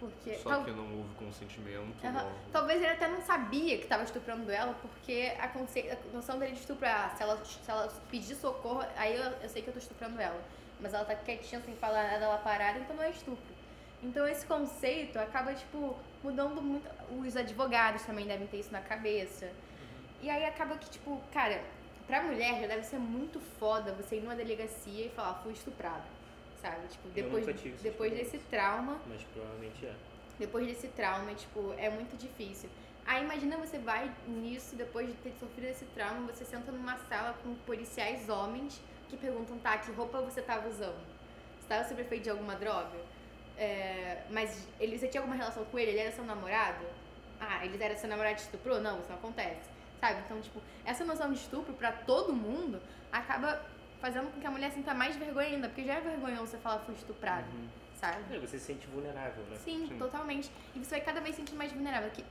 Porque 0.00 0.34
Só 0.34 0.50
tal- 0.50 0.64
que 0.64 0.70
não 0.72 0.84
houve 0.98 1.14
consentimento. 1.14 1.94
Aham. 2.04 2.22
logo. 2.24 2.34
Talvez 2.52 2.82
ele 2.82 2.92
até 2.92 3.08
não 3.08 3.22
sabia 3.22 3.76
que 3.78 3.84
estava 3.84 4.02
estuprando 4.02 4.50
ela, 4.50 4.74
porque 4.74 5.32
a, 5.38 5.48
conce... 5.48 5.88
a 5.90 5.96
noção 6.12 6.38
dele 6.38 6.52
de 6.52 6.60
estupro 6.60 6.84
é, 6.84 6.90
ah, 6.90 7.12
se 7.16 7.22
ela, 7.22 7.42
se 7.44 7.70
ela 7.70 7.88
pedir 8.10 8.34
socorro, 8.34 8.84
aí 8.96 9.16
eu, 9.16 9.24
eu 9.40 9.48
sei 9.48 9.62
que 9.62 9.68
eu 9.68 9.72
tô 9.72 9.78
estuprando 9.78 10.20
ela. 10.20 10.40
Mas 10.80 10.92
ela 10.92 11.04
tá 11.04 11.14
quietinha, 11.14 11.60
sem 11.64 11.74
falar 11.76 12.02
nada, 12.10 12.24
ela 12.24 12.38
parada, 12.38 12.78
então 12.78 12.96
não 12.96 13.02
é 13.04 13.10
estupro. 13.10 13.54
Então 14.02 14.26
esse 14.28 14.44
conceito 14.44 15.18
acaba, 15.18 15.54
tipo, 15.54 15.96
mudando 16.22 16.60
muito. 16.60 16.86
Os 17.10 17.36
advogados 17.36 18.02
também 18.02 18.26
devem 18.26 18.46
ter 18.46 18.58
isso 18.58 18.72
na 18.72 18.80
cabeça. 18.80 19.50
E 20.20 20.28
aí 20.28 20.44
acaba 20.44 20.76
que, 20.76 20.90
tipo, 20.90 21.22
cara, 21.32 21.62
pra 22.06 22.22
mulher 22.22 22.60
já 22.60 22.66
deve 22.66 22.82
ser 22.82 22.98
muito 22.98 23.40
foda 23.58 23.92
você 23.92 24.16
ir 24.16 24.20
numa 24.20 24.34
delegacia 24.34 25.06
e 25.06 25.10
falar, 25.10 25.30
"Ah, 25.30 25.34
fui 25.42 25.52
estuprada. 25.52 26.04
Sabe? 26.64 26.88
Tipo, 26.88 27.08
depois, 27.10 27.44
depois 27.82 28.12
desse 28.14 28.38
trauma, 28.38 28.98
Mas 29.06 29.22
provavelmente 29.24 29.84
é. 29.84 29.94
depois 30.38 30.66
desse 30.66 30.88
trauma, 30.88 31.34
tipo, 31.34 31.74
é 31.76 31.90
muito 31.90 32.16
difícil. 32.16 32.70
Aí 33.04 33.22
imagina 33.22 33.58
você 33.58 33.78
vai 33.78 34.10
nisso, 34.26 34.74
depois 34.74 35.08
de 35.08 35.12
ter 35.16 35.34
sofrido 35.38 35.66
esse 35.66 35.84
trauma, 35.94 36.26
você 36.32 36.42
senta 36.42 36.72
numa 36.72 36.96
sala 37.00 37.34
com 37.42 37.54
policiais 37.66 38.30
homens 38.30 38.80
que 39.10 39.16
perguntam, 39.18 39.58
tá, 39.58 39.76
que 39.76 39.92
roupa 39.92 40.22
você 40.22 40.40
tava 40.40 40.66
usando? 40.66 41.04
Você 41.60 41.68
tava 41.68 41.86
sob 41.86 42.00
efeito 42.00 42.22
de 42.22 42.30
alguma 42.30 42.56
droga? 42.56 42.96
É, 43.58 44.22
mas 44.30 44.66
ele, 44.80 44.98
você 44.98 45.06
tinha 45.06 45.20
alguma 45.20 45.36
relação 45.36 45.66
com 45.66 45.78
ele? 45.78 45.90
Ele 45.90 46.00
era 46.00 46.12
seu 46.12 46.24
namorado? 46.24 46.86
Ah, 47.38 47.62
ele 47.62 47.76
era 47.82 47.94
seu 47.94 48.08
namorado 48.08 48.38
e 48.38 48.40
estuprou? 48.40 48.80
Não, 48.80 49.00
isso 49.00 49.10
não 49.10 49.16
acontece. 49.16 49.68
Sabe? 50.00 50.22
Então, 50.24 50.40
tipo, 50.40 50.62
essa 50.82 51.04
noção 51.04 51.30
de 51.30 51.38
estupro 51.38 51.74
pra 51.74 51.92
todo 51.92 52.32
mundo 52.32 52.80
acaba 53.12 53.62
fazendo 54.04 54.30
com 54.34 54.38
que 54.38 54.46
a 54.46 54.50
mulher 54.50 54.70
sinta 54.70 54.92
mais 54.92 55.16
vergonha 55.16 55.48
ainda, 55.48 55.66
porque 55.68 55.82
já 55.82 55.94
é 55.94 56.00
vergonhoso 56.02 56.48
você 56.48 56.58
falar 56.58 56.80
fui 56.80 56.94
estuprado, 56.94 57.46
Uhum. 57.50 57.68
sabe? 57.98 58.34
É, 58.34 58.38
você 58.38 58.58
se 58.58 58.66
sente 58.66 58.86
vulnerável, 58.88 59.42
né? 59.44 59.56
Sim, 59.64 59.86
Sim. 59.88 59.96
totalmente. 59.98 60.50
E 60.76 60.78
você 60.78 60.90
vai 60.96 61.00
cada 61.00 61.22
vez 61.22 61.34
se 61.34 61.40
sentir 61.40 61.54
mais 61.54 61.72
vulnerável. 61.72 62.10
Que, 62.10 62.22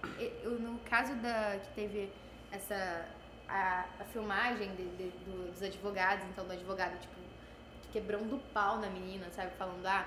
eu, 0.44 0.52
no 0.60 0.78
caso 0.82 1.16
da 1.16 1.58
que 1.64 1.74
teve 1.74 2.12
essa 2.52 3.08
a, 3.50 3.86
a 4.00 4.04
filmagem 4.06 4.70
de- 4.76 4.96
de- 4.98 5.10
do- 5.26 5.52
dos 5.52 5.64
advogados, 5.64 6.24
então 6.30 6.46
do 6.46 6.54
advogado 6.54 7.00
tipo 7.02 7.14
quebrando 7.92 8.36
o 8.36 8.40
pau 8.54 8.78
na 8.78 8.90
menina, 8.90 9.28
sabe, 9.32 9.52
falando 9.58 9.84
ah 9.86 10.06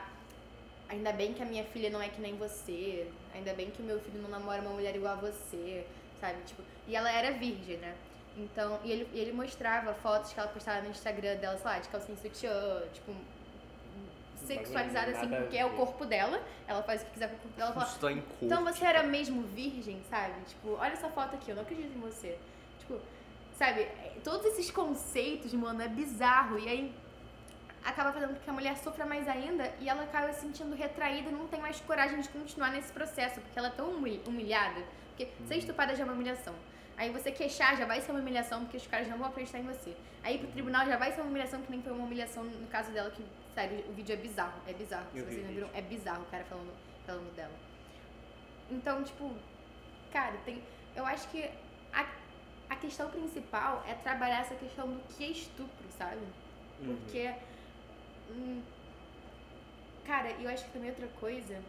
ainda 0.88 1.12
bem 1.12 1.32
que 1.34 1.42
a 1.42 1.46
minha 1.46 1.64
filha 1.64 1.90
não 1.90 2.00
é 2.00 2.08
que 2.08 2.20
nem 2.20 2.36
você, 2.36 3.10
ainda 3.34 3.52
bem 3.54 3.70
que 3.72 3.82
o 3.82 3.84
meu 3.84 3.98
filho 4.00 4.22
não 4.22 4.28
namora 4.30 4.60
uma 4.62 4.70
mulher 4.70 4.94
igual 4.94 5.14
a 5.14 5.16
você, 5.16 5.84
sabe, 6.20 6.38
tipo 6.46 6.62
e 6.88 6.94
ela 6.96 7.10
era 7.10 7.32
virgem, 7.32 7.76
né? 7.78 7.94
Então, 8.36 8.78
e 8.84 8.92
ele, 8.92 9.08
e 9.14 9.18
ele 9.18 9.32
mostrava 9.32 9.94
fotos 9.94 10.32
que 10.32 10.38
ela 10.38 10.48
postava 10.50 10.82
no 10.82 10.90
Instagram 10.90 11.36
dela, 11.36 11.56
sei 11.56 11.66
lá, 11.66 11.78
de 11.78 11.88
calcinha 11.88 12.18
sutiã, 12.18 12.82
tipo, 12.92 13.12
sexualizada 14.36 15.10
assim, 15.12 15.28
porque 15.42 15.56
é 15.56 15.64
o 15.64 15.70
corpo 15.70 16.04
dela, 16.04 16.40
ela 16.68 16.82
faz 16.82 17.02
o 17.02 17.06
que 17.06 17.12
quiser 17.12 17.28
com 17.30 17.36
o 17.36 17.38
corpo 17.38 17.56
dela. 17.56 17.70
Ela 17.70 17.74
fala, 17.80 17.86
tá 17.86 17.90
então 18.42 18.64
você 18.64 18.84
era 18.84 19.02
mesmo 19.02 19.42
virgem, 19.42 20.02
sabe? 20.10 20.34
Tipo, 20.46 20.72
olha 20.74 20.92
essa 20.92 21.08
foto 21.08 21.34
aqui, 21.34 21.50
eu 21.50 21.56
não 21.56 21.62
acredito 21.62 21.96
em 21.96 22.00
você. 22.00 22.38
Tipo, 22.80 23.00
sabe? 23.54 23.80
é, 23.80 24.12
Todos 24.22 24.44
esses 24.46 24.70
conceitos, 24.70 25.52
mano, 25.54 25.80
é 25.82 25.88
bizarro. 25.88 26.58
E 26.58 26.68
aí 26.68 26.94
acaba 27.84 28.12
fazendo 28.12 28.34
com 28.34 28.40
que 28.40 28.50
a 28.50 28.52
mulher 28.52 28.76
sofra 28.76 29.06
mais 29.06 29.26
ainda 29.28 29.72
e 29.80 29.88
ela 29.88 30.02
acaba 30.02 30.32
se 30.32 30.40
sentindo 30.40 30.74
retraída 30.76 31.30
e 31.30 31.32
não 31.32 31.46
tem 31.46 31.60
mais 31.60 31.80
coragem 31.80 32.20
de 32.20 32.28
continuar 32.28 32.70
nesse 32.70 32.92
processo, 32.92 33.40
porque 33.40 33.58
ela 33.58 33.68
é 33.68 33.72
tão 33.72 33.90
humil- 33.90 34.20
humilhada. 34.26 34.82
Porque 35.08 35.32
ser 35.48 35.56
estuprada 35.56 35.94
já 35.94 36.02
é 36.02 36.04
uma 36.04 36.12
humilhação. 36.12 36.54
Aí 36.96 37.10
você 37.10 37.30
queixar 37.30 37.76
já 37.76 37.84
vai 37.84 38.00
ser 38.00 38.10
uma 38.10 38.20
humilhação, 38.20 38.62
porque 38.62 38.78
os 38.78 38.86
caras 38.86 39.06
não 39.08 39.18
vão 39.18 39.28
acreditar 39.28 39.58
em 39.58 39.64
você. 39.64 39.94
Aí 40.22 40.38
pro 40.38 40.48
tribunal 40.48 40.86
já 40.86 40.96
vai 40.96 41.12
ser 41.12 41.20
uma 41.20 41.28
humilhação 41.28 41.60
que 41.62 41.70
nem 41.70 41.82
foi 41.82 41.92
uma 41.92 42.04
humilhação 42.04 42.44
no 42.44 42.66
caso 42.68 42.90
dela, 42.90 43.10
que, 43.10 43.22
sério, 43.54 43.84
o 43.88 43.92
vídeo 43.92 44.14
é 44.14 44.16
bizarro. 44.16 44.60
É 44.66 44.72
bizarro. 44.72 45.06
Se 45.12 45.18
Eu 45.18 45.26
vi 45.26 45.34
vocês 45.34 45.46
não 45.46 45.54
viram, 45.54 45.70
é 45.74 45.82
bizarro 45.82 46.22
o 46.22 46.26
cara 46.26 46.44
falando, 46.44 46.72
falando 47.06 47.34
dela. 47.36 47.52
Então, 48.70 49.04
tipo, 49.04 49.30
cara, 50.10 50.36
tem. 50.44 50.62
Eu 50.94 51.04
acho 51.04 51.28
que 51.28 51.48
a, 51.92 52.06
a 52.70 52.76
questão 52.76 53.10
principal 53.10 53.84
é 53.86 53.94
trabalhar 53.94 54.40
essa 54.40 54.54
questão 54.54 54.88
do 54.88 55.00
que 55.14 55.24
é 55.24 55.28
estupro, 55.28 55.86
sabe? 55.90 56.22
Uhum. 56.80 56.96
Porque. 56.96 57.34
hum, 58.30 58.62
cara, 60.06 60.30
eu 60.30 60.48
acho 60.48 60.64
que 60.64 60.70
também 60.70 60.90
outra 60.90 61.08
coisa 61.20 61.60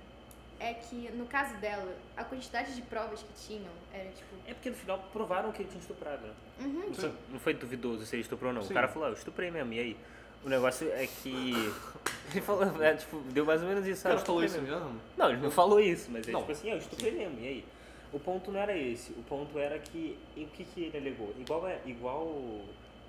é 0.60 0.74
que, 0.74 1.12
no 1.12 1.26
caso 1.26 1.56
dela, 1.58 1.96
a 2.15 2.24
quantidade 2.24 2.74
de 2.74 2.82
provas 2.82 3.22
que 3.22 3.48
tinham 3.48 3.72
era 3.93 4.10
tipo. 4.10 4.36
É 4.48 4.54
porque 4.54 4.70
no 4.70 4.76
final 4.76 5.00
provaram 5.13 5.52
que 5.52 5.62
ele 5.62 5.70
tinha 5.70 5.82
estuprado, 5.82 6.26
né? 6.26 6.34
Uhum. 6.60 6.88
Não 6.88 6.93
foi, 6.93 7.13
não 7.32 7.39
foi 7.39 7.54
duvidoso 7.54 8.06
se 8.06 8.15
ele 8.15 8.24
estuprou 8.24 8.50
ou 8.50 8.56
não. 8.56 8.62
Sim. 8.63 8.72
O 8.72 8.74
cara 8.74 8.88
falou, 8.88 9.08
ah, 9.08 9.12
eu 9.12 9.15
estuprei 9.15 9.52
mesmo, 9.52 9.74
e 9.74 9.80
aí? 9.80 9.98
O 10.43 10.50
negócio 10.50 10.91
é 10.91 11.08
que. 11.08 11.54
Ele 12.32 12.41
falou, 12.41 12.84
é, 12.84 12.93
tipo, 12.93 13.20
deu 13.32 13.46
mais 13.46 13.62
ou 13.62 13.70
menos 13.70 13.88
isso. 13.88 14.06
O 14.06 14.12
ah, 14.12 14.15
cara 14.15 14.26
falou 14.26 14.43
estuprei 14.43 14.70
isso 14.70 14.82
mesmo? 14.82 15.02
Não, 15.15 15.30
ele 15.30 15.41
não 15.41 15.50
falou 15.50 15.80
isso, 15.80 16.12
mas 16.12 16.28
é 16.28 16.32
Não. 16.32 16.41
tipo 16.41 16.52
assim, 16.52 16.70
ah, 16.70 16.74
eu 16.74 16.78
estuprei 16.78 17.12
mesmo, 17.12 17.39
e 17.39 17.48
aí? 17.48 17.65
O 18.12 18.20
ponto 18.20 18.52
não 18.52 18.60
era 18.60 18.78
esse, 18.78 19.12
o 19.13 19.24
ponto 19.24 19.58
era 19.58 19.80
que. 19.80 20.17
E 20.36 20.43
o 20.43 20.48
que, 20.48 20.63
que 20.65 20.84
ele 20.84 20.98
alegou? 20.98 21.34
Igual, 21.39 21.67
é, 21.67 21.80
igual 21.86 22.28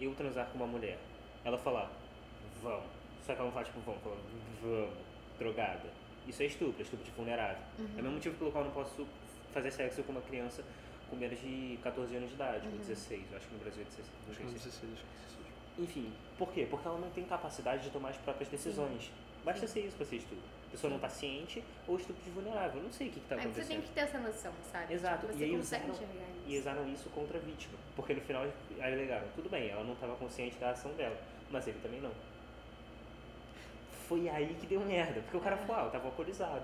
eu 0.01 0.15
transar 0.15 0.47
com 0.47 0.59
uma 0.59 0.67
mulher. 0.67 0.99
Ela 1.45 1.59
falar, 1.59 1.91
vamos. 2.63 2.85
Só 3.27 3.35
que 3.35 3.41
ela 3.41 3.45
não 3.45 3.53
fala, 3.53 3.65
tipo, 3.67 3.81
vamos, 3.81 4.03
fala, 4.03 4.17
vamos, 4.63 4.91
drogada. 5.39 5.98
Isso 6.29 6.43
é 6.43 6.47
estupro, 6.47 6.75
é 6.79 6.83
estupro 6.83 7.05
de 7.05 7.11
vulnerável. 7.13 7.63
É 7.79 7.83
o 8.01 8.03
mesmo 8.03 8.13
motivo 8.13 8.37
pelo 8.37 8.53
qual 8.53 8.63
eu 8.65 8.69
não 8.69 8.75
posso 8.75 9.07
fazer 9.53 9.71
sexo 9.71 10.03
com 10.03 10.13
uma 10.13 10.21
criança 10.21 10.63
com 11.09 11.17
menos 11.17 11.41
de 11.41 11.79
14 11.83 12.15
anos 12.17 12.29
de 12.29 12.35
idade, 12.35 12.67
ou 12.67 12.79
16, 12.79 13.23
eu 13.31 13.37
acho 13.39 13.47
que 13.49 13.55
no 13.55 13.61
Brasil 13.61 13.81
é 13.81 13.85
16. 13.87 14.07
não 14.27 14.31
Acho 14.31 14.39
que 14.39 14.45
não 14.45 14.53
se- 14.53 14.59
16, 14.59 14.93
acho 14.93 15.03
que 15.03 15.09
16. 15.25 15.89
enfim, 15.89 16.13
por 16.37 16.53
quê? 16.53 16.67
Porque 16.69 16.87
ela 16.87 16.99
não 16.99 17.09
tem 17.11 17.25
capacidade 17.25 17.83
de 17.85 17.91
tomar 17.91 18.11
as 18.11 18.17
próprias 18.19 18.49
decisões. 18.51 19.11
Basta 19.43 19.67
ser 19.67 19.87
isso 19.87 19.97
pra 19.97 20.05
ser 20.05 20.17
estupro. 20.17 20.45
A 20.67 20.71
pessoa 20.71 20.93
não 20.93 20.99
tá 20.99 21.09
ciente 21.09 21.65
ou 21.87 21.97
estupro 21.97 22.23
de 22.23 22.29
vulnerável. 22.31 22.77
Eu 22.77 22.85
não 22.85 22.93
sei 22.93 23.09
o 23.09 23.11
que, 23.13 23.21
que 23.21 23.27
tá 23.27 23.37
Aí 23.37 23.41
você 23.41 23.47
tem 23.49 23.79
acontecendo. 23.79 23.83
que 23.85 23.95
ter 23.95 24.01
essa 24.03 24.19
noção, 24.19 24.53
sabe? 24.71 24.93
Exato, 24.93 25.27
Tipo, 25.27 25.33
e 25.33 25.37
você 25.39 25.45
aí 25.45 25.51
consegue 25.57 25.91
usaram- 25.91 26.05
isso. 26.05 26.45
E 26.47 26.59
usaram 26.59 26.93
isso 26.93 27.09
contra 27.11 27.39
a 27.39 27.41
vítima. 27.41 27.79
Porque 27.97 28.13
no 28.13 28.21
final 28.21 28.47
alegaram, 28.83 29.27
tudo 29.35 29.49
bem, 29.49 29.71
ela 29.71 29.83
não 29.85 29.95
estava 29.95 30.15
consciente 30.17 30.59
da 30.59 30.73
ação 30.73 30.93
dela, 30.93 31.17
mas 31.51 31.67
ele 31.67 31.79
também 31.81 32.03
não. 32.03 32.13
Foi 34.09 34.29
aí 34.29 34.57
que 34.59 34.67
deu 34.67 34.81
merda, 34.81 35.21
porque 35.21 35.37
o 35.37 35.41
cara 35.41 35.57
falou, 35.59 35.83
ah, 35.83 35.85
eu 35.87 35.91
tava 35.91 36.07
alcoolizado. 36.07 36.63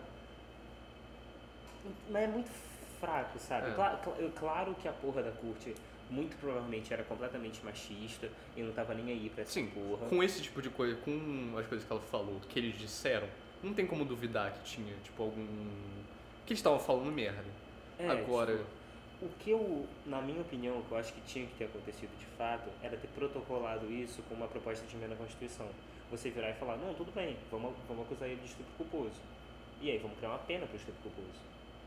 Mas 2.11 2.23
é 2.23 2.27
muito 2.27 2.51
fraco, 2.99 3.39
sabe? 3.39 3.71
É. 3.71 3.75
Cla- 3.75 3.97
cla- 4.03 4.17
claro 4.35 4.75
que 4.75 4.89
a 4.89 4.93
porra 4.93 5.23
da 5.23 5.31
Curte 5.31 5.75
muito 6.11 6.37
provavelmente 6.39 6.93
era 6.93 7.03
completamente 7.05 7.63
machista 7.65 8.31
e 8.57 8.63
não 8.63 8.73
tava 8.73 8.95
nem 8.95 9.11
aí 9.13 9.31
pra 9.31 9.43
essa 9.43 9.53
Sim, 9.53 9.67
porra. 9.69 10.07
com 10.09 10.23
esse 10.23 10.41
tipo 10.41 10.63
de 10.63 10.71
coisa, 10.71 10.97
com 11.03 11.55
as 11.59 11.67
coisas 11.67 11.87
que 11.87 11.93
ela 11.93 12.01
falou, 12.03 12.41
que 12.49 12.59
eles 12.59 12.79
disseram, 12.79 13.27
não 13.63 13.75
tem 13.75 13.87
como 13.87 14.05
duvidar 14.05 14.53
que 14.53 14.63
tinha, 14.65 14.95
tipo, 15.03 15.23
algum. 15.23 15.47
que 16.47 16.53
eles 16.53 16.59
estavam 16.61 16.79
falando 16.79 17.11
merda. 17.13 17.45
É, 17.99 18.09
Agora, 18.09 18.53
tipo, 18.57 18.67
o 19.25 19.29
que 19.41 19.51
eu, 19.51 19.87
na 20.05 20.21
minha 20.21 20.43
opinião, 20.43 20.83
que 20.83 20.93
eu 20.93 20.99
acho 20.99 21.13
que 21.15 21.21
tinha 21.23 21.47
que 21.47 21.55
ter 21.55 21.65
acontecido 21.65 22.11
de 22.19 22.27
fato, 22.37 22.69
era 22.83 22.95
ter 22.97 23.09
protocolado 23.09 23.91
isso 23.91 24.23
com 24.29 24.35
uma 24.35 24.47
proposta 24.47 24.85
de 24.87 24.95
emenda 24.95 25.15
à 25.15 25.17
Constituição. 25.17 25.67
Você 26.11 26.29
virar 26.29 26.51
e 26.51 26.55
falar, 26.55 26.77
não, 26.77 26.93
tudo 26.93 27.11
bem, 27.13 27.37
vamos, 27.51 27.75
vamos 27.89 28.05
acusar 28.05 28.29
ele 28.29 28.41
de 28.41 28.47
estupro 28.47 28.73
culposo. 28.77 29.17
E 29.81 29.91
aí, 29.91 29.99
vamos 29.99 30.19
criar 30.19 30.31
uma 30.31 30.39
pena 30.41 30.67
para 30.67 30.75
o 30.75 30.77
estupro 30.77 31.01
culposo. 31.03 31.39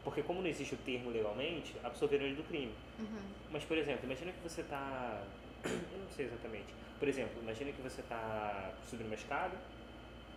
Porque 0.04 0.24
como 0.24 0.42
não 0.42 0.48
existe 0.48 0.74
o 0.74 0.78
termo 0.78 1.12
legalmente, 1.12 1.76
absolveram 1.84 2.26
ele 2.26 2.36
do 2.36 2.44
crime. 2.44 2.74
Uhum. 2.98 3.22
Mas, 3.52 3.64
por 3.64 3.78
exemplo, 3.78 4.06
imagina 4.06 4.32
que 4.32 4.42
você 4.42 4.62
está... 4.62 5.24
Eu 5.64 6.00
não 6.00 6.10
sei 6.10 6.26
exatamente. 6.26 6.74
Por 6.98 7.08
exemplo, 7.08 7.40
imagina 7.42 7.72
que 7.72 7.82
você 7.82 8.02
está 8.02 8.74
subindo 8.90 9.06
uma 9.06 9.16
escada, 9.16 9.56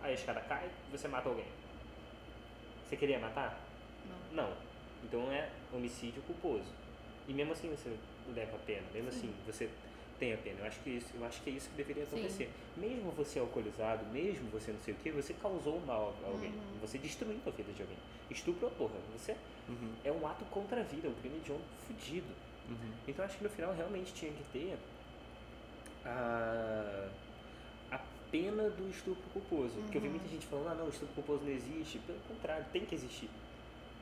aí 0.01 0.11
a 0.11 0.13
escada 0.13 0.41
cai 0.41 0.69
você 0.91 1.07
mata 1.07 1.27
alguém. 1.27 1.47
Você 2.87 2.95
queria 2.95 3.17
matar? 3.17 3.59
Não. 4.31 4.45
Não. 4.45 4.53
Então 5.03 5.31
é 5.31 5.49
homicídio 5.73 6.21
culposo. 6.23 6.81
E 7.27 7.33
mesmo 7.33 7.53
assim 7.53 7.69
você 7.69 7.89
leva 8.35 8.55
a 8.55 8.59
pena, 8.59 8.83
mesmo 8.93 9.09
assim 9.09 9.33
você 9.45 9.69
tem 10.19 10.33
a 10.33 10.37
pena. 10.37 10.59
Eu 10.59 10.65
acho 10.65 10.79
que 10.81 10.89
isso, 10.91 11.07
eu 11.15 11.25
acho 11.25 11.41
que 11.41 11.49
é 11.49 11.53
isso 11.53 11.69
que 11.69 11.75
deveria 11.77 12.05
Sim. 12.05 12.15
acontecer. 12.15 12.49
Mesmo 12.77 13.11
você 13.11 13.39
alcoolizado, 13.39 14.05
mesmo 14.07 14.49
você 14.51 14.71
não 14.71 14.79
sei 14.79 14.93
o 14.93 14.97
que, 14.97 15.11
você 15.11 15.33
causou 15.33 15.79
mal 15.81 16.13
a 16.23 16.27
alguém. 16.27 16.49
Uhum. 16.49 16.79
Você 16.81 16.97
destruiu 16.97 17.39
a 17.45 17.49
vida 17.49 17.71
de 17.73 17.81
alguém. 17.81 17.97
Estupro, 18.29 18.69
porra, 18.71 18.93
você 19.17 19.35
Uhum, 19.69 19.93
é 20.03 20.11
um 20.11 20.27
ato 20.27 20.43
contra 20.45 20.81
a 20.81 20.83
vida, 20.83 21.07
um 21.07 21.13
crime 21.15 21.39
de 21.39 21.51
honra 21.51 21.61
fudido. 21.87 22.27
uhum. 22.69 22.91
Então 23.07 23.23
eu 23.23 23.29
acho 23.29 23.37
que 23.37 23.43
no 23.43 23.49
final 23.49 23.73
realmente 23.73 24.13
tinha 24.13 24.31
que 24.31 24.43
ter 24.51 24.77
a, 26.05 27.09
a 27.91 27.99
pena 28.31 28.69
do 28.69 28.89
estupro 28.89 29.23
culposo. 29.33 29.75
Porque 29.83 29.97
eu 29.97 30.01
vi 30.01 30.07
Uhum. 30.07 30.13
muita 30.13 30.27
gente 30.27 30.45
falando, 30.47 30.67
ah 30.69 30.75
não, 30.75 30.85
o 30.85 30.89
estupro 30.89 31.13
culposo 31.15 31.43
não 31.43 31.51
existe. 31.51 31.99
Pelo 31.99 32.19
contrário, 32.27 32.65
tem 32.71 32.85
que 32.85 32.95
existir. 32.95 33.29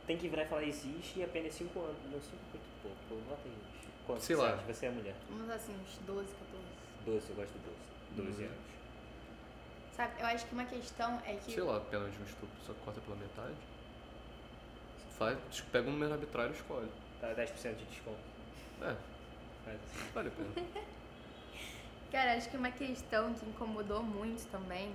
Tem 0.08 0.18
que 0.18 0.28
virar 0.28 0.44
e 0.44 0.48
falar, 0.48 0.64
existe 0.64 1.20
e 1.20 1.24
a 1.24 1.28
pena 1.28 1.48
é 1.48 1.52
5 1.52 1.80
anos. 1.80 1.98
Não, 2.12 2.20
5 2.20 2.36
muito 2.52 2.59
pouco. 2.82 2.98
Pô, 3.08 3.16
Bota 3.30 3.42
aí. 3.46 3.54
Quanto 4.06 4.22
Sei 4.22 4.36
você 4.36 4.42
lá. 4.42 4.56
Você 4.68 4.86
é 4.86 4.90
mulher. 4.92 5.16
Vamos 5.30 5.44
usar 5.46 5.56
assim, 5.56 5.74
uns 5.74 5.98
12, 6.06 6.28
14. 6.28 6.64
12, 7.06 7.30
eu 7.30 7.36
gosto 7.36 7.52
de 7.54 7.60
12. 7.60 8.30
12 8.32 8.44
Uhum. 8.44 8.48
anos. 8.50 8.70
Sabe, 9.96 10.14
eu 10.22 10.26
acho 10.28 10.46
que 10.46 10.54
uma 10.54 10.66
questão 10.66 11.22
é 11.26 11.36
que. 11.36 11.52
Sei 11.54 11.62
lá, 11.64 11.80
pena 11.82 12.10
de 12.10 12.18
um 12.22 12.24
estupro, 12.26 12.56
só 12.66 12.74
corta 12.86 13.02
pela 13.02 13.16
metade. 13.18 13.56
Faz, 15.18 15.38
pega 15.72 15.90
um 15.90 15.92
número 15.92 16.14
arbitrário 16.14 16.54
e 16.54 16.56
escolhe. 16.56 16.90
Tá 17.20 17.28
10% 17.34 17.76
de 17.76 17.86
desconto. 17.86 18.18
É, 18.82 18.96
Faz 19.66 19.80
assim. 19.84 20.12
vale 20.14 20.30
a 20.30 20.32
pena. 20.32 20.68
Cara, 22.12 22.34
acho 22.36 22.50
que 22.50 22.58
uma 22.58 22.72
questão 22.72 23.34
que 23.34 23.46
incomodou 23.46 24.02
muito 24.02 24.50
também 24.50 24.92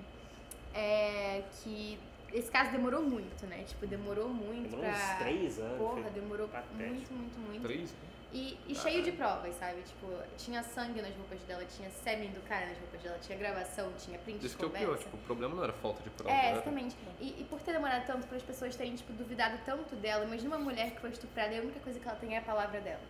é 0.75 1.45
que 1.63 1.99
esse 2.35 2.51
caso 2.51 2.71
demorou 2.73 3.03
muito, 3.03 3.47
né? 3.47 3.63
Tipo, 3.65 3.87
demorou 3.87 4.29
muito 4.29 4.71
Demorou 4.71 4.91
pra. 4.93 5.13
uns 5.15 5.19
3 5.19 5.59
anos. 5.61 5.79
Porra, 5.79 6.11
demorou 6.11 6.49
patético. 6.49 6.85
muito, 6.85 7.13
muito, 7.13 7.39
muito. 7.41 7.63
Três? 7.63 7.95
E, 8.33 8.59
e 8.67 8.75
cheio 8.75 9.01
de 9.05 9.13
provas, 9.13 9.55
sabe? 9.55 9.81
Tipo, 9.83 10.09
tinha 10.37 10.61
sangue 10.65 11.01
nas 11.01 11.15
roupas 11.15 11.39
dela, 11.43 11.65
tinha 11.67 11.89
sêmen 11.89 12.33
do 12.33 12.41
cara 12.49 12.67
nas 12.67 12.77
roupas 12.79 13.01
dela, 13.01 13.17
tinha 13.21 13.39
gravação, 13.39 13.93
tinha 13.97 14.19
print 14.19 14.45
Isso 14.45 14.57
de 14.57 14.59
que 14.59 14.65
é 14.65 14.67
o 14.67 14.71
pior, 14.71 14.99
tipo, 14.99 15.17
o 15.17 15.21
problema 15.21 15.55
não 15.55 15.63
era 15.63 15.73
falta 15.75 16.03
de 16.03 16.11
prova. 16.11 16.35
É, 16.35 16.51
exatamente. 16.51 16.97
E, 17.21 17.29
e 17.41 17.47
por 17.49 17.61
ter 17.63 17.73
demorado 17.73 18.05
tanto, 18.07 18.27
para 18.27 18.37
as 18.37 18.43
pessoas 18.43 18.75
terem, 18.75 18.97
tipo, 18.97 19.13
duvidado 19.13 19.57
tanto 19.65 19.95
dela, 19.95 20.25
imagina 20.25 20.57
uma 20.57 20.65
mulher 20.65 20.91
que 20.91 21.01
foi 21.01 21.11
estuprada 21.11 21.55
e 21.55 21.59
a 21.59 21.63
única 21.63 21.79
coisa 21.79 22.01
que 22.01 22.09
ela 22.09 22.17
tem 22.19 22.35
é 22.35 22.39
a 22.39 22.43
palavra 22.43 22.81
dela. 22.81 23.03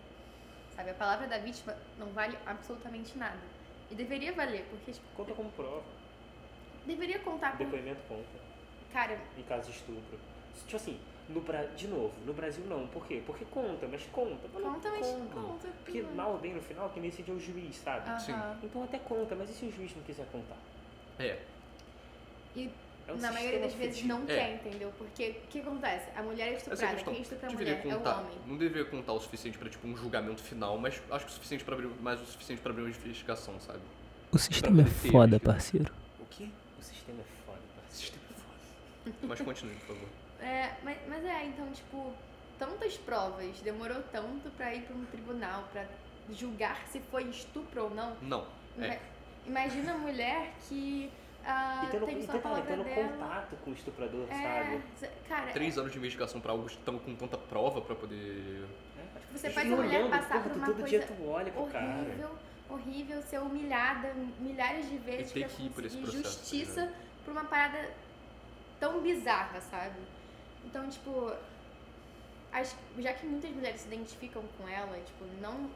Sabe? 0.77 0.91
A 0.91 0.95
palavra 0.95 1.27
da 1.27 1.39
vítima 1.39 1.75
não 1.99 2.09
vale 2.09 2.37
absolutamente 2.45 3.16
nada. 3.16 3.41
E 3.91 3.95
deveria 3.95 4.33
valer, 4.35 4.66
porque, 4.68 4.93
tipo, 4.93 5.07
Conta 5.16 5.33
como 5.33 5.51
prova. 5.53 5.85
deveria 6.85 7.18
contar 7.20 7.55
O 7.55 7.57
com. 7.57 7.64
depoimento 7.64 8.03
conta. 8.07 8.44
Cara, 8.95 9.19
Em 9.37 9.43
caso 9.43 9.71
de 9.73 9.77
estupro. 9.77 10.19
Tipo 10.69 10.77
assim, 10.77 10.97
no 11.29 11.41
Bra... 11.41 11.65
de 11.77 11.89
novo, 11.89 12.13
no 12.25 12.33
Brasil 12.33 12.65
não. 12.67 12.87
Por 12.87 13.05
quê? 13.09 13.21
Porque 13.27 13.45
conta, 13.47 13.89
mas 13.91 14.03
conta. 14.13 14.49
Mas 14.55 14.63
conta, 14.63 14.91
mas 14.93 15.07
conta. 15.33 15.69
Porque 15.85 16.01
mal 16.15 16.31
ou 16.35 16.39
bem 16.39 16.55
no 16.55 16.63
final, 16.63 16.89
quem 16.91 17.03
decide 17.03 17.33
é 17.33 17.35
o 17.35 17.41
juiz, 17.41 17.75
sabe? 17.77 18.09
Aham. 18.09 18.21
Sim. 18.21 18.35
Então 18.63 18.85
até 18.85 18.99
conta, 19.01 19.35
mas 19.35 19.51
e 19.51 19.53
se 19.53 19.67
o 19.67 19.73
juiz 19.73 19.95
não 19.97 20.03
quiser 20.05 20.25
contar? 20.31 20.57
É, 21.19 21.41
E 22.55 22.71
É 23.09 23.13
um 23.13 23.17
na 23.17 23.33
maioria 23.33 23.59
das 23.59 23.75
vezes 23.75 24.05
não 24.05 24.23
É. 24.23 24.27
quer, 24.27 24.55
entendeu? 24.55 24.93
Porque 24.97 25.31
o 25.45 25.49
que 25.49 25.59
acontece? 25.59 26.09
A 26.17 26.23
mulher 26.23 26.53
é 26.53 26.57
estuprada, 26.57 27.03
quem 27.03 27.21
estupra 27.21 27.49
a 27.49 27.53
mulher 27.53 27.83
é 27.85 27.89
o 27.89 27.99
contar, 27.99 28.21
homem. 28.21 28.39
não 28.47 28.57
deveria 28.57 28.85
contar 28.89 29.13
o 29.13 29.21
suficiente 29.21 29.59
pra, 29.59 29.69
tipo, 29.69 29.87
um 29.89 29.97
julgamento 29.97 30.41
final, 30.41 30.79
mas 30.79 31.03
acho 31.11 31.25
que 31.27 31.31
o 31.33 31.35
suficiente 31.35 31.65
para 31.65 31.75
abrir, 31.75 31.89
mais 32.01 32.21
o 32.23 32.25
suficiente 32.27 32.63
pra 32.63 32.71
abrir 32.71 32.83
uma 32.85 32.91
investigação, 32.91 33.59
sabe? 33.61 33.81
O 34.33 34.39
sistema 34.39 34.83
é 34.83 34.87
foda, 34.87 35.39
parceiro. 35.41 35.93
O 36.21 36.25
quê? 36.27 36.49
O 36.79 36.83
sistema 36.83 37.21
é 37.21 37.45
foda, 37.45 37.61
parceiro. 37.77 37.91
Sistema 37.91 38.23
é 38.31 38.35
foda. 38.41 38.55
Mas 39.23 39.41
continue, 39.41 39.75
por 39.77 39.95
favor. 39.95 40.09
É, 40.41 40.73
mas, 40.83 40.97
mas 41.09 41.25
é, 41.25 41.45
então, 41.47 41.71
tipo, 41.73 42.13
tantas 42.59 42.97
provas, 42.97 43.61
demorou 43.61 44.03
tanto 44.13 44.51
pra 44.57 44.75
ir 44.75 44.83
pra 44.83 44.97
um 44.97 45.05
tribunal, 45.07 45.65
pra 45.73 45.85
julgar 46.31 46.87
se 46.89 47.01
foi 47.11 47.25
estupro 47.25 47.85
ou 47.85 47.91
não. 47.91 48.17
Não, 48.23 48.47
é. 48.79 48.87
Ima- 48.87 48.97
Imagina 49.47 49.93
a 49.93 49.99
mulher 49.99 50.53
que 50.69 51.11
ah, 51.45 51.83
E 51.87 51.91
tendo, 51.91 52.07
tem 52.07 52.19
e 52.19 52.27
só 52.27 52.39
palavra 52.39 52.63
tendo 52.65 52.85
dela. 52.85 53.09
contato 53.13 53.57
com 53.63 53.71
o 53.71 53.75
estuprador, 53.75 54.27
É, 54.31 54.43
sabe? 54.99 55.11
cara, 55.29 55.53
Três 55.53 55.77
anos 55.77 55.93
de 55.93 55.99
investigação 55.99 56.41
pra 56.41 56.53
algo 56.53 56.67
tão, 56.85 56.99
com 56.99 57.15
tanta 57.15 57.37
prova 57.37 57.83
pra 57.83 57.95
poder... 57.95 58.65
É. 58.99 59.37
você 59.37 59.49
E 59.49 59.53
faz 59.53 59.71
a 59.71 59.77
mulher 59.77 60.09
passar 60.09 60.29
porra, 60.29 60.41
por 60.45 60.53
uma 60.57 60.67
todo 60.67 60.75
coisa 60.81 60.89
dia 60.89 61.07
tu 61.07 61.27
olha 61.29 61.53
pro 61.53 61.67
cara. 61.67 61.85
horrível, 61.87 62.31
horrível, 62.71 63.23
ser 63.23 63.39
humilhada 63.41 64.15
milhares 64.41 64.89
de 64.89 64.97
vezes 64.97 65.33
ter 65.33 65.41
pra 65.41 65.49
que 65.51 65.67
ir 65.67 65.71
por 65.71 65.85
esse 65.85 65.97
processo, 65.99 66.23
tá 66.23 66.29
justiça 66.31 66.93
por 67.23 67.33
uma 67.33 67.45
parada 67.45 67.91
tão 68.85 69.01
bizarra, 69.01 69.62
sabe? 69.62 69.99
Então, 70.66 70.87
tipo, 70.91 71.32
já 72.99 73.14
que 73.14 73.24
muitas 73.24 73.51
mulheres 73.51 73.80
se 73.80 73.87
identificam 73.87 74.43
com 74.59 74.68
ela, 74.68 74.95
tipo, 74.99 75.24
não 75.41 75.70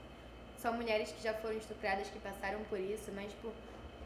só 0.59 0.71
mulheres 0.73 1.11
que 1.13 1.23
já 1.23 1.33
foram 1.33 1.57
estupradas, 1.57 2.11
que 2.11 2.19
passaram 2.19 2.63
por 2.65 2.79
isso, 2.79 3.11
mas, 3.15 3.31
tipo, 3.31 3.51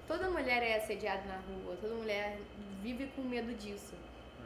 toda 0.07 0.30
mulher 0.30 0.62
é 0.62 0.76
assediada 0.76 1.24
na 1.24 1.38
rua, 1.38 1.76
toda 1.80 1.94
mulher 1.96 2.38
vive 2.80 3.09
com 3.16 3.22
medo 3.22 3.53
disso. 3.55 3.94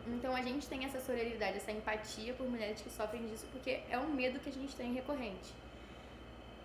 Então 0.06 0.34
a 0.34 0.40
gente 0.40 0.66
tem 0.68 0.86
essa 0.86 1.00
sororidade, 1.00 1.58
essa 1.58 1.72
empatia 1.72 2.32
por 2.32 2.48
mulheres 2.48 2.80
que 2.80 2.88
sofrem 2.88 3.26
disso, 3.26 3.46
porque 3.52 3.82
é 3.90 3.98
um 3.98 4.08
medo 4.08 4.40
que 4.40 4.48
a 4.48 4.52
gente 4.52 4.74
tem 4.74 4.94
recorrente. 4.94 5.52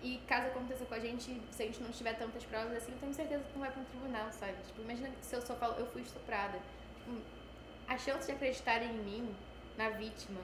E 0.00 0.18
caso 0.26 0.46
aconteça 0.46 0.86
com 0.86 0.94
a 0.94 1.00
gente, 1.00 1.42
se 1.50 1.62
a 1.62 1.66
gente 1.66 1.82
não 1.82 1.90
tiver 1.90 2.14
tantas 2.14 2.42
provas 2.44 2.74
assim, 2.74 2.92
eu 2.92 2.98
tenho 2.98 3.12
certeza 3.12 3.44
que 3.44 3.52
não 3.52 3.60
vai 3.60 3.70
pra 3.70 3.82
um 3.82 3.84
tribunal, 3.84 4.32
sabe? 4.32 4.54
Tipo, 4.66 4.80
imagina 4.80 5.10
se 5.20 5.34
eu 5.34 5.42
só 5.42 5.54
falo, 5.56 5.74
eu 5.74 5.86
fui 5.88 6.02
estuprada. 6.02 6.58
Tipo, 6.98 7.41
a 7.88 7.98
chance 7.98 8.26
de 8.26 8.32
acreditarem 8.32 8.88
em 8.88 8.98
mim, 8.98 9.34
na 9.76 9.90
vítima, 9.90 10.40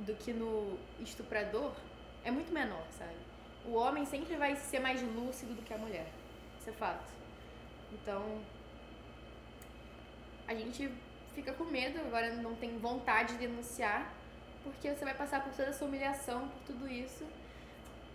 do 0.00 0.14
que 0.14 0.32
no 0.32 0.78
estuprador, 1.00 1.72
é 2.24 2.30
muito 2.30 2.52
menor, 2.52 2.84
sabe? 2.98 3.16
O 3.64 3.74
homem 3.74 4.04
sempre 4.04 4.36
vai 4.36 4.56
ser 4.56 4.80
mais 4.80 5.00
lúcido 5.02 5.54
do 5.54 5.62
que 5.62 5.72
a 5.72 5.78
mulher. 5.78 6.06
Isso 6.58 6.70
é 6.70 6.72
fato. 6.72 7.12
Então, 7.92 8.40
a 10.46 10.54
gente 10.54 10.90
fica 11.34 11.52
com 11.52 11.64
medo, 11.64 12.00
agora 12.00 12.34
não 12.34 12.54
tem 12.54 12.76
vontade 12.78 13.34
de 13.34 13.46
denunciar, 13.46 14.12
porque 14.64 14.92
você 14.92 15.04
vai 15.04 15.14
passar 15.14 15.42
por 15.42 15.52
toda 15.52 15.68
essa 15.68 15.84
humilhação, 15.84 16.48
por 16.48 16.60
tudo 16.66 16.88
isso, 16.88 17.24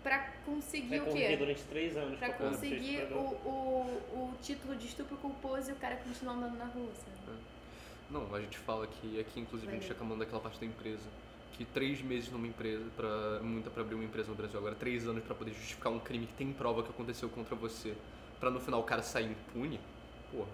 pra 0.02 0.30
conseguir 0.44 1.00
Vai 1.00 1.08
o 1.08 1.12
quê? 1.12 1.36
durante 1.36 1.62
três 1.64 1.96
anos 1.96 2.18
Pra 2.18 2.32
conseguir 2.32 3.02
o, 3.12 3.18
o, 3.18 4.30
o 4.32 4.34
título 4.40 4.76
de 4.76 4.86
estupro 4.86 5.16
culposo 5.16 5.70
e 5.70 5.72
o 5.72 5.76
cara 5.76 5.96
continua 5.96 6.34
andando 6.34 6.56
na 6.56 6.66
rua, 6.66 6.90
sabe? 6.94 7.38
Não, 8.10 8.34
a 8.34 8.40
gente 8.40 8.56
fala 8.58 8.86
que 8.86 9.20
aqui, 9.20 9.40
inclusive, 9.40 9.70
a 9.70 9.74
gente 9.74 9.82
Valeu. 9.82 9.94
reclamando 9.94 10.20
daquela 10.24 10.40
parte 10.40 10.58
da 10.58 10.66
empresa. 10.66 11.08
Que 11.52 11.64
três 11.64 12.00
meses 12.00 12.30
numa 12.30 12.46
empresa, 12.46 12.88
pra, 12.96 13.40
muita 13.42 13.68
pra 13.68 13.82
abrir 13.82 13.96
uma 13.96 14.04
empresa 14.04 14.28
no 14.30 14.36
Brasil 14.36 14.58
agora, 14.58 14.74
três 14.76 15.06
anos 15.08 15.24
pra 15.24 15.34
poder 15.34 15.52
justificar 15.52 15.92
um 15.92 15.98
crime 15.98 16.26
que 16.26 16.34
tem 16.34 16.52
prova 16.52 16.82
que 16.84 16.90
aconteceu 16.90 17.28
contra 17.28 17.56
você, 17.56 17.96
pra 18.38 18.48
no 18.48 18.60
final 18.60 18.80
o 18.80 18.84
cara 18.84 19.02
sair 19.02 19.30
impune, 19.32 19.80
porra. 20.30 20.48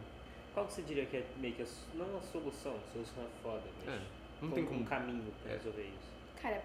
Qual 0.54 0.66
que 0.66 0.72
você 0.72 0.82
diria 0.82 1.04
que 1.04 1.18
é 1.18 1.26
meio 1.36 1.54
que 1.54 1.62
a, 1.62 1.66
não 1.94 2.16
a 2.16 2.22
solução, 2.22 2.74
a 2.76 2.92
solução 2.92 3.22
é 3.22 3.42
foda, 3.42 3.62
mas 3.84 3.94
É, 3.94 4.00
não 4.40 4.50
tem 4.52 4.64
como. 4.64 4.80
um 4.80 4.84
caminho 4.84 5.30
pra 5.42 5.52
É. 5.52 5.56
resolver 5.56 5.82
isso? 5.82 6.40
Cara, 6.40 6.64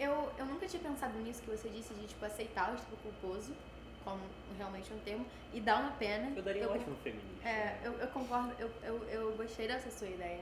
eu, 0.00 0.32
eu 0.36 0.46
nunca 0.46 0.66
tinha 0.66 0.82
pensado 0.82 1.16
nisso 1.20 1.40
que 1.42 1.50
você 1.50 1.68
disse 1.68 1.94
de, 1.94 2.06
tipo, 2.08 2.24
aceitar 2.24 2.72
o 2.72 2.74
estupro 2.74 2.96
culposo, 3.20 3.52
como 4.04 4.20
realmente 4.56 4.92
um 4.92 4.98
termo, 5.00 5.26
e 5.52 5.60
dar 5.60 5.80
uma 5.80 5.92
pena. 5.92 6.32
Eu 6.36 6.42
daria 6.42 6.62
um 6.62 6.66
eu, 6.66 6.72
ótimo 6.72 6.96
feminista. 7.02 7.48
É, 7.48 7.52
né? 7.52 7.80
eu, 7.84 7.92
eu 7.94 8.08
concordo, 8.08 8.52
eu, 8.58 8.70
eu, 8.82 9.04
eu 9.08 9.32
gostei 9.36 9.66
dessa 9.68 9.90
sua 9.90 10.08
ideia. 10.08 10.40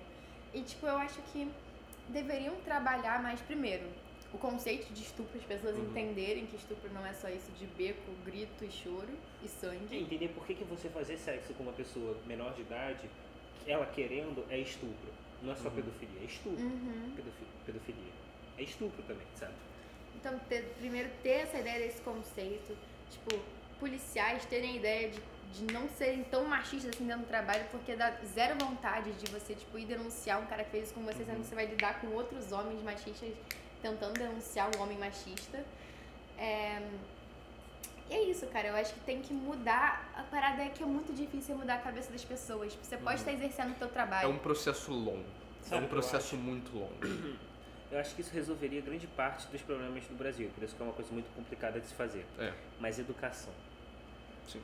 E, 0.54 0.62
tipo, 0.62 0.86
eu 0.86 0.96
acho 0.96 1.20
que 1.32 1.50
deveriam 2.08 2.54
trabalhar 2.64 3.22
mais, 3.22 3.40
primeiro, 3.40 3.84
o 4.32 4.38
conceito 4.38 4.92
de 4.92 5.02
estupro, 5.02 5.38
as 5.38 5.44
pessoas 5.44 5.74
Uhum. 5.76 5.84
entenderem 5.90 6.46
que 6.46 6.56
estupro 6.56 6.90
não 6.92 7.04
é 7.06 7.12
só 7.14 7.28
isso 7.28 7.50
de 7.58 7.66
beco, 7.66 8.10
grito 8.24 8.64
e 8.64 8.70
choro 8.70 9.08
e 9.42 9.46
É 9.46 9.48
sangue. 9.48 9.98
entender 9.98 10.28
por 10.28 10.46
que, 10.46 10.54
que 10.54 10.64
você 10.64 10.88
fazer 10.88 11.16
sexo 11.18 11.52
com 11.54 11.62
uma 11.62 11.72
pessoa 11.72 12.16
menor 12.26 12.52
de 12.54 12.62
idade, 12.62 13.08
ela 13.66 13.86
querendo, 13.86 14.44
é 14.50 14.58
estupro. 14.58 15.08
Não 15.42 15.52
é 15.52 15.56
só 15.56 15.68
Uhum. 15.68 15.74
pedofilia, 15.76 16.20
é 16.20 16.24
estupro. 16.24 16.64
Uhum. 16.64 17.12
Pedofi- 17.16 17.46
Pedofilia. 17.66 18.12
É 18.58 18.62
estupro 18.62 19.02
também, 19.04 19.26
sabe? 19.36 19.52
Então, 20.16 20.38
ter- 20.48 20.74
primeiro, 20.78 21.08
ter 21.22 21.30
essa 21.44 21.58
ideia 21.58 21.78
desse 21.86 22.00
conceito, 22.02 22.76
tipo, 23.10 23.38
policiais 23.80 24.44
terem 24.46 24.72
a 24.72 24.76
ideia 24.76 25.10
de, 25.10 25.20
de 25.52 25.72
não 25.72 25.88
serem 25.88 26.22
tão 26.24 26.44
machistas 26.44 26.94
assim 26.94 27.06
dentro 27.06 27.22
do 27.22 27.28
trabalho, 27.28 27.64
porque 27.70 27.94
dá 27.96 28.10
zero 28.34 28.56
vontade 28.64 29.12
de 29.12 29.30
você, 29.30 29.54
tipo, 29.54 29.78
ir 29.78 29.86
denunciar 29.86 30.40
um 30.40 30.46
cara 30.46 30.64
que 30.64 30.70
fez 30.70 30.84
isso 30.86 30.94
com 30.94 31.02
você, 31.02 31.24
sendo 31.24 31.40
que 31.40 31.46
você 31.46 31.54
vai 31.54 31.66
lidar 31.66 32.00
com 32.00 32.08
outros 32.08 32.52
homens 32.52 32.82
machistas 32.82 33.30
tentando 33.80 34.14
denunciar 34.18 34.68
um 34.76 34.82
homem 34.82 34.98
machista. 34.98 35.64
É... 36.36 36.82
E 38.10 38.14
é 38.14 38.22
isso, 38.24 38.46
cara. 38.46 38.68
Eu 38.68 38.76
acho 38.76 38.94
que 38.94 39.00
tem 39.00 39.20
que 39.20 39.34
mudar. 39.34 40.10
A 40.16 40.22
parada 40.22 40.62
é 40.62 40.70
que 40.70 40.82
é 40.82 40.86
muito 40.86 41.12
difícil 41.12 41.54
mudar 41.56 41.74
a 41.74 41.78
cabeça 41.78 42.10
das 42.10 42.24
pessoas. 42.24 42.72
Você 42.82 42.96
pode 42.96 43.16
estar 43.16 43.32
exercendo 43.32 43.72
o 43.72 43.74
teu 43.74 43.86
É 43.86 43.90
trabalho. 43.90 44.30
um 44.30 44.38
processo 44.38 44.90
longo. 44.92 45.24
Sabe 45.62 45.82
é 45.82 45.86
um 45.86 45.88
processo 45.88 46.36
muito 46.36 46.74
longo. 46.74 47.38
Eu 47.90 47.98
acho 47.98 48.14
que 48.14 48.20
isso 48.20 48.32
resolveria 48.34 48.80
grande 48.82 49.06
parte 49.06 49.46
dos 49.48 49.62
problemas 49.62 50.04
do 50.04 50.14
Brasil, 50.16 50.50
por 50.54 50.62
isso 50.62 50.74
que 50.76 50.82
é 50.82 50.84
uma 50.84 50.92
coisa 50.92 51.10
muito 51.12 51.34
complicada 51.34 51.80
de 51.80 51.86
se 51.86 51.94
fazer. 51.94 52.24
É. 52.38 52.52
Mas 52.78 52.98
educação. 52.98 53.52
Sim. 54.46 54.60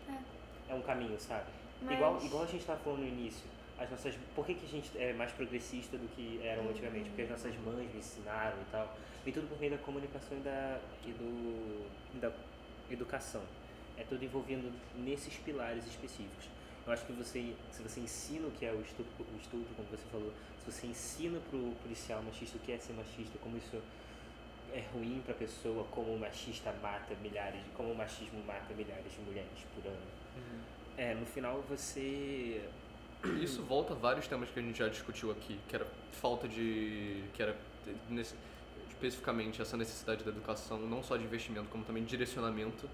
É 0.68 0.74
um 0.74 0.82
caminho, 0.82 1.18
sabe? 1.18 1.46
Mas- 1.82 1.94
Igual, 1.96 2.22
igual 2.22 2.42
a 2.42 2.46
gente 2.46 2.60
estava 2.60 2.80
falando 2.80 3.00
no 3.00 3.08
início. 3.08 3.44
As 3.78 3.90
nossas, 3.90 4.14
por 4.36 4.46
que, 4.46 4.54
que 4.54 4.66
a 4.66 4.68
gente 4.68 4.96
é 4.96 5.12
mais 5.14 5.32
progressista 5.32 5.96
do 5.96 6.06
que 6.14 6.40
eram 6.44 6.68
antigamente? 6.68 7.08
Porque 7.08 7.22
as 7.22 7.30
nossas 7.30 7.54
mães 7.56 7.90
me 7.92 7.98
ensinaram 7.98 8.56
e 8.60 8.64
tal. 8.70 8.96
E 9.26 9.32
tudo 9.32 9.48
por 9.48 9.58
meio 9.58 9.72
da 9.72 9.78
comunicação 9.78 10.38
e 10.38 10.40
da, 10.42 10.78
e 11.04 11.10
do, 11.10 11.86
e 12.14 12.18
da 12.18 12.30
educação. 12.90 13.42
É 13.96 14.04
tudo 14.04 14.24
envolvendo 14.24 14.72
nesses 14.96 15.34
pilares 15.38 15.86
específicos. 15.86 16.44
Eu 16.86 16.92
acho 16.92 17.04
que 17.06 17.12
você, 17.12 17.54
se 17.72 17.82
você 17.82 18.00
ensina 18.00 18.46
o 18.46 18.50
que 18.50 18.66
é 18.66 18.72
o 18.72 18.80
estupro, 18.80 19.24
o 19.32 19.38
estupro 19.40 19.74
como 19.74 19.88
você 19.88 20.04
falou, 20.12 20.32
se 20.64 20.70
você 20.70 20.86
ensina 20.86 21.40
pro 21.50 21.72
policial 21.82 22.22
machista 22.22 22.56
o 22.58 22.60
que 22.60 22.72
é 22.72 22.78
ser 22.78 22.92
machista, 22.92 23.38
como 23.42 23.56
isso 23.56 23.80
é 24.72 24.84
ruim 24.92 25.22
pra 25.24 25.34
pessoa, 25.34 25.84
como 25.90 26.12
o 26.14 26.18
machista 26.18 26.72
mata 26.82 27.14
milhares, 27.22 27.60
como 27.74 27.92
o 27.92 27.94
machismo 27.96 28.42
mata 28.44 28.74
milhares 28.74 29.12
de 29.12 29.20
mulheres 29.20 29.64
por 29.74 29.86
ano. 29.86 30.06
É, 30.96 31.14
no 31.14 31.24
final 31.26 31.62
você. 31.68 32.68
Isso 33.40 33.62
volta 33.62 33.94
a 33.94 33.96
vários 33.96 34.28
temas 34.28 34.50
que 34.50 34.58
a 34.58 34.62
gente 34.62 34.78
já 34.78 34.88
discutiu 34.88 35.30
aqui, 35.30 35.58
que 35.68 35.74
era 35.74 35.86
falta 36.12 36.46
de. 36.46 37.24
que 37.32 37.42
era 37.42 37.56
nesse- 38.10 38.34
especificamente 38.90 39.60
essa 39.62 39.76
necessidade 39.76 40.22
da 40.22 40.30
educação, 40.30 40.78
não 40.78 41.02
só 41.02 41.16
de 41.16 41.24
investimento, 41.24 41.68
como 41.70 41.84
também 41.84 42.04
de 42.04 42.10
direcionamento 42.10 42.88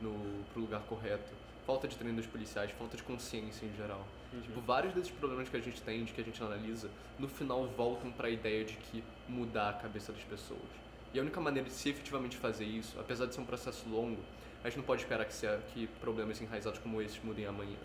no, 0.00 0.44
pro 0.52 0.60
lugar 0.60 0.82
correto. 0.82 1.32
Falta 1.70 1.86
de 1.86 1.96
treino 1.96 2.16
dos 2.16 2.26
policiais, 2.26 2.72
falta 2.72 2.96
de 2.96 3.02
consciência 3.04 3.64
em 3.64 3.72
geral. 3.76 4.04
Tipo, 4.42 4.60
vários 4.60 4.92
desses 4.92 5.12
problemas 5.12 5.48
que 5.48 5.56
a 5.56 5.60
gente 5.60 5.80
tem, 5.80 6.02
de 6.02 6.12
que 6.12 6.20
a 6.20 6.24
gente 6.24 6.42
analisa, 6.42 6.90
no 7.16 7.28
final 7.28 7.64
voltam 7.64 8.10
para 8.10 8.26
a 8.26 8.30
ideia 8.30 8.64
de 8.64 8.74
que 8.74 9.04
mudar 9.28 9.70
a 9.70 9.72
cabeça 9.74 10.12
das 10.12 10.24
pessoas. 10.24 10.68
E 11.14 11.18
a 11.20 11.22
única 11.22 11.40
maneira 11.40 11.68
de 11.68 11.72
se 11.72 11.88
efetivamente 11.88 12.36
fazer 12.36 12.64
isso, 12.64 12.98
apesar 12.98 13.26
de 13.26 13.36
ser 13.36 13.40
um 13.40 13.44
processo 13.44 13.88
longo, 13.88 14.20
a 14.64 14.68
gente 14.68 14.78
não 14.78 14.84
pode 14.84 15.02
esperar 15.02 15.24
que, 15.24 15.32
se, 15.32 15.46
que 15.72 15.86
problemas 16.00 16.40
enraizados 16.42 16.80
como 16.80 17.00
esses 17.00 17.22
mudem 17.22 17.46
amanhã. 17.46 17.78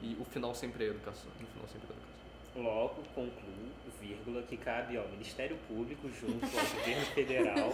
E 0.00 0.16
o 0.20 0.24
final 0.24 0.54
sempre 0.54 0.84
é 0.84 0.86
a 0.86 0.90
educação. 0.90 1.28
No 1.40 1.46
final 1.48 1.66
sempre 1.66 1.88
é 1.88 1.92
a 1.92 1.96
educação. 1.96 2.72
Logo, 2.72 3.02
concluo, 3.16 3.72
vírgula, 4.00 4.42
que 4.42 4.56
cabe 4.56 4.96
ao 4.96 5.08
Ministério 5.08 5.56
Público 5.66 6.08
junto 6.08 6.44
ao 6.44 6.66
governo 6.66 7.06
federal. 7.06 7.72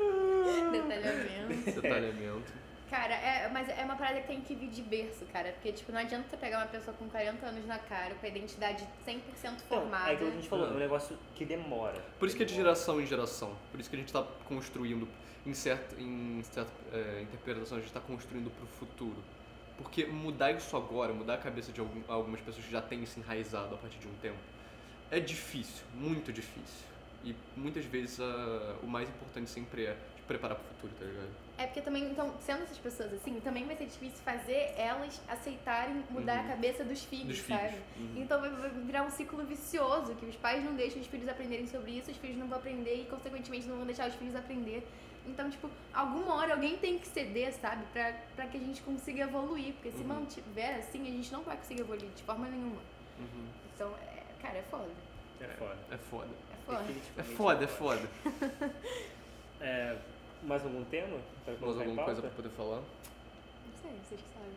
Detalhamento. 0.72 1.82
Detalhamento. 1.82 2.66
Cara, 2.90 3.14
é, 3.14 3.48
mas 3.48 3.68
é 3.68 3.82
uma 3.84 3.96
parada 3.96 4.20
que 4.20 4.28
tem 4.28 4.40
que 4.40 4.54
vir 4.54 4.68
de 4.70 4.80
berço, 4.80 5.24
cara. 5.32 5.50
Porque, 5.52 5.72
tipo, 5.72 5.90
não 5.90 5.98
adianta 5.98 6.28
você 6.28 6.36
pegar 6.36 6.58
uma 6.58 6.66
pessoa 6.68 6.96
com 6.96 7.08
40 7.08 7.44
anos 7.44 7.66
na 7.66 7.78
cara, 7.78 8.14
com 8.14 8.24
a 8.24 8.28
identidade 8.28 8.86
100% 9.04 9.18
Não, 9.44 9.58
formada. 9.68 10.10
é 10.10 10.14
aquilo 10.14 10.30
que 10.30 10.36
a 10.36 10.40
gente 10.40 10.48
falou, 10.48 10.68
é 10.68 10.70
um 10.70 10.78
negócio 10.78 11.18
que 11.34 11.44
demora. 11.44 12.00
Por 12.18 12.28
isso 12.28 12.36
que 12.36 12.44
é 12.44 12.46
de 12.46 12.52
Demora. 12.54 12.74
geração 12.74 13.00
em 13.00 13.06
geração. 13.06 13.56
Por 13.72 13.80
isso 13.80 13.90
que 13.90 13.96
a 13.96 13.98
gente 13.98 14.08
está 14.08 14.22
construindo, 14.44 15.08
em 15.44 15.52
certa, 15.52 16.00
em 16.00 16.40
certa 16.44 16.70
é, 16.92 17.22
interpretação, 17.22 17.76
a 17.78 17.80
gente 17.80 17.88
está 17.88 18.00
construindo 18.00 18.50
para 18.50 18.64
o 18.64 18.68
futuro. 18.68 19.16
Porque 19.76 20.06
mudar 20.06 20.52
isso 20.52 20.76
agora, 20.76 21.12
mudar 21.12 21.34
a 21.34 21.38
cabeça 21.38 21.72
de 21.72 21.80
algum- 21.80 22.02
algumas 22.08 22.40
pessoas 22.40 22.64
que 22.64 22.70
já 22.72 22.80
têm 22.80 23.02
isso 23.02 23.18
enraizado 23.18 23.74
a 23.74 23.78
partir 23.78 23.98
de 23.98 24.06
um 24.06 24.14
tempo, 24.22 24.38
é 25.10 25.18
difícil, 25.20 25.84
muito 25.92 26.32
difícil. 26.32 26.86
E 27.24 27.34
muitas 27.56 27.84
vezes 27.86 28.20
ah, 28.20 28.76
o 28.82 28.86
mais 28.86 29.08
importante 29.08 29.50
sempre 29.50 29.86
é 29.86 29.96
te 30.16 30.22
preparar 30.22 30.56
para 30.56 30.64
o 30.64 30.74
futuro, 30.74 30.92
tá 30.98 31.04
ligado? 31.04 31.28
É 31.58 31.64
porque 31.66 31.80
também, 31.80 32.04
então, 32.04 32.34
sendo 32.40 32.62
essas 32.64 32.76
pessoas 32.78 33.12
assim, 33.14 33.40
também 33.40 33.64
vai 33.64 33.74
ser 33.76 33.86
difícil 33.86 34.18
fazer 34.22 34.74
elas 34.76 35.20
aceitarem 35.26 36.04
mudar 36.10 36.34
Uhum. 36.40 36.44
a 36.44 36.48
cabeça 36.48 36.84
dos 36.84 37.02
filhos, 37.04 37.28
Dos 37.28 37.38
filhos. 37.38 37.60
sabe? 37.62 37.78
Então 38.14 38.40
vai 38.40 38.50
virar 38.70 39.02
um 39.04 39.10
ciclo 39.10 39.42
vicioso, 39.44 40.14
que 40.16 40.26
os 40.26 40.36
pais 40.36 40.62
não 40.62 40.74
deixam 40.74 41.00
os 41.00 41.06
filhos 41.06 41.26
aprenderem 41.28 41.66
sobre 41.66 41.92
isso, 41.92 42.10
os 42.10 42.16
filhos 42.18 42.36
não 42.36 42.46
vão 42.46 42.58
aprender 42.58 43.02
e, 43.02 43.04
consequentemente, 43.06 43.66
não 43.66 43.76
vão 43.78 43.86
deixar 43.86 44.08
os 44.08 44.14
filhos 44.14 44.36
aprender. 44.36 44.86
Então, 45.26 45.50
tipo, 45.50 45.68
alguma 45.94 46.34
hora 46.34 46.52
alguém 46.54 46.76
tem 46.76 46.98
que 46.98 47.08
ceder, 47.08 47.52
sabe? 47.54 47.84
Pra, 47.92 48.12
pra 48.36 48.46
que 48.46 48.58
a 48.58 48.60
gente 48.60 48.80
consiga 48.82 49.22
evoluir. 49.24 49.72
Porque 49.74 49.90
se 49.90 49.98
Uhum. 50.02 50.08
mantiver 50.08 50.78
assim, 50.78 51.02
a 51.02 51.10
gente 51.10 51.32
não 51.32 51.42
vai 51.42 51.56
conseguir 51.56 51.80
evoluir 51.80 52.10
de 52.14 52.22
forma 52.22 52.46
nenhuma. 52.48 52.80
Então, 53.74 53.92
é, 53.96 54.22
cara, 54.40 54.58
é 54.58 54.62
foda. 54.70 54.90
É 55.40 55.46
foda. 55.48 55.78
É 55.90 55.96
foda. 55.98 56.28
É 56.30 56.55
foda. 56.55 56.55
É 57.16 57.22
foda, 57.22 57.64
é 57.64 57.68
foda. 57.68 58.02
É, 59.60 59.96
mais 60.42 60.62
algum 60.64 60.84
tema? 60.84 61.18
Mais 61.46 61.62
alguma 61.80 62.04
coisa 62.04 62.20
pra 62.20 62.30
poder 62.30 62.48
falar? 62.50 62.76
Não 62.78 63.72
sei, 63.82 63.90
vocês 64.08 64.20
que 64.20 64.28
sabem. 64.34 64.56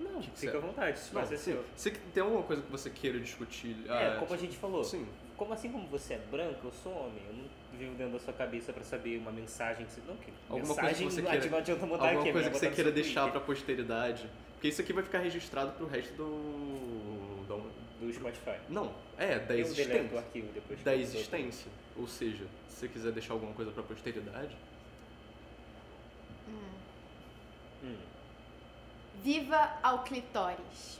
Não, 0.00 0.22
fica 0.22 0.36
Certo. 0.36 0.56
à 0.56 0.60
vontade, 0.60 0.98
se 0.98 1.14
vai 1.14 1.26
ser 1.26 1.38
seu. 1.38 1.64
Você 1.76 1.90
tem 1.90 2.22
alguma 2.22 2.42
coisa 2.42 2.62
que 2.62 2.70
você 2.70 2.90
queira 2.90 3.18
discutir? 3.20 3.76
É, 3.88 3.92
Ah, 3.92 4.16
como 4.18 4.34
a 4.34 4.36
gente 4.36 4.56
falou, 4.56 4.82
Sim. 4.82 5.06
como 5.36 5.52
assim 5.52 5.70
como 5.70 5.86
você 5.86 6.14
é 6.14 6.18
branco, 6.30 6.60
eu 6.66 6.72
sou 6.82 6.92
homem. 6.92 7.22
Eu 7.28 7.34
não 7.34 7.44
vivo 7.78 7.94
dentro 7.94 8.14
da 8.14 8.18
sua 8.18 8.32
cabeça 8.32 8.72
pra 8.72 8.82
saber 8.82 9.18
uma 9.18 9.30
mensagem 9.30 9.86
que 9.86 9.92
você. 9.92 10.00
Não, 10.06 10.16
que 10.16 10.32
Alguma 10.48 10.66
coisa 10.74 10.82
mensagem 10.82 11.08
que 11.08 11.14
você 11.14 11.22
queira- 11.22 11.46
não 11.50 11.58
adianta 11.58 11.86
mudar 11.86 12.04
Alguma 12.04 12.22
aqui, 12.22 12.32
coisa 12.32 12.48
é 12.48 12.50
que 12.50 12.56
melhor 12.58 12.70
você 12.70 12.74
queira 12.74 12.90
deixar 12.92 13.30
pra 13.30 13.40
posteridade. 13.40 14.28
Porque 14.54 14.68
isso 14.68 14.80
aqui 14.80 14.92
vai 14.92 15.04
ficar 15.04 15.18
registrado 15.18 15.72
pro 15.72 15.86
resto 15.86 16.12
do. 16.14 17.13
Do 18.00 18.12
Spotify. 18.12 18.56
Não, 18.68 18.92
é, 19.16 19.38
da 19.38 19.54
Eu 19.56 19.64
deleto 19.64 19.68
o 19.68 19.72
existência. 19.72 20.18
arquivo 20.18 20.52
depois. 20.52 20.82
Da 20.82 20.94
existência. 20.96 21.70
Ou 21.96 22.06
seja, 22.08 22.44
se 22.68 22.76
você 22.80 22.88
quiser 22.88 23.12
deixar 23.12 23.34
alguma 23.34 23.52
coisa 23.54 23.70
pra 23.70 23.82
posteridade, 23.82 24.54
Hum, 27.82 27.96
Viva 29.22 29.78
ao 29.82 30.02
clitóris. 30.04 30.98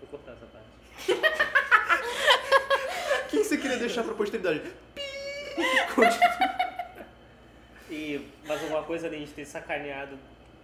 vou 0.00 0.08
cortar 0.10 0.32
essa 0.32 0.46
parte. 0.46 0.66
o 3.24 3.28
que 3.28 3.38
você 3.38 3.56
queria 3.56 3.76
deixar 3.78 4.02
pra 4.04 4.14
posteridade? 4.14 4.62
E 7.88 8.28
mais 8.46 8.60
alguma 8.62 8.82
coisa 8.82 9.06
além 9.06 9.24
de 9.24 9.32
ter 9.32 9.44
sacaneado 9.44 10.18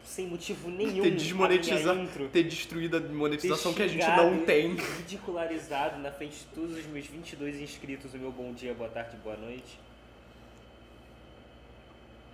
sem 0.04 0.26
motivo 0.26 0.70
nenhum. 0.70 1.02
ter 1.02 1.12
desmonetizado, 1.12 2.28
ter 2.28 2.44
destruído 2.44 2.96
a 2.96 3.00
monetização 3.00 3.72
que 3.72 3.82
a 3.82 3.88
gente 3.88 4.06
não 4.06 4.44
tem. 4.44 4.74
Ridicularizado 4.74 5.98
na 6.00 6.10
frente 6.10 6.38
de 6.38 6.44
todos 6.54 6.76
os 6.76 6.86
meus 6.86 7.06
22 7.06 7.60
inscritos 7.60 8.12
o 8.14 8.18
meu 8.18 8.32
bom 8.32 8.52
dia, 8.52 8.74
boa 8.74 8.90
tarde, 8.90 9.16
boa 9.22 9.36
noite. 9.36 9.78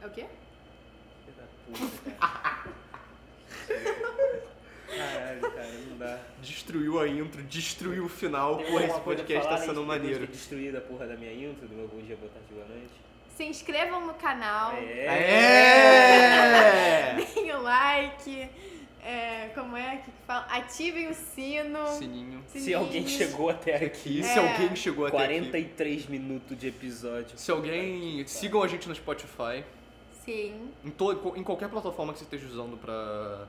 É 0.02 0.06
o 0.06 0.10
quê? 0.10 0.26
Puta, 1.66 2.10
cara. 2.18 2.78
Caralho, 4.88 5.40
cara, 5.40 5.72
não 5.88 5.98
dá. 5.98 6.18
Destruiu 6.40 6.98
a 6.98 7.06
intro, 7.06 7.42
destruiu 7.42 8.06
o 8.06 8.08
final. 8.08 8.56
Porra, 8.56 8.84
esse 8.84 9.00
podcast 9.00 9.48
tá 9.48 9.58
sendo 9.58 9.84
maneiro. 9.84 10.26
ter 10.26 10.32
destruído 10.32 10.78
a 10.78 10.80
porra 10.80 11.06
da 11.06 11.14
minha 11.14 11.32
intro, 11.32 11.68
do 11.68 11.74
meu 11.74 11.86
bom 11.86 12.00
dia, 12.00 12.16
boa 12.16 12.30
tarde, 12.30 12.46
boa 12.52 12.66
noite. 12.66 13.07
Se 13.38 13.44
inscrevam 13.44 14.04
no 14.04 14.14
canal, 14.14 14.72
É! 14.72 15.14
deem 17.34 17.52
o 17.54 17.62
like, 17.62 18.50
é, 19.00 19.50
como 19.54 19.76
é 19.76 19.98
que 19.98 20.10
fala? 20.26 20.44
Ativem 20.46 21.06
o 21.08 21.14
sino. 21.14 21.86
Sininho. 21.86 22.42
Se 22.48 22.58
sininho. 22.58 22.78
alguém 22.80 23.06
chegou 23.06 23.48
até 23.48 23.76
aqui, 23.76 24.24
se 24.24 24.30
É. 24.36 24.38
alguém 24.38 24.74
chegou 24.74 25.06
até 25.06 25.16
aqui. 25.18 25.26
43 25.26 26.06
minutos 26.06 26.58
de 26.58 26.66
episódio. 26.66 27.38
Se 27.38 27.48
alguém. 27.52 28.26
Sigam 28.26 28.60
a 28.60 28.66
gente 28.66 28.88
no 28.88 28.94
Spotify. 28.96 29.62
Sim. 30.24 30.72
Em, 30.84 30.90
to, 30.90 31.34
em 31.36 31.44
qualquer 31.44 31.68
plataforma 31.68 32.12
que 32.12 32.18
você 32.18 32.24
esteja 32.24 32.44
usando 32.48 32.76
pra 32.76 33.46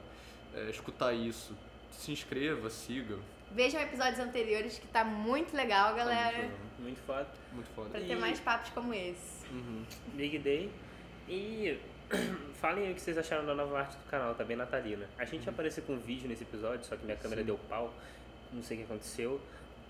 é, 0.55 0.69
escutar 0.69 1.13
isso. 1.13 1.57
Se 1.93 2.11
inscreva, 2.11 2.69
siga. 2.69 3.17
Vejam 3.51 3.81
episódios 3.81 4.19
anteriores 4.19 4.77
que 4.77 4.85
tá 4.85 5.03
muito 5.03 5.57
legal, 5.57 5.89
Tá 5.89 5.93
galera. 5.97 6.37
muito, 6.37 6.79
Muito 6.79 7.01
foda. 7.07 7.27
muito 7.53 7.67
foda. 7.75 7.89
Pra 7.89 7.99
E- 7.99 8.05
ter 8.07 8.15
mais 8.17 8.39
papos 8.39 8.69
como 8.69 8.93
esse. 8.93 9.38
Uhum. 9.51 9.83
Big 10.13 10.37
Day. 10.39 10.69
E 11.27 11.77
falem 12.59 12.85
aí 12.85 12.91
o 12.91 12.95
que 12.95 13.01
vocês 13.01 13.17
acharam 13.17 13.45
da 13.45 13.53
nova 13.53 13.79
arte 13.79 13.95
do 13.97 14.09
canal, 14.09 14.33
tá 14.35 14.43
bem 14.43 14.57
natalina. 14.57 15.07
A 15.17 15.25
gente 15.25 15.45
ia 15.45 15.51
aparecer 15.51 15.81
com 15.83 15.97
vídeo 15.97 16.27
nesse 16.27 16.43
episódio, 16.43 16.85
só 16.85 16.95
que 16.95 17.05
minha 17.05 17.17
câmera 17.17 17.41
Sim. 17.41 17.47
deu 17.47 17.57
pau. 17.69 17.93
Não 18.51 18.63
sei 18.63 18.77
o 18.77 18.79
que 18.79 18.85
aconteceu. 18.85 19.39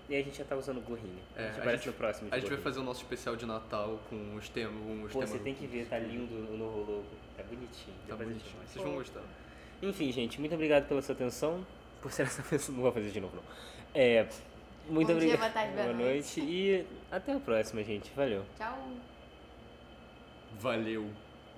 E 0.08 0.16
a 0.16 0.22
gente 0.22 0.36
já 0.38 0.44
tá 0.44 0.56
usando 0.56 0.80
gorrinho. 0.84 1.18
É, 1.36 1.44
a 1.44 1.46
gente 1.46 1.58
a 1.58 1.60
aparece 1.62 1.84
gente- 1.84 1.86
no 1.86 1.92
próximo. 1.94 2.28
A 2.30 2.34
gente 2.34 2.40
vai 2.42 2.50
gorrinho. 2.50 2.62
fazer 2.64 2.80
o 2.80 2.82
nosso 2.82 3.00
especial 3.02 3.36
de 3.36 3.46
Natal 3.46 4.00
com 4.10 4.34
os 4.34 4.48
temas. 4.48 4.74
Os 5.06 5.12
Pô, 5.12 5.20
temas 5.20 5.30
você 5.30 5.38
tem 5.38 5.54
que 5.54 5.66
ver, 5.66 5.86
tá 5.86 5.98
lindo 5.98 6.34
o 6.34 6.56
novo 6.58 6.78
logo. 6.80 7.04
Tá 7.36 7.42
bonitinho. 7.44 7.96
Tá 8.08 8.16
bonitinho. 8.16 8.56
Vocês 8.66 8.84
vão 8.84 8.94
gostar. 8.96 9.22
Enfim, 9.80 10.10
gente, 10.12 10.38
muito 10.40 10.54
obrigado 10.54 10.86
pela 10.88 11.00
sua 11.00 11.14
atenção. 11.14 11.64
Por 12.02 12.10
ser 12.12 12.22
essa 12.24 12.42
pessoa. 12.48 12.74
Não 12.76 12.82
vou 12.82 12.92
fazer 12.92 13.10
de 13.10 13.20
novo, 13.20 13.36
não. 13.36 13.42
É. 13.94 14.26
Muito 14.88 15.06
Bom 15.12 15.18
dia, 15.18 15.34
obrigado. 15.34 15.38
boa 15.38 15.50
tarde, 15.50 15.72
boa 15.74 15.84
boa 15.86 15.96
noite. 15.96 16.40
E 16.40 16.86
até 17.10 17.32
a 17.32 17.38
próxima, 17.40 17.84
gente. 17.84 18.10
Valeu. 18.16 18.44
Tchau. 18.58 19.09
Valeu. 20.58 21.10